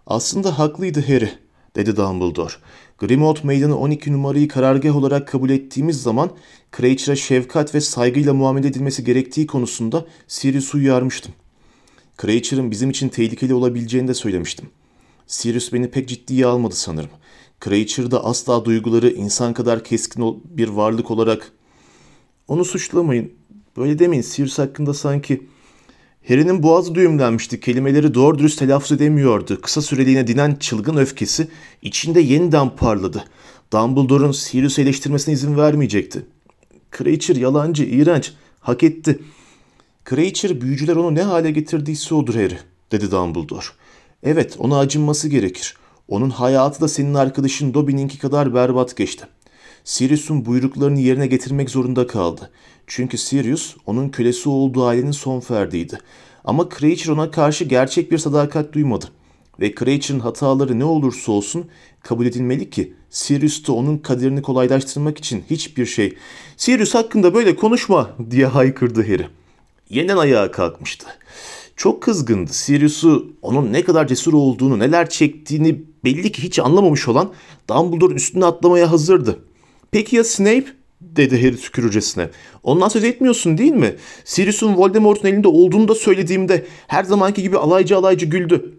Aslında 0.06 0.58
haklıydı 0.58 1.00
Harry, 1.00 1.30
dedi 1.76 1.96
Dumbledore. 1.96 2.52
Grimmauld 2.98 3.36
Meydanı 3.44 3.78
12 3.78 4.12
numarayı 4.12 4.48
karargah 4.48 4.96
olarak 4.96 5.28
kabul 5.28 5.50
ettiğimiz 5.50 6.02
zaman 6.02 6.30
Kreacher'a 6.72 7.16
şefkat 7.16 7.74
ve 7.74 7.80
saygıyla 7.80 8.34
muamele 8.34 8.66
edilmesi 8.66 9.04
gerektiği 9.04 9.46
konusunda 9.46 10.06
Sirius'u 10.28 10.78
uyarmıştım. 10.78 11.34
Kreacher'ın 12.18 12.70
bizim 12.70 12.90
için 12.90 13.08
tehlikeli 13.08 13.54
olabileceğini 13.54 14.08
de 14.08 14.14
söylemiştim. 14.14 14.70
Sirius 15.26 15.72
beni 15.72 15.90
pek 15.90 16.08
ciddiye 16.08 16.46
almadı 16.46 16.74
sanırım. 16.74 17.10
Kreacher'da 17.60 18.24
asla 18.24 18.64
duyguları 18.64 19.10
insan 19.10 19.54
kadar 19.54 19.84
keskin 19.84 20.42
bir 20.44 20.68
varlık 20.68 21.10
olarak... 21.10 21.52
Onu 22.48 22.64
suçlamayın. 22.64 23.32
Böyle 23.76 23.98
demeyin. 23.98 24.22
Sirius 24.22 24.58
hakkında 24.58 24.94
sanki... 24.94 25.46
Harry'nin 26.28 26.62
boğazı 26.62 26.94
düğümlenmişti. 26.94 27.60
Kelimeleri 27.60 28.14
doğru 28.14 28.38
dürüst 28.38 28.58
telaffuz 28.58 28.92
edemiyordu. 28.92 29.60
Kısa 29.60 29.82
süreliğine 29.82 30.26
dinen 30.26 30.54
çılgın 30.54 30.96
öfkesi 30.96 31.48
içinde 31.82 32.20
yeniden 32.20 32.76
parladı. 32.76 33.24
Dumbledore'un 33.72 34.32
Sirius'u 34.32 34.80
eleştirmesine 34.80 35.34
izin 35.34 35.56
vermeyecekti. 35.56 36.26
Kreacher 36.90 37.36
yalancı, 37.36 37.84
iğrenç. 37.84 38.32
Hak 38.60 38.82
etti. 38.82 39.18
Kreacher 40.08 40.60
büyücüler 40.60 40.96
onu 40.96 41.14
ne 41.14 41.22
hale 41.22 41.50
getirdiyse 41.50 42.14
odur 42.14 42.34
Harry, 42.34 42.58
dedi 42.92 43.10
Dumbledore. 43.10 43.64
Evet, 44.22 44.56
ona 44.58 44.78
acınması 44.78 45.28
gerekir. 45.28 45.76
Onun 46.08 46.30
hayatı 46.30 46.80
da 46.80 46.88
senin 46.88 47.14
arkadaşın 47.14 47.74
Dobby'ninki 47.74 48.18
kadar 48.18 48.54
berbat 48.54 48.96
geçti. 48.96 49.24
Sirius'un 49.84 50.44
buyruklarını 50.44 51.00
yerine 51.00 51.26
getirmek 51.26 51.70
zorunda 51.70 52.06
kaldı. 52.06 52.50
Çünkü 52.86 53.18
Sirius 53.18 53.76
onun 53.86 54.08
kölesi 54.08 54.48
olduğu 54.48 54.84
ailenin 54.84 55.10
son 55.10 55.40
ferdiydi. 55.40 55.98
Ama 56.44 56.68
Kreacher 56.68 57.12
ona 57.12 57.30
karşı 57.30 57.64
gerçek 57.64 58.12
bir 58.12 58.18
sadakat 58.18 58.72
duymadı. 58.72 59.06
Ve 59.60 59.74
Kreacher'ın 59.74 60.20
hataları 60.20 60.78
ne 60.78 60.84
olursa 60.84 61.32
olsun 61.32 61.68
kabul 62.02 62.26
edilmeli 62.26 62.70
ki 62.70 62.94
Sirius 63.10 63.66
da 63.66 63.72
onun 63.72 63.98
kaderini 63.98 64.42
kolaylaştırmak 64.42 65.18
için 65.18 65.44
hiçbir 65.50 65.86
şey 65.86 66.16
Sirius 66.56 66.94
hakkında 66.94 67.34
böyle 67.34 67.56
konuşma 67.56 68.10
diye 68.30 68.46
haykırdı 68.46 69.02
Harry. 69.02 69.37
Yeniden 69.90 70.16
ayağa 70.16 70.50
kalkmıştı. 70.50 71.06
Çok 71.76 72.02
kızgındı. 72.02 72.52
Sirius'u 72.52 73.32
onun 73.42 73.72
ne 73.72 73.84
kadar 73.84 74.06
cesur 74.06 74.32
olduğunu, 74.32 74.78
neler 74.78 75.10
çektiğini 75.10 75.82
belli 76.04 76.32
ki 76.32 76.42
hiç 76.42 76.58
anlamamış 76.58 77.08
olan 77.08 77.32
Dumbledore 77.68 78.14
üstüne 78.14 78.44
atlamaya 78.44 78.92
hazırdı. 78.92 79.38
Peki 79.90 80.16
ya 80.16 80.24
Snape? 80.24 80.78
dedi 81.00 81.42
Harry 81.42 81.56
tükürürcesine. 81.56 82.30
Ondan 82.62 82.88
söz 82.88 83.04
etmiyorsun 83.04 83.58
değil 83.58 83.72
mi? 83.72 83.96
Sirius'un 84.24 84.76
Voldemort'un 84.76 85.28
elinde 85.28 85.48
olduğunu 85.48 85.88
da 85.88 85.94
söylediğimde 85.94 86.66
her 86.86 87.04
zamanki 87.04 87.42
gibi 87.42 87.58
alaycı 87.58 87.96
alaycı 87.96 88.26
güldü. 88.26 88.74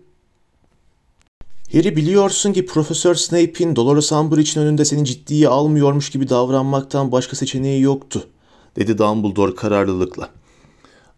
Harry 1.73 1.95
biliyorsun 1.95 2.53
ki 2.53 2.65
Profesör 2.65 3.15
Snape'in 3.15 3.75
Dolores 3.75 4.11
Umbridge'in 4.11 4.65
önünde 4.65 4.85
seni 4.85 5.05
ciddiye 5.05 5.47
almıyormuş 5.47 6.09
gibi 6.09 6.29
davranmaktan 6.29 7.11
başka 7.11 7.35
seçeneği 7.35 7.81
yoktu, 7.81 8.27
dedi 8.75 8.97
Dumbledore 8.97 9.55
kararlılıkla. 9.55 10.29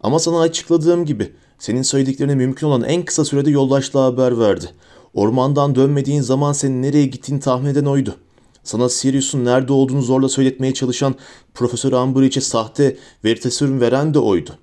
Ama 0.01 0.19
sana 0.19 0.39
açıkladığım 0.39 1.05
gibi 1.05 1.33
senin 1.59 1.81
söylediklerine 1.81 2.35
mümkün 2.35 2.67
olan 2.67 2.83
en 2.83 3.05
kısa 3.05 3.25
sürede 3.25 3.49
yoldaşlığa 3.49 4.05
haber 4.05 4.39
verdi. 4.39 4.69
Ormandan 5.13 5.75
dönmediğin 5.75 6.21
zaman 6.21 6.53
senin 6.53 6.81
nereye 6.81 7.05
gittiğini 7.05 7.39
tahmin 7.39 7.69
eden 7.69 7.85
oydu. 7.85 8.15
Sana 8.63 8.89
Sirius'un 8.89 9.45
nerede 9.45 9.73
olduğunu 9.73 10.01
zorla 10.01 10.29
söyletmeye 10.29 10.73
çalışan 10.73 11.15
Profesör 11.53 11.91
Umbridge'e 11.91 12.41
sahte 12.41 12.97
veritasörüm 13.25 13.81
veren 13.81 14.13
de 14.13 14.19
oydu. 14.19 14.57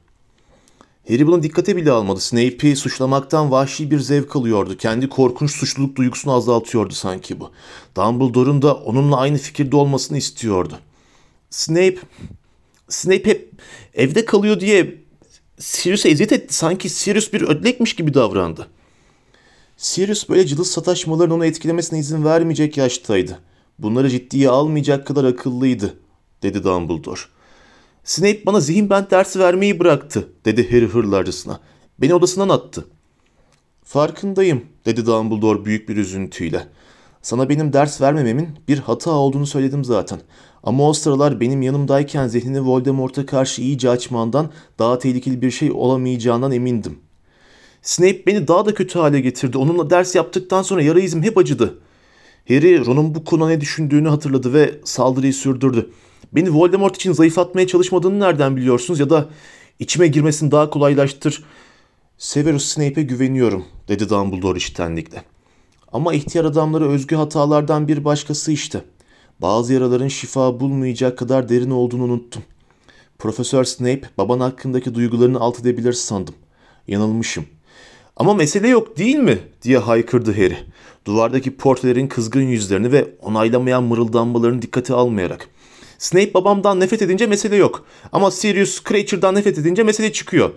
Harry 1.08 1.26
bunu 1.26 1.42
dikkate 1.42 1.76
bile 1.76 1.90
almadı. 1.90 2.20
Snape'i 2.20 2.76
suçlamaktan 2.76 3.50
vahşi 3.50 3.90
bir 3.90 4.00
zevk 4.00 4.36
alıyordu. 4.36 4.76
Kendi 4.76 5.08
korkunç 5.08 5.50
suçluluk 5.50 5.96
duygusunu 5.96 6.32
azaltıyordu 6.32 6.94
sanki 6.94 7.40
bu. 7.40 7.50
Dumbledore'un 7.96 8.62
da 8.62 8.74
onunla 8.74 9.16
aynı 9.16 9.38
fikirde 9.38 9.76
olmasını 9.76 10.18
istiyordu. 10.18 10.78
Snape, 11.50 11.96
Snape 12.88 13.30
hep 13.30 13.52
evde 13.94 14.24
kalıyor 14.24 14.60
diye 14.60 15.07
Sirius'a 15.58 16.08
eziyet 16.08 16.32
etti. 16.32 16.54
Sanki 16.54 16.88
Sirius 16.88 17.32
bir 17.32 17.42
ödlekmiş 17.42 17.96
gibi 17.96 18.14
davrandı. 18.14 18.66
Sirius 19.76 20.28
böyle 20.28 20.46
cılız 20.46 20.70
sataşmaların 20.70 21.36
onu 21.36 21.46
etkilemesine 21.46 21.98
izin 21.98 22.24
vermeyecek 22.24 22.76
yaştaydı. 22.76 23.38
Bunları 23.78 24.10
ciddiye 24.10 24.48
almayacak 24.48 25.06
kadar 25.06 25.24
akıllıydı, 25.24 25.94
dedi 26.42 26.64
Dumbledore. 26.64 27.20
Snape 28.04 28.46
bana 28.46 28.60
zihin 28.60 28.90
bent 28.90 29.10
dersi 29.10 29.38
vermeyi 29.38 29.80
bıraktı, 29.80 30.28
dedi 30.44 30.70
Harry 30.70 30.86
hırlarcasına. 30.86 31.60
Beni 31.98 32.14
odasından 32.14 32.48
attı. 32.48 32.84
Farkındayım, 33.84 34.64
dedi 34.86 35.06
Dumbledore 35.06 35.64
büyük 35.64 35.88
bir 35.88 35.96
üzüntüyle. 35.96 36.68
Sana 37.22 37.48
benim 37.48 37.72
ders 37.72 38.00
vermememin 38.00 38.48
bir 38.68 38.78
hata 38.78 39.10
olduğunu 39.10 39.46
söyledim 39.46 39.84
zaten. 39.84 40.20
Ama 40.62 40.88
o 40.88 40.92
sıralar 40.92 41.40
benim 41.40 41.62
yanımdayken 41.62 42.26
zihnini 42.26 42.60
Voldemort'a 42.60 43.26
karşı 43.26 43.62
iyice 43.62 43.90
açmandan 43.90 44.50
daha 44.78 44.98
tehlikeli 44.98 45.42
bir 45.42 45.50
şey 45.50 45.72
olamayacağından 45.72 46.52
emindim. 46.52 46.98
Snape 47.82 48.26
beni 48.26 48.48
daha 48.48 48.66
da 48.66 48.74
kötü 48.74 48.98
hale 48.98 49.20
getirdi. 49.20 49.58
Onunla 49.58 49.90
ders 49.90 50.14
yaptıktan 50.14 50.62
sonra 50.62 50.82
yara 50.82 51.00
izim 51.00 51.22
hep 51.22 51.38
acıdı. 51.38 51.78
Harry 52.48 52.86
Ron'un 52.86 53.14
bu 53.14 53.24
konuda 53.24 53.48
ne 53.48 53.60
düşündüğünü 53.60 54.08
hatırladı 54.08 54.52
ve 54.52 54.80
saldırıyı 54.84 55.34
sürdürdü. 55.34 55.90
Beni 56.32 56.54
Voldemort 56.54 56.96
için 56.96 57.12
zayıflatmaya 57.12 57.66
çalışmadığını 57.66 58.20
nereden 58.20 58.56
biliyorsunuz 58.56 59.00
ya 59.00 59.10
da 59.10 59.28
içime 59.78 60.06
girmesini 60.06 60.50
daha 60.50 60.70
kolaylaştır. 60.70 61.44
Severus 62.18 62.64
Snape'e 62.64 63.04
güveniyorum, 63.04 63.64
dedi 63.88 64.08
Dumbledore 64.08 64.58
iştenlikle. 64.58 65.22
Ama 65.92 66.14
ihtiyar 66.14 66.44
adamlara 66.44 66.84
özgü 66.84 67.16
hatalardan 67.16 67.88
bir 67.88 68.04
başkası 68.04 68.52
işte. 68.52 68.84
Bazı 69.40 69.72
yaraların 69.72 70.08
şifa 70.08 70.60
bulmayacak 70.60 71.18
kadar 71.18 71.48
derin 71.48 71.70
olduğunu 71.70 72.02
unuttum. 72.02 72.42
Profesör 73.18 73.64
Snape 73.64 74.02
baban 74.18 74.40
hakkındaki 74.40 74.94
duygularını 74.94 75.40
alt 75.40 75.60
edebilir 75.60 75.92
sandım. 75.92 76.34
Yanılmışım. 76.88 77.46
Ama 78.16 78.34
mesele 78.34 78.68
yok 78.68 78.98
değil 78.98 79.16
mi? 79.16 79.38
diye 79.62 79.78
haykırdı 79.78 80.32
Harry. 80.32 80.56
Duvardaki 81.04 81.56
portrelerin 81.56 82.08
kızgın 82.08 82.42
yüzlerini 82.42 82.92
ve 82.92 83.14
onaylamayan 83.22 83.84
mırıldanmalarını 83.84 84.62
dikkate 84.62 84.94
almayarak. 84.94 85.48
Snape 85.98 86.34
babamdan 86.34 86.80
nefret 86.80 87.02
edince 87.02 87.26
mesele 87.26 87.56
yok. 87.56 87.86
Ama 88.12 88.30
Sirius 88.30 88.84
Creature'dan 88.84 89.34
nefret 89.34 89.58
edince 89.58 89.82
mesele 89.82 90.12
çıkıyor. 90.12 90.50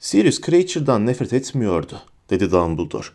Sirius 0.00 0.40
Creature'dan 0.40 1.06
nefret 1.06 1.32
etmiyordu, 1.32 2.02
dedi 2.30 2.50
Dumbledore. 2.50 3.06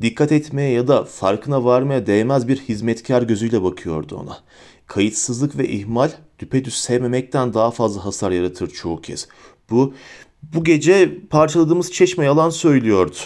Dikkat 0.00 0.32
etmeye 0.32 0.72
ya 0.72 0.88
da 0.88 1.04
farkına 1.04 1.64
varmaya 1.64 2.06
değmez 2.06 2.48
bir 2.48 2.56
hizmetkar 2.56 3.22
gözüyle 3.22 3.62
bakıyordu 3.62 4.16
ona. 4.16 4.38
Kayıtsızlık 4.86 5.58
ve 5.58 5.68
ihmal 5.68 6.10
düpedüz 6.38 6.74
sevmemekten 6.74 7.54
daha 7.54 7.70
fazla 7.70 8.04
hasar 8.04 8.30
yaratır 8.30 8.70
çoğu 8.70 9.00
kez. 9.00 9.28
Bu, 9.70 9.94
bu 10.42 10.64
gece 10.64 11.20
parçaladığımız 11.30 11.92
çeşme 11.92 12.24
yalan 12.24 12.50
söylüyordu. 12.50 13.16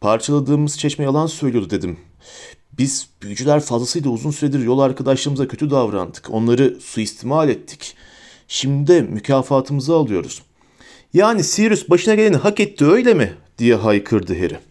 Parçaladığımız 0.00 0.78
çeşme 0.78 1.04
yalan 1.04 1.26
söylüyordu 1.26 1.70
dedim. 1.70 1.96
Biz 2.78 3.08
büyücüler 3.22 3.60
fazlasıyla 3.60 4.10
uzun 4.10 4.30
süredir 4.30 4.64
yol 4.64 4.78
arkadaşlarımıza 4.78 5.48
kötü 5.48 5.70
davrandık. 5.70 6.30
Onları 6.30 6.80
suistimal 6.80 7.48
ettik. 7.48 7.96
Şimdi 8.48 8.86
de 8.86 9.00
mükafatımızı 9.00 9.94
alıyoruz. 9.94 10.42
Yani 11.14 11.44
Sirius 11.44 11.90
başına 11.90 12.14
geleni 12.14 12.36
hak 12.36 12.60
etti 12.60 12.84
öyle 12.84 13.14
mi? 13.14 13.34
diye 13.58 13.74
haykırdı 13.74 14.38
Harry. 14.38 14.67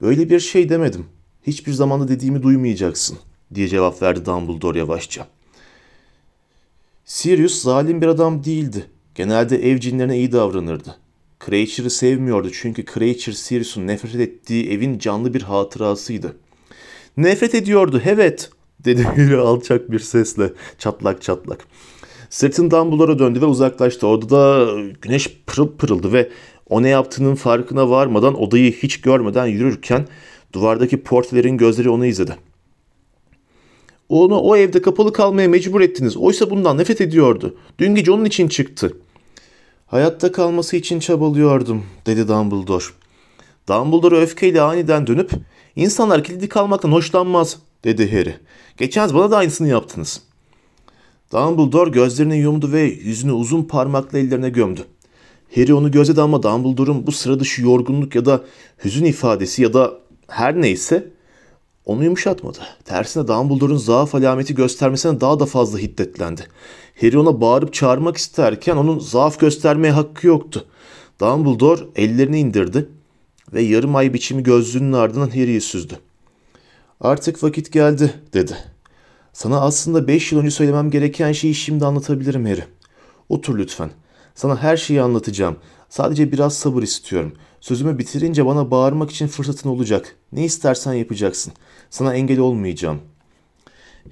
Böyle 0.00 0.30
bir 0.30 0.40
şey 0.40 0.68
demedim. 0.68 1.06
Hiçbir 1.42 1.72
zamanda 1.72 2.08
dediğimi 2.08 2.42
duymayacaksın 2.42 3.18
diye 3.54 3.68
cevap 3.68 4.02
verdi 4.02 4.24
Dumbledore 4.24 4.78
yavaşça. 4.78 5.28
Sirius 7.04 7.62
zalim 7.62 8.02
bir 8.02 8.06
adam 8.06 8.44
değildi. 8.44 8.86
Genelde 9.14 9.70
ev 9.70 9.78
cinlerine 9.78 10.18
iyi 10.18 10.32
davranırdı. 10.32 10.96
Creature'ı 11.46 11.90
sevmiyordu 11.90 12.50
çünkü 12.52 12.84
Creature 12.84 13.34
Sirius'un 13.34 13.86
nefret 13.86 14.14
ettiği 14.14 14.70
evin 14.70 14.98
canlı 14.98 15.34
bir 15.34 15.42
hatırasıydı. 15.42 16.36
Nefret 17.16 17.54
ediyordu, 17.54 18.02
evet, 18.04 18.50
dedi 18.84 19.06
biri 19.16 19.36
alçak 19.36 19.90
bir 19.90 19.98
sesle, 19.98 20.52
çatlak 20.78 21.22
çatlak. 21.22 21.66
Sırtın 22.30 22.70
Dumbledore'a 22.70 23.18
döndü 23.18 23.40
ve 23.40 23.46
uzaklaştı. 23.46 24.06
Odada 24.06 24.70
güneş 25.02 25.36
pırıl 25.46 25.68
pırıldı 25.68 26.12
ve 26.12 26.30
o 26.68 26.82
ne 26.82 26.88
yaptığının 26.88 27.34
farkına 27.34 27.90
varmadan 27.90 28.42
odayı 28.42 28.72
hiç 28.72 29.00
görmeden 29.00 29.46
yürürken 29.46 30.06
duvardaki 30.52 31.02
portrelerin 31.02 31.56
gözleri 31.56 31.90
onu 31.90 32.06
izledi. 32.06 32.36
Onu 34.08 34.38
o 34.38 34.56
evde 34.56 34.82
kapalı 34.82 35.12
kalmaya 35.12 35.48
mecbur 35.48 35.80
ettiniz. 35.80 36.16
Oysa 36.16 36.50
bundan 36.50 36.78
nefret 36.78 37.00
ediyordu. 37.00 37.56
Dün 37.78 37.94
gece 37.94 38.12
onun 38.12 38.24
için 38.24 38.48
çıktı. 38.48 38.92
Hayatta 39.86 40.32
kalması 40.32 40.76
için 40.76 41.00
çabalıyordum, 41.00 41.84
dedi 42.06 42.28
Dumbledore. 42.28 42.84
Dumbledore 43.68 44.20
öfkeyle 44.20 44.60
aniden 44.60 45.06
dönüp, 45.06 45.30
insanlar 45.76 46.24
kilitli 46.24 46.48
kalmaktan 46.48 46.92
hoşlanmaz, 46.92 47.58
dedi 47.84 48.12
Harry. 48.12 48.34
Geçen 48.76 49.14
bana 49.14 49.30
da 49.30 49.36
aynısını 49.36 49.68
yaptınız. 49.68 50.22
Dumbledore 51.32 51.90
gözlerini 51.90 52.36
yumdu 52.36 52.72
ve 52.72 52.80
yüzünü 52.82 53.32
uzun 53.32 53.62
parmakla 53.62 54.18
ellerine 54.18 54.50
gömdü. 54.50 54.84
Harry 55.54 55.74
onu 55.74 55.90
gözledi 55.90 56.20
ama 56.20 56.42
Dumbledore'un 56.42 57.06
bu 57.06 57.12
sıra 57.12 57.40
dışı 57.40 57.62
yorgunluk 57.62 58.14
ya 58.14 58.24
da 58.24 58.44
hüzün 58.84 59.04
ifadesi 59.04 59.62
ya 59.62 59.72
da 59.74 59.94
her 60.28 60.60
neyse 60.60 61.10
onu 61.84 62.04
yumuşatmadı. 62.04 62.58
Tersine 62.84 63.28
Dumbledore'un 63.28 63.76
zaaf 63.76 64.14
alameti 64.14 64.54
göstermesine 64.54 65.20
daha 65.20 65.40
da 65.40 65.46
fazla 65.46 65.78
hiddetlendi. 65.78 66.46
Harry 67.00 67.18
ona 67.18 67.40
bağırıp 67.40 67.72
çağırmak 67.72 68.16
isterken 68.16 68.76
onun 68.76 68.98
zaaf 68.98 69.40
göstermeye 69.40 69.92
hakkı 69.92 70.26
yoktu. 70.26 70.66
Dumbledore 71.20 71.80
ellerini 71.96 72.40
indirdi 72.40 72.88
ve 73.52 73.62
yarım 73.62 73.96
ay 73.96 74.14
biçimi 74.14 74.42
gözlüğünün 74.42 74.92
ardından 74.92 75.28
Harry'i 75.28 75.60
süzdü. 75.60 75.98
Artık 77.00 77.42
vakit 77.42 77.72
geldi 77.72 78.14
dedi. 78.32 78.56
Sana 79.32 79.60
aslında 79.60 80.08
beş 80.08 80.32
yıl 80.32 80.40
önce 80.40 80.50
söylemem 80.50 80.90
gereken 80.90 81.32
şeyi 81.32 81.54
şimdi 81.54 81.86
anlatabilirim 81.86 82.46
Harry. 82.46 82.64
Otur 83.28 83.58
lütfen. 83.58 83.90
Sana 84.36 84.62
her 84.62 84.76
şeyi 84.76 85.02
anlatacağım. 85.02 85.56
Sadece 85.88 86.32
biraz 86.32 86.56
sabır 86.58 86.82
istiyorum. 86.82 87.32
Sözümü 87.60 87.98
bitirince 87.98 88.46
bana 88.46 88.70
bağırmak 88.70 89.10
için 89.10 89.26
fırsatın 89.26 89.68
olacak. 89.68 90.16
Ne 90.32 90.44
istersen 90.44 90.92
yapacaksın. 90.92 91.52
Sana 91.90 92.14
engel 92.14 92.38
olmayacağım. 92.38 93.00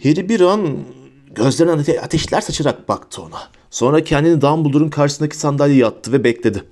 Harry 0.03 0.29
bir 0.29 0.41
an 0.41 0.79
gözlerinden 1.35 1.79
ate- 1.79 2.01
ateşler 2.01 2.41
saçarak 2.41 2.89
baktı 2.89 3.23
ona. 3.23 3.39
Sonra 3.71 4.05
kendini 4.05 4.41
Dumbledore'un 4.41 4.89
karşısındaki 4.89 5.37
sandalyeye 5.37 5.87
attı 5.87 6.13
ve 6.13 6.25
bekledi. 6.25 6.65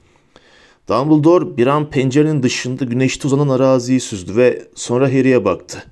Dumbledore 0.89 1.57
bir 1.57 1.67
an 1.67 1.91
pencerenin 1.91 2.43
dışında 2.43 2.85
güneşte 2.85 3.27
uzanan 3.29 3.49
araziyi 3.49 4.01
süzdü 4.01 4.37
ve 4.37 4.69
sonra 4.75 5.09
Harry'e 5.09 5.45
baktı. 5.45 5.85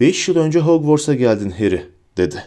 Beş 0.00 0.28
yıl 0.28 0.36
önce 0.36 0.60
Hogwarts'a 0.60 1.14
geldin 1.14 1.50
Harry, 1.50 1.86
dedi. 2.16 2.44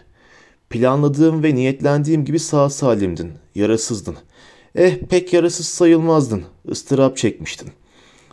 Planladığım 0.70 1.44
ve 1.44 1.56
niyetlendiğim 1.56 2.26
gibi 2.26 2.40
sağ 2.40 2.70
salimdin, 2.70 3.32
yarasızdın. 3.56 4.16
Eh 4.76 4.98
pek 5.10 5.34
yarasız 5.34 5.68
sayılmazdın, 5.68 6.44
ıstırap 6.70 7.18
çekmiştin. 7.18 7.70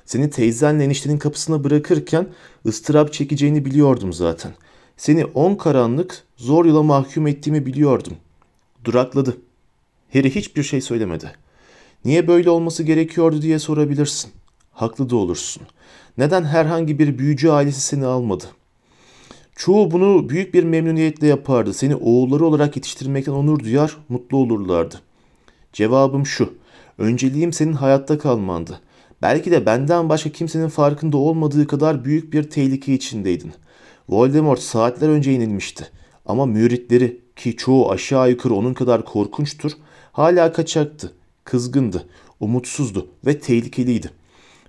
Seni 0.05 0.31
teyzenle 0.31 0.85
eniştenin 0.85 1.18
kapısına 1.18 1.64
bırakırken 1.64 2.27
ıstırap 2.66 3.12
çekeceğini 3.12 3.64
biliyordum 3.64 4.12
zaten. 4.12 4.53
Seni 4.97 5.25
on 5.25 5.55
karanlık, 5.55 6.25
zor 6.37 6.64
yola 6.64 6.83
mahkum 6.83 7.27
ettiğimi 7.27 7.66
biliyordum. 7.66 8.12
Durakladı. 8.85 9.37
Harry 10.12 10.35
hiçbir 10.35 10.62
şey 10.62 10.81
söylemedi. 10.81 11.33
Niye 12.05 12.29
böyle 12.29 12.51
olması 12.51 12.83
gerekiyordu 12.83 13.42
diye 13.42 13.59
sorabilirsin. 13.59 14.31
Haklı 14.73 15.11
da 15.11 15.16
olursun. 15.16 15.62
Neden 16.18 16.45
herhangi 16.45 16.99
bir 16.99 17.18
büyücü 17.18 17.49
ailesi 17.49 17.81
seni 17.81 18.07
almadı? 18.07 18.45
Çoğu 19.62 19.90
bunu 19.90 20.29
büyük 20.29 20.55
bir 20.55 20.64
memnuniyetle 20.64 21.27
yapardı. 21.27 21.75
Seni 21.75 21.96
oğulları 21.96 22.44
olarak 22.44 22.77
yetiştirmekten 22.77 23.33
onur 23.33 23.59
duyar, 23.59 23.96
mutlu 24.09 24.37
olurlardı. 24.37 25.01
Cevabım 25.72 26.27
şu. 26.27 26.55
Önceliğim 26.98 27.53
senin 27.53 27.72
hayatta 27.72 28.18
kalmandı. 28.18 28.81
Belki 29.22 29.51
de 29.51 29.66
benden 29.66 30.09
başka 30.09 30.31
kimsenin 30.31 30.68
farkında 30.68 31.16
olmadığı 31.16 31.66
kadar 31.66 32.05
büyük 32.05 32.33
bir 32.33 32.42
tehlike 32.42 32.94
içindeydin. 32.94 33.53
Voldemort 34.09 34.61
saatler 34.61 35.09
önce 35.09 35.31
yenilmişti. 35.31 35.90
Ama 36.27 36.46
müritleri 36.46 37.20
ki 37.37 37.57
çoğu 37.57 37.90
aşağı 37.90 38.31
yukarı 38.31 38.55
onun 38.55 38.75
kadar 38.75 39.05
korkunçtur, 39.05 39.72
hala 40.12 40.53
kaçaktı, 40.53 41.12
kızgındı, 41.44 42.07
umutsuzdu 42.40 43.07
ve 43.27 43.38
tehlikeliydi. 43.38 44.11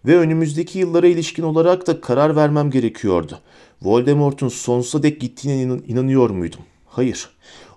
Ve 0.06 0.18
önümüzdeki 0.18 0.80
yıllara 0.80 1.08
ilişkin 1.08 1.44
olarak 1.44 1.88
da 1.88 2.02
karar 2.02 2.36
vermem 2.36 2.72
gerekiyordu. 2.72 3.40
Voldemort'un 3.84 4.48
sonsuza 4.48 5.04
dek 5.04 5.22
gittiğine 5.22 5.62
inan- 5.62 5.84
inanıyor 5.88 6.30
muydum? 6.30 6.60
Hayır. 6.86 7.30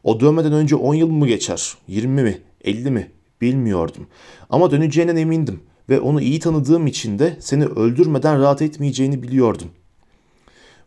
O 0.04 0.20
dönmeden 0.20 0.52
önce 0.52 0.76
10 0.76 0.94
yıl 0.94 1.08
mı 1.08 1.26
geçer? 1.26 1.74
20 1.88 2.22
mi? 2.22 2.38
50 2.64 2.90
mi? 2.90 3.10
Bilmiyordum. 3.40 4.06
Ama 4.50 4.70
döneceğinden 4.70 5.16
emindim 5.16 5.60
ve 5.88 6.00
onu 6.00 6.20
iyi 6.20 6.40
tanıdığım 6.40 6.86
için 6.86 7.18
de 7.18 7.36
seni 7.40 7.64
öldürmeden 7.64 8.40
rahat 8.40 8.62
etmeyeceğini 8.62 9.22
biliyordum. 9.22 9.68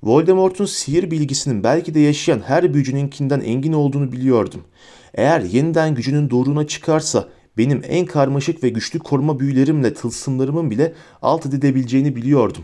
Voldemort'un 0.04 0.66
sihir 0.66 1.12
bilgisinin 1.12 1.64
belki 1.64 1.94
de 1.94 2.00
yaşayan 2.00 2.40
her 2.40 2.74
büyücününkinden 2.74 3.40
engin 3.40 3.74
olduğunu 3.74 4.12
biliyordum. 4.12 4.62
Eğer 5.14 5.42
yeniden 5.42 5.96
gücünün 5.96 6.30
doruğuna 6.30 6.68
çıkarsa 6.68 7.30
benim 7.58 7.82
en 7.88 8.06
karmaşık 8.06 8.64
ve 8.64 8.70
güçlü 8.70 9.00
koruma 9.00 9.40
büyülerimle 9.40 9.94
tılsımlarımın 9.94 10.72
bile 10.72 10.94
alt 11.22 11.46
edebileceğini 11.46 12.16
biliyordum. 12.16 12.64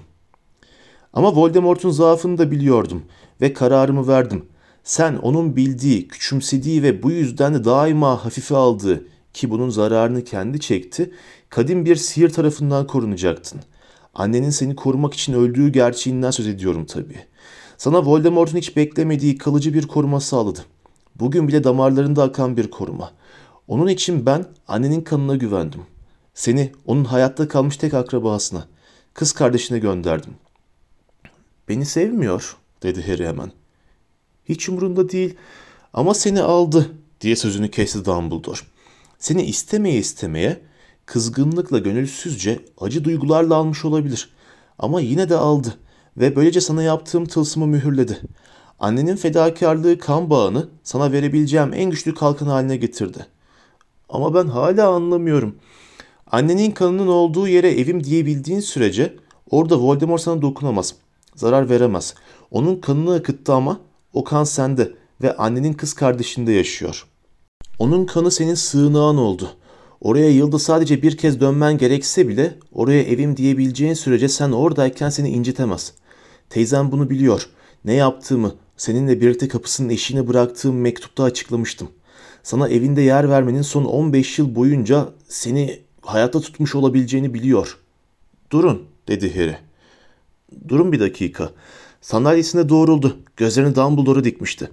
Ama 1.16 1.36
Voldemort'un 1.36 1.90
zaafını 1.90 2.38
da 2.38 2.52
biliyordum 2.52 3.04
ve 3.42 3.54
kararımı 3.54 4.08
verdim. 4.08 4.46
Sen 4.84 5.16
onun 5.16 5.56
bildiği, 5.56 6.08
küçümsediği 6.08 6.84
ve 6.84 7.04
bu 7.04 7.12
yüzden 7.12 7.54
de 7.54 7.66
daima 7.66 8.26
hafife 8.26 8.56
aldığı 8.56 9.08
ki 9.34 9.50
bunun 9.50 9.70
zararını 9.70 10.24
kendi 10.24 10.60
çekti, 10.60 11.12
kadim 11.50 11.86
bir 11.86 11.96
sihir 11.96 12.30
tarafından 12.30 12.88
korunacaktın. 12.88 13.62
Annenin 14.14 14.50
seni 14.50 14.76
korumak 14.76 15.14
için 15.14 15.34
öldüğü 15.34 15.70
gerçeğinden 15.70 16.32
söz 16.32 16.48
ediyorum 16.48 16.86
tabii. 16.86 17.20
Sana 17.78 18.06
Voldemort'un 18.06 18.58
hiç 18.58 18.76
beklemediği 18.76 19.38
kalıcı 19.38 19.74
bir 19.74 19.88
koruma 19.88 20.20
sağladı. 20.20 20.60
Bugün 21.16 21.48
bile 21.48 21.64
damarlarında 21.64 22.24
akan 22.24 22.58
bir 22.58 22.72
koruma. 22.72 23.12
Onun 23.68 23.88
için 23.88 24.26
ben 24.26 24.46
annenin 24.68 25.02
kanına 25.02 25.36
güvendim. 25.36 25.82
Seni 26.34 26.72
onun 26.86 27.04
hayatta 27.04 27.48
kalmış 27.48 27.78
tek 27.78 27.94
akrabasına, 27.94 28.68
kız 29.14 29.32
kardeşine 29.32 29.80
gönderdim. 29.80 30.34
Beni 31.70 31.86
sevmiyor, 31.86 32.58
dedi 32.84 33.08
Harry 33.08 33.28
hemen. 33.28 33.52
Hiç 34.46 34.70
umurunda 34.70 35.10
değil 35.10 35.36
ama 35.94 36.14
seni 36.14 36.42
aldı, 36.42 36.92
diye 37.22 37.36
sözünü 37.36 37.72
kesti 37.72 38.06
Dumbledore. 38.06 38.60
Seni 39.20 39.44
istemeye 39.44 39.98
istemeye, 39.98 40.62
kızgınlıkla 41.06 41.80
gönülsüzce, 41.80 42.60
acı 42.78 43.04
duygularla 43.04 43.56
almış 43.56 43.86
olabilir. 43.86 44.30
Ama 44.80 45.02
yine 45.02 45.30
de 45.30 45.36
aldı 45.36 45.78
ve 46.18 46.36
böylece 46.36 46.62
sana 46.62 46.84
yaptığım 46.84 47.26
tılsımı 47.26 47.68
mühürledi. 47.68 48.22
Annenin 48.80 49.16
fedakarlığı 49.16 50.00
kan 50.00 50.30
bağını 50.30 50.70
sana 50.84 51.12
verebileceğim 51.12 51.74
en 51.74 51.90
güçlü 51.90 52.14
kalkan 52.14 52.48
haline 52.48 52.78
getirdi. 52.78 53.26
Ama 54.10 54.34
ben 54.34 54.48
hala 54.48 54.90
anlamıyorum. 54.90 55.56
Annenin 56.32 56.72
kanının 56.72 57.08
olduğu 57.08 57.48
yere 57.48 57.72
evim 57.72 58.04
diyebildiğin 58.04 58.60
sürece 58.60 59.16
orada 59.50 59.80
Voldemort 59.80 60.22
sana 60.22 60.42
dokunamaz. 60.42 60.96
Zarar 61.36 61.70
veremez. 61.70 62.14
Onun 62.52 62.76
kanını 62.76 63.14
akıttı 63.14 63.54
ama 63.54 63.80
o 64.14 64.24
kan 64.24 64.44
sende 64.44 64.92
ve 65.22 65.38
annenin 65.38 65.74
kız 65.74 65.94
kardeşinde 65.94 66.52
yaşıyor. 66.52 67.06
Onun 67.80 68.06
kanı 68.06 68.32
senin 68.32 68.54
sığınağın 68.54 69.18
oldu. 69.18 69.50
Oraya 70.02 70.30
yılda 70.30 70.60
sadece 70.60 71.02
bir 71.02 71.18
kez 71.18 71.40
dönmen 71.40 71.78
gerekse 71.78 72.28
bile 72.28 72.60
oraya 72.74 73.02
evim 73.04 73.38
diyebileceğin 73.38 73.94
sürece 73.94 74.30
sen 74.30 74.52
oradayken 74.52 75.10
seni 75.10 75.30
incitemez. 75.30 75.94
Teyzem 76.50 76.92
bunu 76.92 77.10
biliyor. 77.10 77.50
Ne 77.86 77.94
yaptığımı, 77.94 78.56
seninle 78.78 79.22
birlikte 79.22 79.48
kapısının 79.48 79.90
eşiğine 79.90 80.28
bıraktığım 80.28 80.80
mektupta 80.80 81.24
açıklamıştım. 81.24 81.88
Sana 82.44 82.70
evinde 82.70 83.02
yer 83.02 83.30
vermenin 83.30 83.62
son 83.62 83.86
15 83.86 84.40
yıl 84.40 84.56
boyunca 84.56 85.10
seni 85.28 85.80
hayatta 86.02 86.42
tutmuş 86.42 86.76
olabileceğini 86.76 87.34
biliyor. 87.34 87.78
Durun, 88.52 88.86
dedi 89.08 89.36
Harry. 89.36 89.65
Durun 90.68 90.92
bir 90.92 91.00
dakika. 91.00 91.52
Sandalyesine 92.02 92.70
doğruldu. 92.70 93.18
Gözlerini 93.38 93.76
Dumbledore'a 93.76 94.24
dikmişti. 94.24 94.70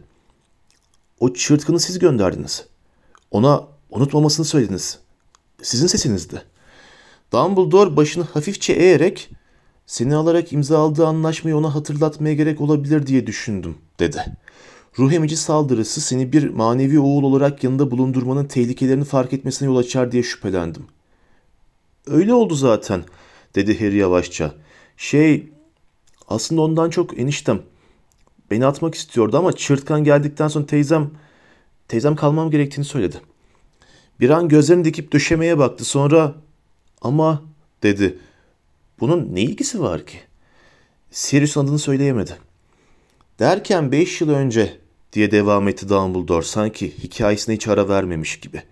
O 1.20 1.32
çırtkını 1.34 1.80
siz 1.80 1.98
gönderdiniz. 1.98 2.66
Ona 3.30 3.64
unutmamasını 3.90 4.46
söylediniz. 4.46 4.98
Sizin 5.62 5.86
sesinizdi. 5.86 6.42
Dumbledore 7.32 7.96
başını 7.96 8.24
hafifçe 8.24 8.72
eğerek 8.72 9.30
seni 9.86 10.14
alarak 10.14 10.52
imzaladığı 10.52 11.06
anlaşmayı 11.06 11.56
ona 11.56 11.74
hatırlatmaya 11.74 12.34
gerek 12.34 12.60
olabilir 12.60 13.06
diye 13.06 13.26
düşündüm, 13.26 13.74
dedi. 13.98 14.24
Ruh 14.98 15.12
emici 15.12 15.36
saldırısı 15.36 16.00
seni 16.00 16.32
bir 16.32 16.50
manevi 16.50 17.00
oğul 17.00 17.22
olarak 17.22 17.64
yanında 17.64 17.90
bulundurmanın 17.90 18.44
tehlikelerini 18.44 19.04
fark 19.04 19.32
etmesine 19.32 19.68
yol 19.68 19.76
açar 19.76 20.12
diye 20.12 20.22
şüphelendim. 20.22 20.86
Öyle 22.06 22.34
oldu 22.34 22.54
zaten, 22.54 23.04
dedi 23.54 23.80
Harry 23.80 23.96
yavaşça. 23.96 24.54
Şey, 24.96 25.48
aslında 26.32 26.60
ondan 26.62 26.90
çok 26.90 27.18
eniştem. 27.18 27.62
Beni 28.50 28.66
atmak 28.66 28.94
istiyordu 28.94 29.38
ama 29.38 29.52
çırtkan 29.52 30.04
geldikten 30.04 30.48
sonra 30.48 30.66
teyzem, 30.66 31.10
teyzem 31.88 32.16
kalmam 32.16 32.50
gerektiğini 32.50 32.84
söyledi. 32.84 33.20
Bir 34.20 34.30
an 34.30 34.48
gözlerini 34.48 34.84
dikip 34.84 35.12
döşemeye 35.12 35.58
baktı 35.58 35.84
sonra 35.84 36.34
ama 37.02 37.42
dedi. 37.82 38.18
Bunun 39.00 39.34
ne 39.34 39.40
ilgisi 39.40 39.80
var 39.80 40.06
ki? 40.06 40.16
Sirius 41.10 41.56
adını 41.56 41.78
söyleyemedi. 41.78 42.36
Derken 43.38 43.92
beş 43.92 44.20
yıl 44.20 44.30
önce 44.30 44.78
diye 45.12 45.30
devam 45.30 45.68
etti 45.68 45.88
Dumbledore 45.88 46.44
sanki 46.44 46.98
hikayesine 46.98 47.54
hiç 47.54 47.68
ara 47.68 47.88
vermemiş 47.88 48.40
gibi. 48.40 48.62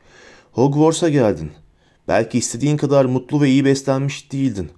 Hogwarts'a 0.52 1.08
geldin. 1.08 1.52
Belki 2.08 2.38
istediğin 2.38 2.76
kadar 2.76 3.04
mutlu 3.04 3.40
ve 3.40 3.48
iyi 3.48 3.64
beslenmiş 3.64 4.32
değildin. 4.32 4.70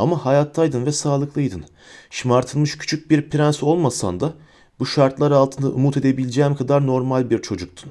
Ama 0.00 0.24
hayattaydın 0.24 0.86
ve 0.86 0.92
sağlıklıydın. 0.92 1.64
Şımartılmış 2.10 2.78
küçük 2.78 3.10
bir 3.10 3.30
prens 3.30 3.62
olmasan 3.62 4.20
da 4.20 4.32
bu 4.78 4.86
şartlar 4.86 5.30
altında 5.30 5.70
umut 5.70 5.96
edebileceğim 5.96 6.54
kadar 6.54 6.86
normal 6.86 7.30
bir 7.30 7.42
çocuktun. 7.42 7.90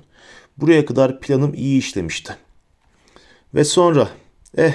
Buraya 0.58 0.86
kadar 0.86 1.20
planım 1.20 1.54
iyi 1.54 1.80
işlemişti. 1.80 2.36
Ve 3.56 3.64
sonra, 3.64 4.10
eh, 4.58 4.74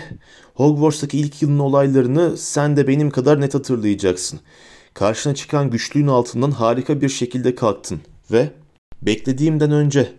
Hogwarts'taki 0.55 1.19
ilk 1.19 1.43
yılın 1.43 1.59
olaylarını 1.59 2.37
sen 2.37 2.77
de 2.77 2.89
benim 2.89 3.11
kadar 3.11 3.41
net 3.41 3.55
hatırlayacaksın. 3.55 4.41
Karşına 4.95 5.35
çıkan 5.35 5.71
güçlüğün 5.71 6.07
altından 6.07 6.51
harika 6.51 7.01
bir 7.01 7.09
şekilde 7.09 7.55
kalktın 7.55 8.01
ve 8.31 8.51
beklediğimden 9.03 9.71
önce, 9.71 10.13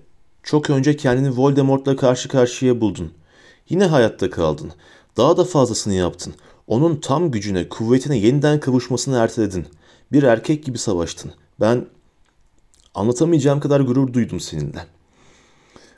çok 0.43 0.69
önce 0.69 0.97
kendini 0.97 1.37
Voldemort'la 1.37 1.95
karşı 1.95 2.29
karşıya 2.29 2.81
buldun. 2.81 3.13
Yine 3.69 3.85
hayatta 3.85 4.29
kaldın. 4.29 4.71
Daha 5.17 5.37
da 5.37 5.43
fazlasını 5.43 5.93
yaptın. 5.93 6.33
Onun 6.67 6.95
tam 6.95 7.31
gücüne, 7.31 7.69
kuvvetine 7.69 8.17
yeniden 8.17 8.59
kavuşmasını 8.59 9.17
erteledin. 9.17 9.65
Bir 10.11 10.23
erkek 10.23 10.63
gibi 10.63 10.77
savaştın. 10.77 11.31
Ben 11.59 11.85
anlatamayacağım 12.95 13.59
kadar 13.59 13.79
gurur 13.79 14.13
duydum 14.13 14.39
seninle. 14.39 14.85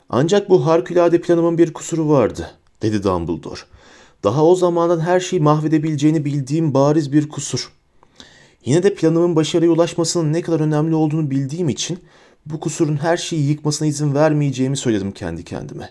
Ancak 0.10 0.50
bu 0.50 0.66
harikulade 0.66 1.22
planımın 1.22 1.58
bir 1.58 1.74
kusuru 1.74 2.10
vardı, 2.10 2.52
dedi 2.82 3.04
Dumbledore. 3.04 3.60
Daha 4.24 4.46
o 4.46 4.56
zamandan 4.56 5.00
her 5.00 5.20
şeyi 5.20 5.42
mahvedebileceğini 5.42 6.26
bildiğim 6.26 6.74
bariz 6.74 7.14
bir 7.14 7.30
kusur. 7.30 7.72
Yine 8.66 8.84
de 8.84 8.94
planımın 8.94 9.36
başarıya 9.36 9.72
ulaşmasının 9.72 10.34
ne 10.34 10.42
kadar 10.42 10.60
önemli 10.60 10.96
olduğunu 10.96 11.32
bildiğim 11.32 11.70
için 11.70 12.00
bu 12.46 12.60
kusurun 12.60 12.98
her 12.98 13.18
şeyi 13.18 13.50
yıkmasına 13.50 13.88
izin 13.88 14.16
vermeyeceğimi 14.16 14.78
söyledim 14.78 15.12
kendi 15.12 15.44
kendime. 15.44 15.90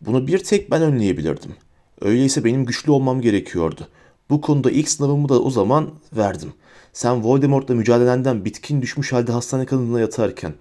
Bunu 0.00 0.26
bir 0.26 0.38
tek 0.38 0.70
ben 0.70 0.82
önleyebilirdim. 0.82 1.56
Öyleyse 2.04 2.44
benim 2.44 2.66
güçlü 2.66 2.92
olmam 2.92 3.20
gerekiyordu. 3.20 3.88
Bu 4.30 4.40
konuda 4.40 4.70
ilk 4.70 4.88
sınavımı 4.88 5.28
da 5.28 5.42
o 5.42 5.50
zaman 5.50 5.90
verdim. 6.16 6.52
Sen 6.92 7.24
Voldemort'la 7.24 7.74
mücadelenden 7.74 8.44
bitkin 8.44 8.82
düşmüş 8.82 9.12
halde 9.12 9.32
hastane 9.32 9.66
kanadında 9.66 10.00
yatarken. 10.00 10.54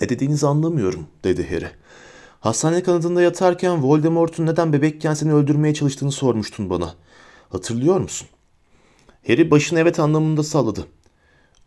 Ne 0.00 0.08
dediğinizi 0.08 0.46
anlamıyorum, 0.46 1.06
dedi 1.24 1.50
Harry. 1.50 1.70
Hastane 2.40 2.82
kanadında 2.82 3.22
yatarken 3.22 3.82
Voldemort'un 3.82 4.46
neden 4.46 4.72
bebekken 4.72 5.14
seni 5.14 5.32
öldürmeye 5.32 5.74
çalıştığını 5.74 6.12
sormuştun 6.12 6.70
bana. 6.70 6.94
Hatırlıyor 7.48 8.00
musun? 8.00 8.28
Harry 9.26 9.50
başını 9.50 9.80
evet 9.80 10.00
anlamında 10.00 10.42
salladı. 10.42 10.86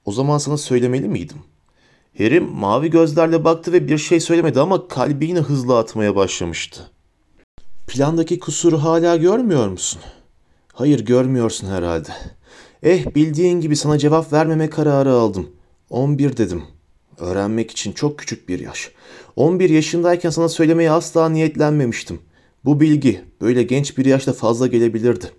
O 0.05 0.11
zaman 0.11 0.37
sana 0.37 0.57
söylemeli 0.57 1.07
miydim? 1.09 1.37
Harry 2.17 2.39
mavi 2.39 2.89
gözlerle 2.89 3.43
baktı 3.43 3.73
ve 3.73 3.87
bir 3.87 3.97
şey 3.97 4.19
söylemedi 4.19 4.59
ama 4.59 4.87
kalbi 4.87 5.25
yine 5.25 5.39
hızlı 5.39 5.77
atmaya 5.77 6.15
başlamıştı. 6.15 6.94
Plandaki 7.87 8.39
kusuru 8.39 8.77
hala 8.83 9.15
görmüyor 9.15 9.67
musun? 9.67 10.01
Hayır 10.73 11.05
görmüyorsun 11.05 11.67
herhalde. 11.67 12.09
Eh 12.83 13.15
bildiğin 13.15 13.61
gibi 13.61 13.75
sana 13.75 13.97
cevap 13.97 14.33
vermeme 14.33 14.69
kararı 14.69 15.11
aldım. 15.11 15.49
11 15.89 16.37
dedim. 16.37 16.63
Öğrenmek 17.19 17.71
için 17.71 17.91
çok 17.91 18.19
küçük 18.19 18.49
bir 18.49 18.59
yaş. 18.59 18.91
11 19.35 19.69
yaşındayken 19.69 20.29
sana 20.29 20.49
söylemeye 20.49 20.91
asla 20.91 21.29
niyetlenmemiştim. 21.29 22.19
Bu 22.65 22.79
bilgi 22.79 23.21
böyle 23.41 23.63
genç 23.63 23.97
bir 23.97 24.05
yaşta 24.05 24.33
fazla 24.33 24.67
gelebilirdi. 24.67 25.31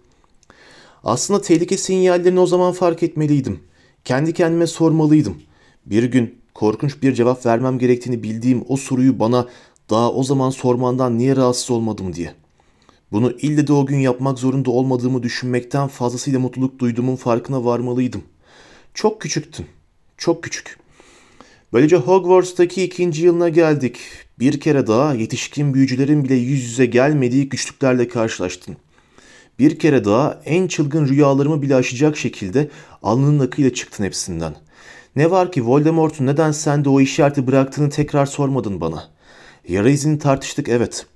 Aslında 1.04 1.40
tehlike 1.40 1.76
sinyallerini 1.76 2.40
o 2.40 2.46
zaman 2.46 2.72
fark 2.72 3.02
etmeliydim. 3.02 3.60
Kendi 4.04 4.32
kendime 4.32 4.66
sormalıydım. 4.66 5.36
Bir 5.86 6.04
gün 6.04 6.38
korkunç 6.54 7.02
bir 7.02 7.14
cevap 7.14 7.46
vermem 7.46 7.78
gerektiğini 7.78 8.22
bildiğim 8.22 8.64
o 8.68 8.76
soruyu 8.76 9.18
bana 9.18 9.46
daha 9.90 10.12
o 10.12 10.22
zaman 10.22 10.50
sormandan 10.50 11.18
niye 11.18 11.36
rahatsız 11.36 11.70
olmadım 11.70 12.14
diye. 12.14 12.34
Bunu 13.12 13.30
ille 13.30 13.66
de 13.66 13.72
o 13.72 13.86
gün 13.86 13.98
yapmak 13.98 14.38
zorunda 14.38 14.70
olmadığımı 14.70 15.22
düşünmekten 15.22 15.88
fazlasıyla 15.88 16.40
mutluluk 16.40 16.78
duyduğumun 16.78 17.16
farkına 17.16 17.64
varmalıydım. 17.64 18.22
Çok 18.94 19.20
küçüktüm. 19.20 19.66
Çok 20.16 20.42
küçük. 20.42 20.78
Böylece 21.72 21.96
Hogwarts'taki 21.96 22.84
ikinci 22.84 23.24
yılına 23.24 23.48
geldik. 23.48 23.98
Bir 24.38 24.60
kere 24.60 24.86
daha 24.86 25.14
yetişkin 25.14 25.74
büyücülerin 25.74 26.24
bile 26.24 26.34
yüz 26.34 26.64
yüze 26.64 26.86
gelmediği 26.86 27.48
güçlüklerle 27.48 28.08
karşılaştın. 28.08 28.76
Bir 29.58 29.78
kere 29.78 30.04
daha 30.04 30.40
en 30.44 30.66
çılgın 30.66 31.08
rüyalarımı 31.08 31.62
bile 31.62 31.74
aşacak 31.74 32.16
şekilde 32.16 32.70
alnının 33.02 33.46
akıyla 33.46 33.74
çıktın 33.74 34.04
hepsinden. 34.04 34.54
Ne 35.16 35.30
var 35.30 35.52
ki 35.52 35.66
Voldemort'un 35.66 36.26
neden 36.26 36.52
sen 36.52 36.84
de 36.84 36.88
o 36.88 37.00
işareti 37.00 37.46
bıraktığını 37.46 37.90
tekrar 37.90 38.26
sormadın 38.26 38.80
bana. 38.80 39.15
Yara 39.68 39.90
izini 39.90 40.18
tartıştık 40.18 40.68
evet. 40.68 41.06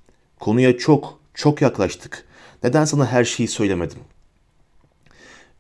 Konuya 0.40 0.78
çok, 0.78 1.18
çok 1.34 1.62
yaklaştık. 1.62 2.24
Neden 2.62 2.84
sana 2.84 3.07
her 3.07 3.24
şeyi 3.24 3.48
söylemedim? 3.48 3.98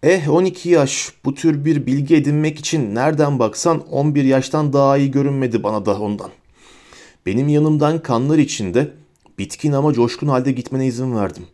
Eh 0.02 0.28
12 0.28 0.68
yaş 0.68 1.12
bu 1.24 1.34
tür 1.34 1.64
bir 1.64 1.86
bilgi 1.86 2.16
edinmek 2.16 2.58
için 2.58 2.94
nereden 2.94 3.38
baksan 3.38 3.88
11 3.88 4.24
yaştan 4.24 4.72
daha 4.72 4.96
iyi 4.96 5.10
görünmedi 5.10 5.62
bana 5.62 5.86
da 5.86 6.00
ondan. 6.00 6.30
Benim 7.26 7.48
yanımdan 7.48 8.02
kanlar 8.02 8.38
içinde 8.38 8.90
bitkin 9.38 9.72
ama 9.72 9.92
coşkun 9.92 10.28
halde 10.28 10.52
gitmene 10.52 10.86
izin 10.86 11.16
verdim. 11.16 11.46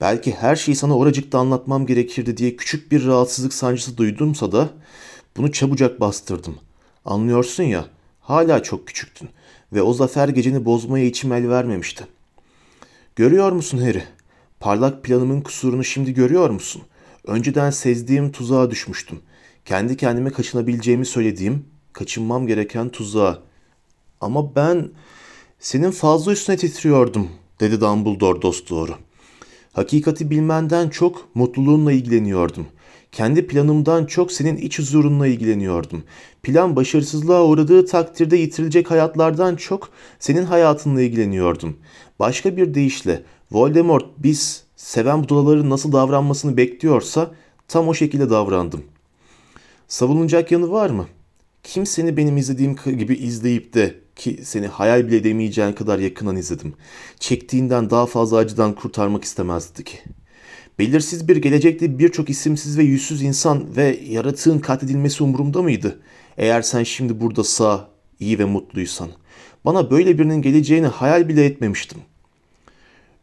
Belki 0.00 0.32
her 0.32 0.56
şeyi 0.56 0.76
sana 0.76 0.96
oracıkta 0.96 1.38
anlatmam 1.38 1.86
gerekirdi 1.86 2.36
diye 2.36 2.56
küçük 2.56 2.92
bir 2.92 3.06
rahatsızlık 3.06 3.54
sancısı 3.54 3.96
duydumsa 3.96 4.52
da 4.52 4.68
bunu 5.36 5.52
çabucak 5.52 6.00
bastırdım. 6.00 6.56
Anlıyorsun 7.04 7.62
ya 7.62 7.84
hala 8.20 8.62
çok 8.62 8.86
küçüktün 8.86 9.28
ve 9.72 9.82
o 9.82 9.92
zafer 9.92 10.28
geceni 10.28 10.64
bozmaya 10.64 11.04
içim 11.04 11.32
el 11.32 11.48
vermemişti. 11.48 12.06
Görüyor 13.16 13.52
musun 13.52 13.78
Harry? 13.78 14.02
Parlak 14.60 15.04
planımın 15.04 15.40
kusurunu 15.40 15.84
şimdi 15.84 16.14
görüyor 16.14 16.50
musun? 16.50 16.82
Önceden 17.26 17.70
sezdiğim 17.70 18.32
tuzağa 18.32 18.70
düşmüştüm. 18.70 19.20
Kendi 19.64 19.96
kendime 19.96 20.30
kaçınabileceğimi 20.30 21.06
söylediğim, 21.06 21.64
kaçınmam 21.92 22.46
gereken 22.46 22.88
tuzağa. 22.88 23.38
Ama 24.20 24.54
ben 24.54 24.90
senin 25.58 25.90
fazla 25.90 26.32
üstüne 26.32 26.56
titriyordum, 26.56 27.30
dedi 27.60 27.80
Dumbledore 27.80 28.42
dost 28.42 28.70
doğru. 28.70 28.94
Hakikati 29.72 30.30
bilmenden 30.30 30.88
çok 30.88 31.28
mutluluğunla 31.34 31.92
ilgileniyordum. 31.92 32.66
Kendi 33.12 33.46
planımdan 33.46 34.04
çok 34.04 34.32
senin 34.32 34.56
iç 34.56 34.78
huzurunla 34.78 35.26
ilgileniyordum. 35.26 36.02
Plan 36.42 36.76
başarısızlığa 36.76 37.44
uğradığı 37.44 37.86
takdirde 37.86 38.36
yitirilecek 38.36 38.90
hayatlardan 38.90 39.56
çok 39.56 39.88
senin 40.18 40.44
hayatınla 40.44 41.02
ilgileniyordum. 41.02 41.76
Başka 42.18 42.56
bir 42.56 42.74
deyişle 42.74 43.22
Voldemort 43.52 44.04
biz 44.18 44.64
seven 44.76 45.24
budalaların 45.24 45.70
nasıl 45.70 45.92
davranmasını 45.92 46.56
bekliyorsa 46.56 47.30
tam 47.68 47.88
o 47.88 47.94
şekilde 47.94 48.30
davrandım. 48.30 48.84
Savunulacak 49.88 50.52
yanı 50.52 50.70
var 50.70 50.90
mı? 50.90 51.06
Kim 51.62 51.86
seni 51.86 52.16
benim 52.16 52.36
izlediğim 52.36 52.76
gibi 52.98 53.14
izleyip 53.14 53.74
de 53.74 54.01
ki 54.16 54.40
seni 54.44 54.66
hayal 54.66 55.06
bile 55.06 55.16
edemeyeceğin 55.16 55.72
kadar 55.72 55.98
yakından 55.98 56.36
izledim. 56.36 56.74
Çektiğinden 57.20 57.90
daha 57.90 58.06
fazla 58.06 58.36
acıdan 58.36 58.74
kurtarmak 58.74 59.24
istemezdi 59.24 59.84
ki. 59.84 59.98
Belirsiz 60.78 61.28
bir 61.28 61.36
gelecekte 61.36 61.98
birçok 61.98 62.30
isimsiz 62.30 62.78
ve 62.78 62.82
yüzsüz 62.82 63.22
insan 63.22 63.76
ve 63.76 64.00
yaratığın 64.08 64.58
katledilmesi 64.58 65.24
umurumda 65.24 65.62
mıydı? 65.62 66.00
Eğer 66.36 66.62
sen 66.62 66.82
şimdi 66.82 67.20
burada 67.20 67.44
sağ, 67.44 67.88
iyi 68.20 68.38
ve 68.38 68.44
mutluysan. 68.44 69.08
Bana 69.64 69.90
böyle 69.90 70.18
birinin 70.18 70.42
geleceğini 70.42 70.86
hayal 70.86 71.28
bile 71.28 71.44
etmemiştim. 71.44 71.98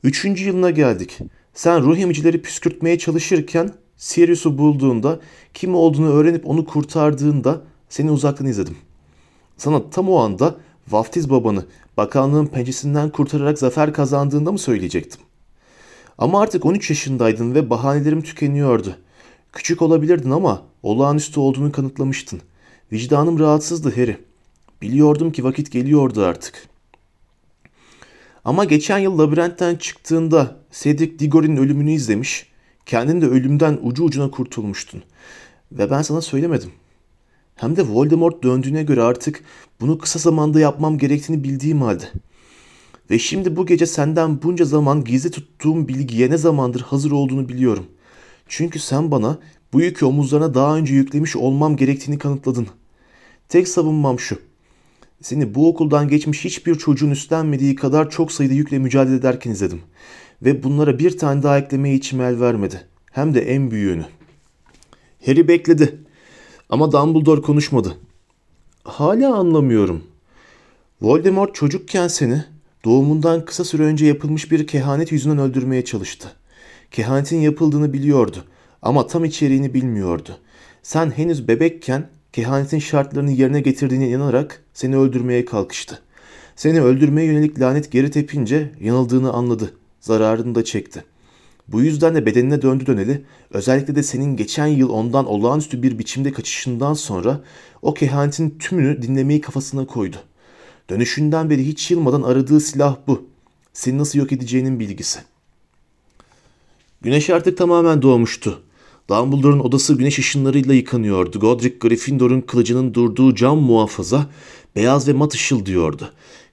Üçüncü 0.04 0.46
yılına 0.46 0.70
geldik. 0.70 1.18
Sen 1.54 1.84
ruh 1.84 1.98
emicileri 1.98 2.42
püskürtmeye 2.42 2.98
çalışırken 3.00 3.72
Sirius'u 3.98 4.58
bulduğunda, 4.58 5.20
kim 5.54 5.76
olduğunu 5.76 6.10
öğrenip 6.10 6.48
onu 6.48 6.66
kurtardığında 6.66 7.62
seni 7.90 8.12
uzaktan 8.12 8.48
izledim. 8.48 8.78
Sana 9.58 9.90
tam 9.90 10.10
o 10.10 10.18
anda 10.18 10.56
vaftiz 10.90 11.30
babanı 11.30 11.66
bakanlığın 11.98 12.46
pençesinden 12.46 13.10
kurtararak 13.10 13.60
zafer 13.60 13.94
kazandığında 13.94 14.52
mı 14.52 14.60
söyleyecektim? 14.60 15.22
Ama 16.18 16.42
artık 16.42 16.66
13 16.66 16.90
yaşındaydın 16.90 17.56
ve 17.56 17.70
bahanelerim 17.70 18.22
tükeniyordu. 18.22 18.96
Küçük 19.54 19.82
olabilirdin 19.82 20.32
ama 20.32 20.62
olağanüstü 20.84 21.40
olduğunu 21.40 21.72
kanıtlamıştın. 21.72 22.42
Vicdanım 22.92 23.40
rahatsızdı 23.40 23.96
Harry. 23.96 24.18
Biliyordum 24.82 25.32
ki 25.32 25.44
vakit 25.44 25.72
geliyordu 25.72 26.26
artık. 26.26 26.68
Ama 28.46 28.66
geçen 28.66 28.98
yıl 28.98 29.20
labirentten 29.20 29.76
çıktığında 29.76 30.56
Cedric 30.72 31.20
Diggory'nin 31.20 31.58
ölümünü 31.58 31.92
izlemiş, 31.92 32.50
kendin 32.86 33.22
de 33.22 33.26
ölümden 33.26 33.80
ucu 33.82 34.04
ucuna 34.04 34.32
kurtulmuştun. 34.32 35.04
Ve 35.72 35.92
ben 35.92 36.02
sana 36.02 36.22
söylemedim. 36.22 36.72
Hem 37.60 37.76
de 37.76 37.88
Voldemort 37.88 38.44
döndüğüne 38.44 38.84
göre 38.84 39.02
artık 39.02 39.44
bunu 39.82 39.98
kısa 39.98 40.20
zamanda 40.20 40.60
yapmam 40.60 40.98
gerektiğini 40.98 41.44
bildiğim 41.44 41.82
halde. 41.82 42.04
Ve 43.12 43.20
şimdi 43.20 43.56
bu 43.56 43.66
gece 43.66 43.86
senden 43.86 44.42
bunca 44.42 44.66
zaman 44.66 45.04
gizli 45.04 45.32
tuttuğum 45.32 45.88
bilgiye 45.88 46.30
ne 46.30 46.38
zamandır 46.38 46.82
hazır 46.82 47.12
olduğunu 47.12 47.50
biliyorum. 47.50 47.86
Çünkü 48.48 48.80
sen 48.80 49.12
bana 49.12 49.40
bu 49.74 49.82
yükü 49.82 50.06
omuzlarına 50.06 50.54
daha 50.54 50.78
önce 50.78 50.94
yüklemiş 50.94 51.36
olmam 51.36 51.76
gerektiğini 51.76 52.18
kanıtladın. 52.18 52.68
Tek 53.50 53.68
savunmam 53.68 54.20
şu. 54.20 54.40
Seni 55.22 55.56
bu 55.56 55.70
okuldan 55.70 56.08
geçmiş 56.08 56.46
hiçbir 56.46 56.76
çocuğun 56.76 57.12
üstlenmediği 57.12 57.76
kadar 57.76 58.10
çok 58.10 58.32
sayıda 58.32 58.54
yükle 58.54 58.80
mücadele 58.80 59.16
ederken 59.16 59.52
izledim. 59.52 59.82
Ve 60.42 60.64
bunlara 60.64 61.00
bir 61.00 61.18
tane 61.18 61.44
daha 61.44 61.60
eklemeye 61.60 61.96
içim 61.96 62.22
el 62.22 62.40
vermedi. 62.40 62.88
Hem 63.12 63.34
de 63.34 63.42
en 63.42 63.72
büyüğünü. 63.72 64.06
Harry 65.26 65.48
bekledi. 65.48 66.09
Ama 66.70 66.92
Dumbledore 66.92 67.42
konuşmadı. 67.42 67.98
Hala 68.84 69.36
anlamıyorum. 69.36 70.04
Voldemort 71.02 71.56
çocukken 71.56 72.08
seni 72.08 72.44
doğumundan 72.86 73.46
kısa 73.46 73.64
süre 73.64 73.84
önce 73.84 74.06
yapılmış 74.06 74.52
bir 74.52 74.68
kehanet 74.68 75.12
yüzünden 75.12 75.38
öldürmeye 75.38 75.86
çalıştı. 75.86 76.32
Kehanetin 76.92 77.38
yapıldığını 77.38 77.94
biliyordu 77.94 78.44
ama 78.82 79.08
tam 79.08 79.26
içeriğini 79.26 79.74
bilmiyordu. 79.74 80.38
Sen 80.84 81.12
henüz 81.12 81.48
bebekken 81.48 82.10
kehanetin 82.34 82.80
şartlarını 82.80 83.32
yerine 83.32 83.62
getirdiğine 83.62 84.10
inanarak 84.10 84.64
seni 84.74 84.98
öldürmeye 84.98 85.46
kalkıştı. 85.46 86.02
Seni 86.56 86.82
öldürmeye 86.82 87.28
yönelik 87.28 87.60
lanet 87.60 87.92
geri 87.92 88.12
tepince 88.12 88.72
yanıldığını 88.82 89.34
anladı. 89.34 89.74
Zararını 90.02 90.56
da 90.56 90.64
çekti. 90.64 91.04
Bu 91.72 91.82
yüzden 91.82 92.16
de 92.16 92.26
bedenine 92.26 92.62
döndü 92.62 92.86
döneli, 92.86 93.22
özellikle 93.52 93.96
de 93.96 94.04
senin 94.04 94.36
geçen 94.36 94.68
yıl 94.68 94.90
ondan 94.90 95.26
olağanüstü 95.26 95.84
bir 95.84 96.00
biçimde 96.00 96.32
kaçışından 96.32 96.94
sonra 96.94 97.42
o 97.82 97.94
kehanetin 97.94 98.58
tümünü 98.60 99.02
dinlemeyi 99.02 99.42
kafasına 99.42 99.86
koydu. 99.86 100.16
Dönüşünden 100.90 101.50
beri 101.50 101.68
hiç 101.68 101.92
yılmadan 101.92 102.22
aradığı 102.22 102.60
silah 102.60 102.98
bu. 103.08 103.26
Seni 103.74 103.98
nasıl 103.98 104.20
yok 104.20 104.32
edeceğinin 104.32 104.80
bilgisi. 104.80 105.20
Güneş 107.02 107.30
artık 107.30 107.58
tamamen 107.58 108.02
doğmuştu. 108.02 108.62
Dumbledore'un 109.10 109.60
odası 109.60 109.96
güneş 109.96 110.20
ışınlarıyla 110.20 110.74
yıkanıyordu. 110.74 111.40
Godric 111.40 111.76
Gryffindor'un 111.80 112.42
kılıcının 112.42 112.94
durduğu 112.94 113.36
cam 113.36 113.58
muhafaza 113.58 114.30
beyaz 114.76 115.08
ve 115.08 115.14
mat 115.14 115.34
ışıldıyordu. 115.34 116.12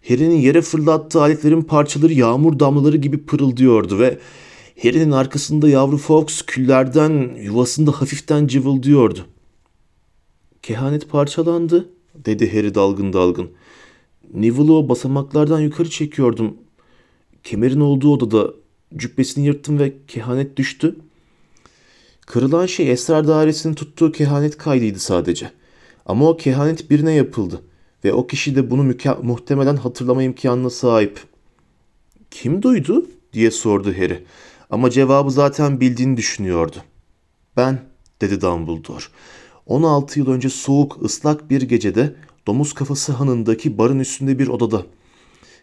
Harry'nin 0.09 0.37
yere 0.37 0.63
fırlattığı 0.63 1.21
aletlerin 1.21 1.63
parçaları 1.63 2.13
yağmur 2.13 2.59
damlaları 2.59 2.97
gibi 2.97 3.19
pırıldıyordu 3.19 3.99
ve 3.99 4.19
Harry'nin 4.83 5.11
arkasında 5.11 5.69
yavru 5.69 5.99
Fox 5.99 6.43
küllerden 6.43 7.35
yuvasında 7.41 7.93
hafiften 7.93 8.47
cıvıldıyordu. 8.47 9.27
Kehanet 10.63 11.09
parçalandı, 11.09 11.89
dedi 12.15 12.53
Harry 12.53 12.75
dalgın 12.75 13.13
dalgın. 13.13 13.51
Neville'ı 14.35 14.89
basamaklardan 14.89 15.61
yukarı 15.61 15.91
çekiyordum. 15.91 16.57
Kemerin 17.45 17.81
olduğu 17.81 18.13
odada 18.13 18.55
cübbesini 18.97 19.47
yırttım 19.47 19.79
ve 19.79 19.93
kehanet 20.09 20.57
düştü. 20.57 20.97
Kırılan 22.27 22.67
şey 22.67 22.91
esrar 22.91 23.29
dairesinin 23.29 23.75
tuttuğu 23.75 24.13
kehanet 24.13 24.59
kaydıydı 24.59 24.99
sadece. 24.99 25.51
Ama 26.07 26.29
o 26.29 26.37
kehanet 26.37 26.91
birine 26.91 27.13
yapıldı 27.13 27.63
ve 28.05 28.13
o 28.13 28.27
kişi 28.27 28.57
de 28.57 28.71
bunu 28.71 28.95
muhtemelen 29.23 29.77
hatırlama 29.77 30.23
imkanına 30.23 30.71
sahip. 30.71 31.21
Kim 32.31 32.63
duydu 32.63 33.07
diye 33.33 33.51
sordu 33.51 33.93
Harry. 33.93 34.25
Ama 34.71 34.91
cevabı 34.91 35.31
zaten 35.31 35.81
bildiğini 35.81 36.17
düşünüyordu. 36.17 36.77
Ben, 37.57 37.79
dedi 38.21 38.41
Dumbledore. 38.41 39.05
16 39.67 40.19
yıl 40.19 40.31
önce 40.31 40.49
soğuk, 40.49 41.03
ıslak 41.03 41.51
bir 41.51 41.63
gecede 41.63 42.15
domuz 42.47 42.73
kafası 42.73 43.13
hanındaki 43.13 43.79
barın 43.79 44.01
üstünde 44.01 44.39
bir 44.39 44.49
odada. 44.49 44.87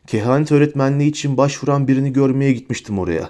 Kehanet 0.08 0.52
öğretmenliği 0.52 1.10
için 1.10 1.38
başvuran 1.38 1.88
birini 1.88 2.14
görmeye 2.14 2.52
gitmiştim 2.52 3.00
oraya. 3.00 3.30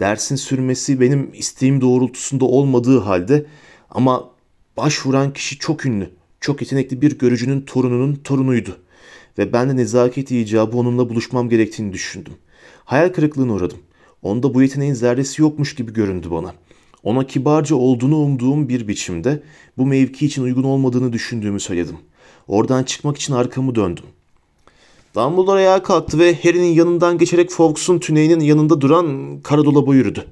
Dersin 0.00 0.36
sürmesi 0.36 1.00
benim 1.00 1.30
isteğim 1.34 1.80
doğrultusunda 1.80 2.44
olmadığı 2.44 2.98
halde 2.98 3.46
ama 3.90 4.30
başvuran 4.76 5.32
kişi 5.32 5.58
çok 5.58 5.86
ünlü, 5.86 6.10
çok 6.40 6.60
yetenekli 6.60 7.02
bir 7.02 7.18
görücünün 7.18 7.60
torununun 7.60 8.14
torunuydu. 8.14 8.76
Ve 9.38 9.52
ben 9.52 9.68
de 9.70 9.76
nezaket 9.76 10.30
icabı 10.30 10.76
onunla 10.76 11.08
buluşmam 11.08 11.48
gerektiğini 11.48 11.92
düşündüm. 11.92 12.34
Hayal 12.84 13.08
kırıklığına 13.08 13.52
uğradım. 13.52 13.78
Onda 14.22 14.54
bu 14.54 14.62
yeteneğin 14.62 14.94
zerresi 14.94 15.42
yokmuş 15.42 15.74
gibi 15.74 15.92
göründü 15.92 16.28
bana. 16.30 16.54
Ona 17.02 17.26
kibarca 17.26 17.76
olduğunu 17.76 18.16
umduğum 18.16 18.68
bir 18.68 18.88
biçimde 18.88 19.42
bu 19.78 19.86
mevki 19.86 20.26
için 20.26 20.42
uygun 20.42 20.62
olmadığını 20.62 21.12
düşündüğümü 21.12 21.60
söyledim. 21.60 21.96
Oradan 22.48 22.82
çıkmak 22.82 23.16
için 23.16 23.34
arkamı 23.34 23.74
döndüm. 23.74 24.04
Dumbledore 25.14 25.58
ayağa 25.58 25.82
kalktı 25.82 26.18
ve 26.18 26.34
Harry'nin 26.42 26.72
yanından 26.72 27.18
geçerek 27.18 27.50
Fawkes'un 27.50 27.98
tüneyinin 27.98 28.40
yanında 28.40 28.80
duran 28.80 29.38
kara 29.42 29.64
dolaba 29.64 29.94
yürüdü. 29.94 30.24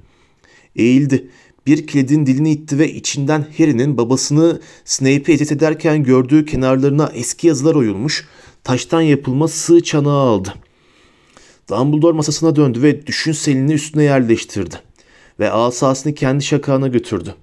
Eğildi. 0.75 1.29
Bir 1.67 1.87
kilidin 1.87 2.25
dilini 2.25 2.51
itti 2.51 2.79
ve 2.79 2.93
içinden 2.93 3.47
Harry'nin 3.57 3.97
babasını 3.97 4.61
Snape'i 4.85 5.33
eziyet 5.33 5.51
ederken 5.51 6.03
gördüğü 6.03 6.45
kenarlarına 6.45 7.11
eski 7.13 7.47
yazılar 7.47 7.75
oyulmuş, 7.75 8.27
taştan 8.63 9.01
yapılma 9.01 9.47
sığ 9.47 9.83
çanağı 9.83 10.29
aldı. 10.29 10.53
Dumbledore 11.69 12.17
masasına 12.17 12.55
döndü 12.55 12.81
ve 12.81 13.07
düşünselini 13.07 13.73
üstüne 13.73 14.03
yerleştirdi. 14.03 14.75
Ve 15.39 15.51
asasını 15.51 16.13
kendi 16.13 16.43
şakağına 16.43 16.87
götürdü. 16.87 17.35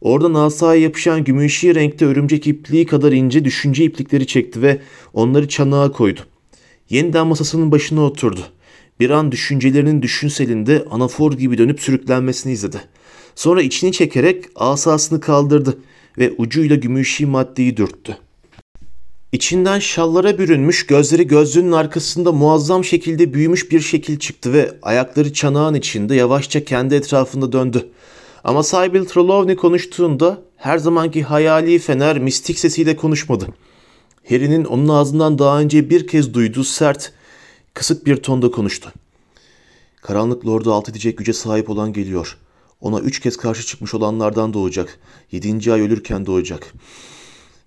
Oradan 0.00 0.34
asaya 0.34 0.80
yapışan 0.80 1.24
gümüşi 1.24 1.74
renkte 1.74 2.06
örümcek 2.06 2.46
ipliği 2.46 2.86
kadar 2.86 3.12
ince 3.12 3.44
düşünce 3.44 3.84
iplikleri 3.84 4.26
çekti 4.26 4.62
ve 4.62 4.80
onları 5.14 5.48
çanağa 5.48 5.92
koydu. 5.92 6.20
Yeniden 6.90 7.26
masasının 7.26 7.72
başına 7.72 8.02
oturdu. 8.02 8.40
Bir 9.00 9.10
an 9.10 9.32
düşüncelerinin 9.32 10.02
düşünselinde 10.02 10.84
anafor 10.90 11.32
gibi 11.32 11.58
dönüp 11.58 11.80
sürüklenmesini 11.80 12.52
izledi. 12.52 12.80
Sonra 13.34 13.62
içini 13.62 13.92
çekerek 13.92 14.44
asasını 14.56 15.20
kaldırdı 15.20 15.78
ve 16.18 16.32
ucuyla 16.38 16.76
gümüşi 16.76 17.26
maddeyi 17.26 17.76
dürttü. 17.76 18.18
İçinden 19.36 19.78
şallara 19.78 20.38
bürünmüş, 20.38 20.86
gözleri 20.86 21.26
gözlüğünün 21.26 21.72
arkasında 21.72 22.32
muazzam 22.32 22.84
şekilde 22.84 23.34
büyümüş 23.34 23.70
bir 23.70 23.80
şekil 23.80 24.18
çıktı 24.18 24.52
ve 24.52 24.78
ayakları 24.82 25.32
çanağın 25.32 25.74
içinde 25.74 26.14
yavaşça 26.14 26.64
kendi 26.64 26.94
etrafında 26.94 27.52
döndü. 27.52 27.88
Ama 28.44 28.62
Sybil 28.62 29.04
Trelawney 29.04 29.56
konuştuğunda 29.56 30.42
her 30.56 30.78
zamanki 30.78 31.22
hayali 31.22 31.78
fener 31.78 32.18
mistik 32.18 32.58
sesiyle 32.58 32.96
konuşmadı. 32.96 33.46
Harry'nin 34.28 34.64
onun 34.64 34.88
ağzından 34.88 35.38
daha 35.38 35.60
önce 35.60 35.90
bir 35.90 36.06
kez 36.06 36.34
duyduğu 36.34 36.64
sert, 36.64 37.12
kısık 37.74 38.06
bir 38.06 38.16
tonda 38.16 38.50
konuştu. 38.50 38.92
Karanlık 40.02 40.46
Lord'u 40.46 40.72
alt 40.72 40.88
edecek 40.88 41.18
güce 41.18 41.32
sahip 41.32 41.70
olan 41.70 41.92
geliyor. 41.92 42.38
Ona 42.80 43.00
üç 43.00 43.20
kez 43.20 43.36
karşı 43.36 43.66
çıkmış 43.66 43.94
olanlardan 43.94 44.52
doğacak. 44.52 44.98
Yedinci 45.32 45.72
ay 45.72 45.80
ölürken 45.80 46.26
doğacak. 46.26 46.72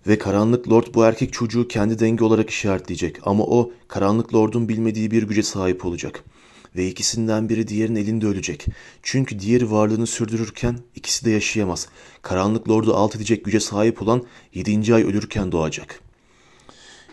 Ve 0.07 0.17
Karanlık 0.17 0.69
Lord 0.69 0.85
bu 0.93 1.03
erkek 1.03 1.33
çocuğu 1.33 1.67
kendi 1.67 1.99
dengi 1.99 2.23
olarak 2.23 2.49
işaretleyecek. 2.49 3.17
Ama 3.23 3.43
o 3.43 3.71
Karanlık 3.87 4.33
Lord'un 4.35 4.69
bilmediği 4.69 5.11
bir 5.11 5.23
güce 5.23 5.43
sahip 5.43 5.85
olacak. 5.85 6.23
Ve 6.75 6.87
ikisinden 6.87 7.49
biri 7.49 7.67
diğerinin 7.67 7.99
elinde 7.99 8.27
ölecek. 8.27 8.65
Çünkü 9.03 9.39
diğeri 9.39 9.71
varlığını 9.71 10.07
sürdürürken 10.07 10.79
ikisi 10.95 11.25
de 11.25 11.31
yaşayamaz. 11.31 11.87
Karanlık 12.21 12.69
Lord'u 12.69 12.93
alt 12.93 13.15
edecek 13.15 13.45
güce 13.45 13.59
sahip 13.59 14.01
olan 14.01 14.23
yedinci 14.53 14.95
ay 14.95 15.03
ölürken 15.03 15.51
doğacak.'' 15.51 16.09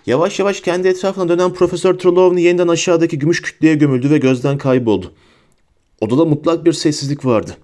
Yavaş 0.07 0.39
yavaş 0.39 0.61
kendi 0.61 0.89
etrafına 0.89 1.29
dönen 1.29 1.53
Profesör 1.53 1.95
Trelawney 1.95 2.45
yeniden 2.45 2.69
aşağıdaki 2.69 3.19
gümüş 3.19 3.43
kütleye 3.43 3.75
gömüldü 3.75 4.11
ve 4.11 4.19
gözden 4.19 4.59
kayboldu. 4.59 5.13
Odada 6.01 6.25
mutlak 6.25 6.65
bir 6.65 6.73
sessizlik 6.73 7.25
vardı. 7.25 7.57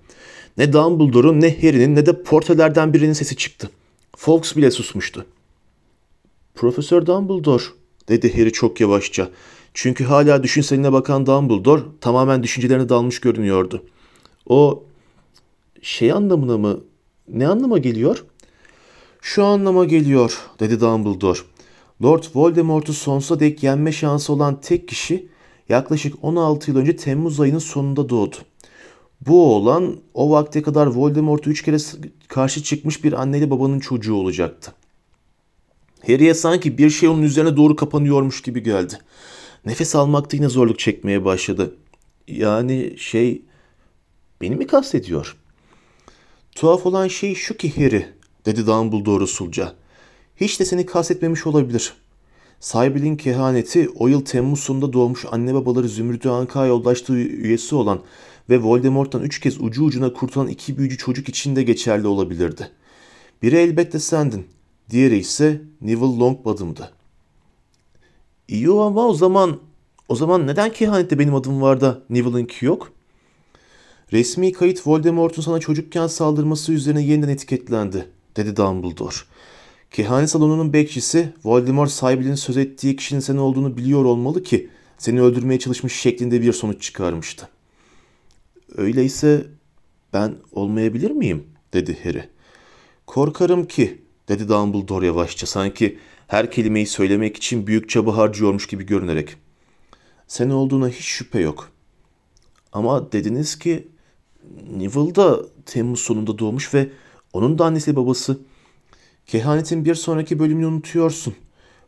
Ne 0.59 0.73
Dumbledore'un 0.73 1.41
ne 1.41 1.57
Harry'nin 1.57 1.95
ne 1.95 2.07
de 2.07 2.23
portelerden 2.23 2.95
birinin 2.95 3.12
sesi 3.12 3.37
çıktı. 3.37 3.70
Fawkes 4.16 4.56
bile 4.56 4.70
susmuştu. 4.70 5.26
Profesör 6.54 7.06
Dumbledore, 7.06 7.62
dedi 8.08 8.38
Harry 8.38 8.52
çok 8.52 8.80
yavaşça. 8.80 9.30
Çünkü 9.74 10.04
hala 10.04 10.42
düşünseline 10.42 10.92
bakan 10.92 11.26
Dumbledore 11.26 11.82
tamamen 12.00 12.42
düşüncelerine 12.42 12.88
dalmış 12.88 13.20
görünüyordu. 13.20 13.84
O 14.46 14.84
şey 15.82 16.12
anlamına 16.12 16.58
mı, 16.58 16.80
ne 17.28 17.48
anlama 17.48 17.78
geliyor? 17.78 18.24
Şu 19.20 19.44
anlama 19.44 19.84
geliyor, 19.84 20.40
dedi 20.60 20.80
Dumbledore. 20.80 21.38
Lord 22.02 22.24
Voldemort'u 22.34 22.92
sonsuza 22.92 23.40
dek 23.40 23.62
yenme 23.62 23.92
şansı 23.92 24.32
olan 24.32 24.60
tek 24.60 24.88
kişi 24.88 25.28
yaklaşık 25.68 26.14
16 26.22 26.70
yıl 26.70 26.78
önce 26.78 26.96
Temmuz 26.96 27.40
ayının 27.40 27.58
sonunda 27.58 28.08
doğdu. 28.08 28.36
Bu 29.27 29.55
oğlan 29.55 29.97
o 30.14 30.31
vakte 30.31 30.62
kadar 30.62 30.87
Voldemort'u 30.87 31.51
üç 31.51 31.62
kere 31.62 31.77
karşı 32.29 32.62
çıkmış 32.62 33.05
bir 33.05 33.12
anneyle 33.12 33.51
babanın 33.51 33.81
çocuğu 33.81 34.14
olacaktı. 34.14 34.73
Harry'e 36.07 36.35
sanki 36.35 36.79
bir 36.79 36.91
şey 36.91 37.09
onun 37.09 37.23
üzerine 37.23 37.57
doğru 37.57 37.77
kapanıyormuş 37.77 38.43
gibi 38.43 38.62
geldi. 38.62 38.99
Nefes 39.66 39.95
almakta 39.95 40.37
yine 40.37 40.49
zorluk 40.49 40.79
çekmeye 40.79 41.25
başladı. 41.25 41.75
Yani 42.29 42.95
şey 42.99 43.43
beni 44.41 44.57
mi 44.57 44.66
kastediyor? 44.66 45.37
Tuhaf 46.55 46.87
olan 46.87 47.09
şey 47.09 47.35
şu 47.35 47.57
ki 47.57 47.77
Harry 47.77 48.09
dedi 48.47 48.66
Dumbledore 48.66 49.25
usulca. 49.25 49.73
Hiç 50.37 50.61
de 50.61 50.64
seni 50.64 50.87
kastetmemiş 50.87 51.47
olabilir. 51.47 51.93
Sahibinin 52.61 53.16
kehaneti 53.16 53.89
o 53.95 54.09
yıl 54.09 54.25
Temmuz 54.25 54.61
sonunda 54.61 54.93
doğmuş 54.93 55.25
anne 55.31 55.55
babaları 55.55 55.89
Zümrüt 55.89 56.27
Anka 56.27 56.66
yoldaşlığı 56.66 57.18
üyesi 57.18 57.75
olan 57.75 58.01
ve 58.53 58.62
Voldemort'tan 58.62 59.22
üç 59.22 59.40
kez 59.40 59.61
ucu 59.61 59.84
ucuna 59.84 60.12
kurtulan 60.12 60.48
iki 60.48 60.78
büyücü 60.78 60.98
çocuk 60.98 61.28
için 61.28 61.57
de 61.57 61.62
geçerli 61.62 62.07
olabilirdi. 62.07 62.70
Biri 63.42 63.57
elbette 63.57 63.98
sendin, 63.98 64.46
diğeri 64.90 65.18
ise 65.18 65.61
Neville 65.80 66.18
Longbottom'dı. 66.18 66.92
İyi 68.48 68.68
ama 68.68 69.07
o 69.07 69.14
zaman, 69.14 69.59
o 70.09 70.16
zaman 70.16 70.46
neden 70.46 70.72
kehanette 70.72 71.18
benim 71.18 71.34
adım 71.34 71.62
var 71.62 71.80
da 71.80 72.03
Neville'ınki 72.11 72.66
yok? 72.66 72.92
Resmi 74.12 74.53
kayıt 74.53 74.86
Voldemort'un 74.86 75.42
sana 75.42 75.59
çocukken 75.59 76.07
saldırması 76.07 76.72
üzerine 76.72 77.03
yeniden 77.03 77.28
etiketlendi, 77.28 78.09
dedi 78.36 78.57
Dumbledore. 78.57 79.16
Kehanet 79.90 80.30
salonunun 80.30 80.72
bekçisi 80.72 81.32
Voldemort 81.44 81.90
sahibinin 81.90 82.34
söz 82.34 82.57
ettiği 82.57 82.96
kişinin 82.96 83.20
sen 83.20 83.36
olduğunu 83.36 83.76
biliyor 83.76 84.05
olmalı 84.05 84.42
ki 84.42 84.68
seni 84.98 85.22
öldürmeye 85.22 85.59
çalışmış 85.59 86.00
şeklinde 86.00 86.42
bir 86.42 86.53
sonuç 86.53 86.82
çıkarmıştı. 86.82 87.48
Öyleyse 88.77 89.47
ben 90.12 90.37
olmayabilir 90.53 91.11
miyim? 91.11 91.45
dedi 91.73 91.99
Harry. 92.05 92.29
Korkarım 93.07 93.64
ki 93.64 94.03
dedi 94.29 94.49
Dumbledore 94.49 95.07
yavaşça 95.07 95.47
sanki 95.47 95.99
her 96.27 96.51
kelimeyi 96.51 96.87
söylemek 96.87 97.37
için 97.37 97.66
büyük 97.66 97.89
çaba 97.89 98.16
harcıyormuş 98.16 98.66
gibi 98.66 98.87
görünerek. 98.87 99.37
Sen 100.27 100.51
olduğuna 100.51 100.89
hiç 100.89 101.05
şüphe 101.05 101.41
yok. 101.41 101.70
Ama 102.73 103.12
dediniz 103.12 103.59
ki 103.59 103.89
Neville 104.77 105.14
da 105.14 105.41
Temmuz 105.66 106.01
sonunda 106.01 106.39
doğmuş 106.39 106.75
ve 106.75 106.89
onun 107.33 107.59
da 107.59 107.64
annesi 107.64 107.97
babası 107.97 108.39
Kehanetin 109.27 109.85
bir 109.85 109.95
sonraki 109.95 110.39
bölümünü 110.39 110.66
unutuyorsun. 110.66 111.35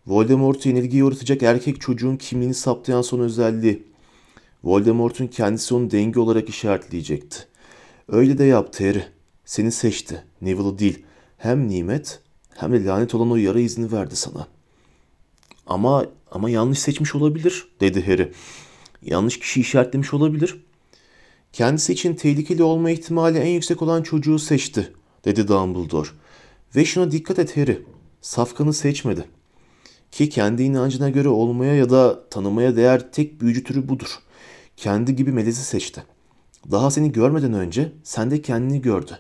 Voldemort'u 0.07 0.69
yenilgiye 0.69 1.05
uğratacak 1.05 1.43
erkek 1.43 1.81
çocuğun 1.81 2.17
kimliğini 2.17 2.55
saptayan 2.55 3.03
son 3.03 3.21
özelliği. 3.21 3.83
Voldemort'un 4.65 5.27
kendisi 5.27 5.75
onu 5.75 5.91
denge 5.91 6.21
olarak 6.21 6.49
işaretleyecekti. 6.49 7.39
Öyle 8.09 8.39
de 8.39 8.45
yaptı 8.45 8.87
Harry. 8.87 9.05
Seni 9.45 9.73
seçti. 9.73 10.25
Neville'ı 10.43 10.79
değil. 10.79 11.05
Hem 11.37 11.69
nimet 11.69 12.21
hem 12.55 12.73
de 12.73 12.85
lanet 12.85 13.15
olan 13.15 13.31
o 13.31 13.37
yara 13.37 13.61
izni 13.61 13.93
verdi 13.93 14.17
sana. 14.17 14.47
Ama 15.67 16.07
ama 16.31 16.51
yanlış 16.51 16.79
seçmiş 16.79 17.15
olabilir 17.15 17.69
dedi 17.81 18.07
Harry. 18.07 18.33
Yanlış 19.03 19.39
kişi 19.39 19.61
işaretlemiş 19.61 20.15
olabilir. 20.15 20.65
Kendisi 21.53 21.93
için 21.93 22.15
tehlikeli 22.15 22.63
olma 22.63 22.91
ihtimali 22.91 23.39
en 23.39 23.51
yüksek 23.51 23.83
olan 23.83 24.03
çocuğu 24.03 24.39
seçti 24.39 24.93
dedi 25.25 25.49
Dumbledore. 25.49 26.09
Ve 26.77 26.85
şuna 26.85 27.11
dikkat 27.11 27.39
et 27.39 27.57
Harry. 27.57 27.83
Safkanı 28.21 28.73
seçmedi. 28.73 29.25
Ki 30.11 30.29
kendi 30.29 30.63
inancına 30.63 31.11
göre 31.11 31.29
olmaya 31.29 31.75
ya 31.75 31.91
da 31.91 32.29
tanımaya 32.29 32.77
değer 32.77 33.13
tek 33.13 33.41
büyücü 33.41 33.65
türü 33.65 33.89
budur. 33.89 34.19
Kendi 34.77 35.17
gibi 35.17 35.33
melezi 35.33 35.65
seçti. 35.65 36.03
Daha 36.71 36.91
seni 36.91 37.13
görmeden 37.13 37.53
önce 37.53 37.93
sen 38.03 38.31
de 38.31 38.43
kendini 38.43 38.83
gördü. 38.83 39.19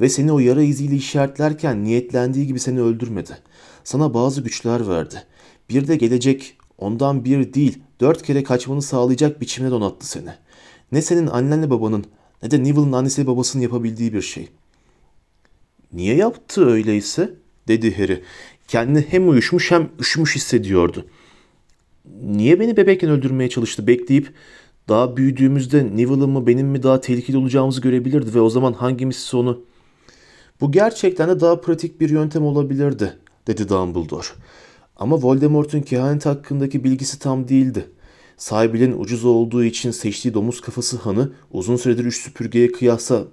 Ve 0.00 0.08
seni 0.08 0.32
o 0.32 0.38
yara 0.38 0.62
iziyle 0.62 0.94
işaretlerken 0.94 1.84
niyetlendiği 1.84 2.46
gibi 2.46 2.60
seni 2.60 2.80
öldürmedi. 2.80 3.38
Sana 3.84 4.14
bazı 4.14 4.40
güçler 4.40 4.88
verdi. 4.88 5.22
Bir 5.70 5.88
de 5.88 5.96
gelecek 5.96 6.56
ondan 6.78 7.24
bir 7.24 7.54
değil 7.54 7.78
dört 8.00 8.22
kere 8.22 8.42
kaçmanı 8.42 8.82
sağlayacak 8.82 9.40
biçimde 9.40 9.70
donattı 9.70 10.06
seni. 10.06 10.30
Ne 10.92 11.02
senin 11.02 11.26
annenle 11.26 11.70
babanın 11.70 12.04
ne 12.42 12.50
de 12.50 12.64
Neville'ın 12.64 12.92
annesi 12.92 13.26
babasının 13.26 13.62
yapabildiği 13.62 14.12
bir 14.12 14.22
şey.'' 14.22 14.64
Niye 15.94 16.16
yaptı 16.16 16.66
öyleyse? 16.66 17.34
dedi 17.68 17.98
Harry. 17.98 18.22
Kendini 18.68 19.04
hem 19.08 19.28
uyuşmuş 19.28 19.70
hem 19.70 19.88
üşümüş 20.00 20.36
hissediyordu. 20.36 21.06
niye 22.22 22.60
beni 22.60 22.76
bebekken 22.76 23.10
öldürmeye 23.10 23.48
çalıştı 23.48 23.86
bekleyip 23.86 24.32
daha 24.88 25.16
büyüdüğümüzde 25.16 25.96
Neville'ın 25.96 26.30
mı 26.30 26.46
benim 26.46 26.66
mi 26.66 26.82
daha 26.82 27.00
tehlikeli 27.00 27.36
olacağımızı 27.36 27.80
görebilirdi 27.80 28.34
ve 28.34 28.40
o 28.40 28.50
zaman 28.50 28.72
hangimiz 28.72 29.34
onu... 29.34 29.64
Bu 30.60 30.72
gerçekten 30.72 31.28
de 31.28 31.40
daha 31.40 31.60
pratik 31.60 32.00
bir 32.00 32.08
yöntem 32.10 32.44
olabilirdi, 32.44 33.16
dedi 33.46 33.68
Dumbledore. 33.68 34.26
Ama 34.96 35.22
Voldemort'un 35.22 35.80
kehanet 35.80 36.26
hakkındaki 36.26 36.84
bilgisi 36.84 37.18
tam 37.18 37.48
değildi. 37.48 37.90
Sahibinin 38.36 39.00
ucuz 39.00 39.24
olduğu 39.24 39.64
için 39.64 39.90
seçtiği 39.90 40.34
domuz 40.34 40.60
kafası 40.60 40.96
hanı 40.96 41.32
uzun 41.52 41.76
süredir 41.76 42.04
üç 42.04 42.22
süpürgeye 42.22 42.72
kıyasla 42.72 43.24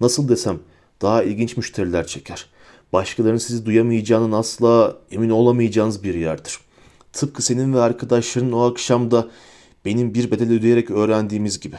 nasıl 0.00 0.28
desem 0.28 0.58
daha 1.02 1.22
ilginç 1.22 1.56
müşteriler 1.56 2.06
çeker. 2.06 2.46
Başkalarının 2.92 3.38
sizi 3.38 3.66
duyamayacağının 3.66 4.32
asla 4.32 4.98
emin 5.10 5.30
olamayacağınız 5.30 6.04
bir 6.04 6.14
yerdir. 6.14 6.58
Tıpkı 7.12 7.42
senin 7.42 7.74
ve 7.74 7.80
arkadaşların 7.80 8.52
o 8.52 8.70
akşamda 8.70 9.28
benim 9.84 10.14
bir 10.14 10.30
bedel 10.30 10.52
ödeyerek 10.52 10.90
öğrendiğimiz 10.90 11.60
gibi. 11.60 11.76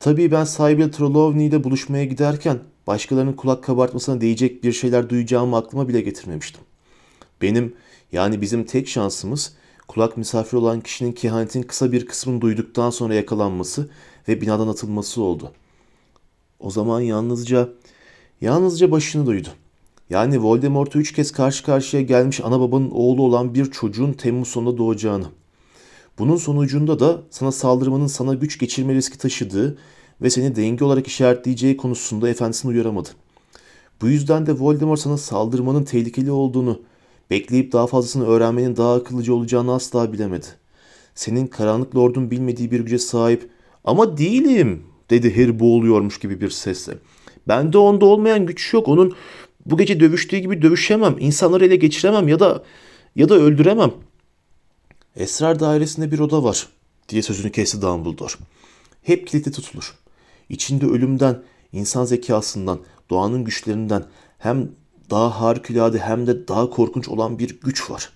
Tabii 0.00 0.30
ben 0.30 0.44
sahibi 0.44 0.90
Trelawney 0.90 1.46
ile 1.46 1.64
buluşmaya 1.64 2.04
giderken 2.04 2.58
başkalarının 2.86 3.32
kulak 3.32 3.64
kabartmasına 3.64 4.20
değecek 4.20 4.64
bir 4.64 4.72
şeyler 4.72 5.10
duyacağımı 5.10 5.56
aklıma 5.56 5.88
bile 5.88 6.00
getirmemiştim. 6.00 6.60
Benim 7.42 7.74
yani 8.12 8.40
bizim 8.40 8.64
tek 8.64 8.88
şansımız 8.88 9.56
kulak 9.88 10.16
misafir 10.16 10.56
olan 10.56 10.80
kişinin 10.80 11.12
kehanetin 11.12 11.62
kısa 11.62 11.92
bir 11.92 12.06
kısmını 12.06 12.40
duyduktan 12.40 12.90
sonra 12.90 13.14
yakalanması 13.14 13.90
ve 14.28 14.40
binadan 14.40 14.68
atılması 14.68 15.22
oldu. 15.22 15.52
O 16.60 16.70
zaman 16.70 17.00
yalnızca, 17.00 17.68
yalnızca 18.40 18.90
başını 18.90 19.26
duydu. 19.26 19.48
Yani 20.10 20.42
Voldemort'u 20.42 20.98
üç 20.98 21.12
kez 21.12 21.32
karşı 21.32 21.64
karşıya 21.64 22.02
gelmiş 22.02 22.40
ana 22.44 22.60
babanın 22.60 22.90
oğlu 22.90 23.22
olan 23.22 23.54
bir 23.54 23.70
çocuğun 23.70 24.12
Temmuz 24.12 24.48
sonunda 24.48 24.78
doğacağını. 24.78 25.26
Bunun 26.18 26.36
sonucunda 26.36 27.00
da 27.00 27.22
sana 27.30 27.52
saldırmanın 27.52 28.06
sana 28.06 28.34
güç 28.34 28.58
geçirme 28.58 28.94
riski 28.94 29.18
taşıdığı 29.18 29.78
ve 30.22 30.30
seni 30.30 30.56
denge 30.56 30.84
olarak 30.84 31.06
işaretleyeceği 31.06 31.76
konusunda 31.76 32.28
efendisini 32.28 32.70
uyaramadı. 32.70 33.08
Bu 34.02 34.08
yüzden 34.08 34.46
de 34.46 34.52
Voldemort 34.52 35.00
sana 35.00 35.16
saldırmanın 35.16 35.84
tehlikeli 35.84 36.30
olduğunu, 36.30 36.82
bekleyip 37.30 37.72
daha 37.72 37.86
fazlasını 37.86 38.26
öğrenmenin 38.26 38.76
daha 38.76 38.94
akıllıca 38.94 39.32
olacağını 39.32 39.74
asla 39.74 40.12
bilemedi. 40.12 40.46
Senin 41.14 41.46
karanlık 41.46 41.96
lordun 41.96 42.30
bilmediği 42.30 42.70
bir 42.70 42.80
güce 42.80 42.98
sahip 42.98 43.50
ama 43.84 44.18
değilim 44.18 44.82
dedi 45.10 45.36
Harry 45.36 45.60
boğuluyormuş 45.60 46.18
gibi 46.18 46.40
bir 46.40 46.50
sesle. 46.50 46.92
Bende 47.48 47.78
onda 47.78 48.06
olmayan 48.06 48.46
güç 48.46 48.74
yok. 48.74 48.88
Onun 48.88 49.14
bu 49.66 49.76
gece 49.76 50.00
dövüştüğü 50.00 50.38
gibi 50.38 50.62
dövüşemem. 50.62 51.16
İnsanları 51.18 51.66
ele 51.66 51.76
geçiremem 51.76 52.28
ya 52.28 52.40
da 52.40 52.64
ya 53.16 53.28
da 53.28 53.34
öldüremem. 53.34 53.92
Esrar 55.16 55.60
dairesinde 55.60 56.10
bir 56.10 56.18
oda 56.18 56.44
var 56.44 56.68
diye 57.08 57.22
sözünü 57.22 57.52
kesti 57.52 57.82
Dumbledore. 57.82 58.32
Hep 59.02 59.26
kilitli 59.26 59.52
tutulur. 59.52 59.94
İçinde 60.48 60.86
ölümden, 60.86 61.42
insan 61.72 62.04
zekasından, 62.04 62.80
doğanın 63.10 63.44
güçlerinden 63.44 64.04
hem 64.38 64.68
daha 65.10 65.40
harikulade 65.40 65.98
hem 65.98 66.26
de 66.26 66.48
daha 66.48 66.70
korkunç 66.70 67.08
olan 67.08 67.38
bir 67.38 67.60
güç 67.60 67.90
var. 67.90 68.12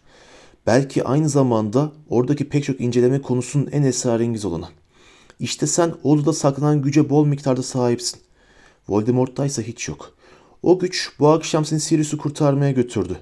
Belki 0.66 1.04
aynı 1.04 1.28
zamanda 1.28 1.92
oradaki 2.08 2.48
pek 2.48 2.64
çok 2.64 2.80
inceleme 2.80 3.22
konusunun 3.22 3.68
en 3.72 3.82
esrarengiz 3.82 4.44
olanı. 4.44 4.68
İşte 5.40 5.66
sen 5.66 5.94
o 6.02 6.12
odada 6.12 6.32
saklanan 6.32 6.82
güce 6.82 7.10
bol 7.10 7.26
miktarda 7.26 7.62
sahipsin. 7.62 8.20
Voldemort'ta 8.88 9.44
hiç 9.44 9.88
yok. 9.88 10.14
O 10.62 10.78
güç 10.78 11.10
bu 11.18 11.28
akşam 11.28 11.64
seni 11.64 11.80
Sirius'u 11.80 12.18
kurtarmaya 12.18 12.70
götürdü. 12.70 13.18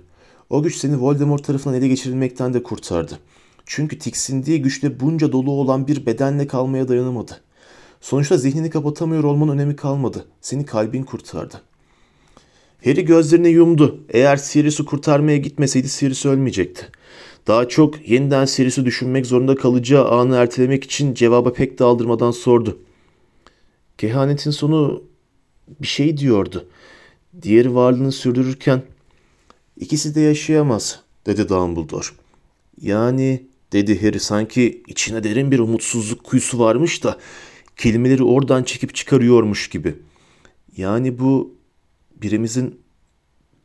O 0.51 0.63
güç 0.63 0.77
seni 0.77 1.01
Voldemort 1.01 1.45
tarafından 1.45 1.79
ele 1.79 1.89
geçirilmekten 1.89 2.55
de 2.55 2.63
kurtardı. 2.63 3.19
Çünkü 3.67 3.99
tiksindiği 3.99 4.63
güçle 4.63 5.01
bunca 5.01 5.33
dolu 5.33 5.51
olan 5.51 5.87
bir 5.87 6.07
bedenle 6.07 6.47
kalmaya 6.47 6.89
dayanamadı. 6.89 7.41
Sonuçta 8.01 8.37
zihnini 8.37 8.71
kapatamıyor 8.71 9.25
olmanın 9.25 9.53
önemi 9.53 9.77
kalmadı. 9.77 10.27
Seni 10.41 10.67
kalbin 10.67 11.03
kurtardı. 11.03 11.63
Harry 12.85 13.05
gözlerini 13.05 13.49
yumdu. 13.49 14.01
Eğer 14.09 14.37
Sirius'u 14.37 14.85
kurtarmaya 14.87 15.37
gitmeseydi 15.37 15.89
Sirius 15.89 16.27
ölmeyecekti. 16.27 16.89
Daha 17.47 17.69
çok 17.69 18.09
yeniden 18.09 18.45
Sirius'u 18.45 18.85
düşünmek 18.85 19.27
zorunda 19.27 19.55
kalacağı 19.55 20.09
anı 20.11 20.37
ertelemek 20.37 20.85
için 20.85 21.15
cevaba 21.15 21.53
pek 21.53 21.79
daldırmadan 21.79 22.31
sordu. 22.31 22.79
Kehanetin 23.99 24.51
sonu 24.51 25.05
bir 25.81 25.87
şey 25.87 26.17
diyordu. 26.17 26.69
Diğeri 27.43 27.75
varlığını 27.75 28.13
sürdürürken 28.13 28.83
ikisi 29.77 30.15
de 30.15 30.21
yaşayamaz 30.21 31.01
dedi 31.27 31.49
Dumbledore. 31.49 32.07
Yani 32.81 33.47
dedi 33.73 34.03
Harry 34.03 34.21
sanki 34.21 34.83
içine 34.87 35.25
derin 35.25 35.51
bir 35.51 35.59
umutsuzluk 35.59 36.25
kuyusu 36.25 36.59
varmış 36.59 37.05
da 37.05 37.19
kelimeleri 37.77 38.25
oradan 38.25 38.63
çekip 38.63 38.95
çıkarıyormuş 38.95 39.69
gibi. 39.69 39.95
Yani 40.77 41.19
bu 41.19 41.55
birimizin 42.17 42.81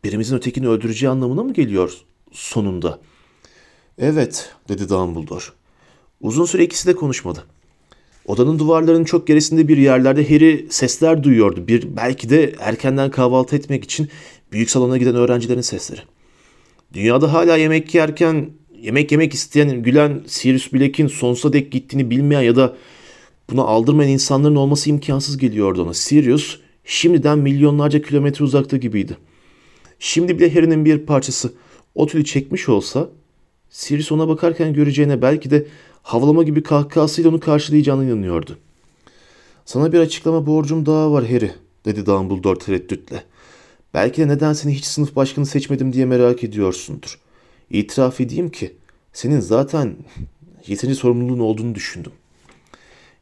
birimizin 0.04 0.38
ötekini 0.38 0.68
öldüreceği 0.68 1.10
anlamına 1.10 1.44
mı 1.44 1.54
geliyor 1.54 1.98
sonunda? 2.32 3.00
Evet 3.98 4.52
dedi 4.70 4.90
Dumbledore. 4.90 5.44
Uzun 6.22 6.46
süre 6.46 6.64
ikisi 6.64 6.88
de 6.88 6.96
konuşmadı. 6.96 7.46
Odanın 8.26 8.60
duvarlarının 8.60 9.04
çok 9.04 9.28
gerisinde 9.28 9.68
bir 9.68 9.78
yerlerde 9.78 10.30
Harry 10.30 10.68
sesler 10.70 11.24
duyuyordu. 11.24 11.68
Bir 11.68 11.96
belki 11.96 12.30
de 12.30 12.56
erkenden 12.60 13.12
kahvaltı 13.12 13.56
etmek 13.56 13.84
için 13.84 14.10
büyük 14.52 14.70
salona 14.70 14.98
giden 14.98 15.16
öğrencilerin 15.16 15.62
sesleri. 15.62 16.02
Dünyada 16.94 17.34
hala 17.34 17.58
yemek 17.58 17.96
yerken 17.96 18.50
yemek 18.82 19.12
yemek 19.12 19.34
isteyen 19.34 19.84
gülen 19.84 20.22
Sirius 20.28 20.74
Black'in 20.74 21.08
sonsuza 21.08 21.54
dek 21.54 21.72
gittiğini 21.72 22.10
bilmeyen 22.10 22.42
ya 22.42 22.56
da 22.56 22.76
buna 23.52 23.62
aldırmayan 23.62 24.12
insanların 24.12 24.56
olması 24.56 24.90
imkansız 24.90 25.38
geliyordu 25.38 25.84
ona. 25.84 25.94
Sirius 25.94 26.60
şimdiden 26.86 27.40
milyonlarca 27.40 28.02
kilometre 28.02 28.46
uzakta 28.46 28.78
gibiydi. 28.78 29.18
Şimdi 30.00 30.40
bile 30.40 30.54
Harry'nin 30.54 30.86
bir 30.86 30.98
parçası 30.98 31.54
o 31.96 32.08
tülü 32.08 32.26
çekmiş 32.26 32.70
olsa 32.70 33.10
Sirius 33.70 34.12
ona 34.12 34.28
bakarken 34.28 34.74
göreceğine 34.74 35.22
belki 35.22 35.52
de 35.52 35.66
havalama 36.04 36.44
gibi 36.44 36.64
kahkahasıyla 36.64 37.30
onu 37.30 37.40
karşılayacağına 37.40 38.04
inanıyordu. 38.04 38.58
Sana 39.66 39.94
bir 39.94 40.00
açıklama 40.00 40.46
borcum 40.46 40.86
daha 40.86 41.12
var 41.12 41.28
Harry, 41.28 41.52
dedi 41.86 42.06
Dumbledore 42.06 42.60
tereddütle. 42.60 43.24
Belki 43.94 44.22
de 44.22 44.28
neden 44.28 44.54
seni 44.54 44.76
hiç 44.76 44.86
sınıf 44.86 45.16
başkanı 45.16 45.46
seçmedim 45.46 45.94
diye 45.94 46.06
merak 46.06 46.44
ediyorsundur. 46.44 47.20
İtiraf 47.72 48.22
edeyim 48.22 48.50
ki 48.50 48.74
senin 49.14 49.40
zaten 49.40 49.96
yeterince 50.68 51.00
sorumluluğun 51.00 51.40
olduğunu 51.40 51.76
düşündüm. 51.76 52.12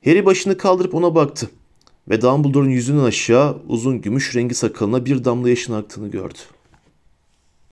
Harry 0.06 0.26
başını 0.26 0.58
kaldırıp 0.58 0.96
ona 0.96 1.16
baktı 1.16 1.50
ve 2.10 2.22
Dumbledore'un 2.22 2.70
yüzünden 2.70 3.04
aşağı 3.04 3.58
uzun 3.68 4.02
gümüş 4.02 4.36
rengi 4.36 4.56
sakalına 4.56 5.06
bir 5.06 5.26
damla 5.26 5.50
yaşın 5.50 5.74
aktığını 5.74 6.08
gördü. 6.08 6.38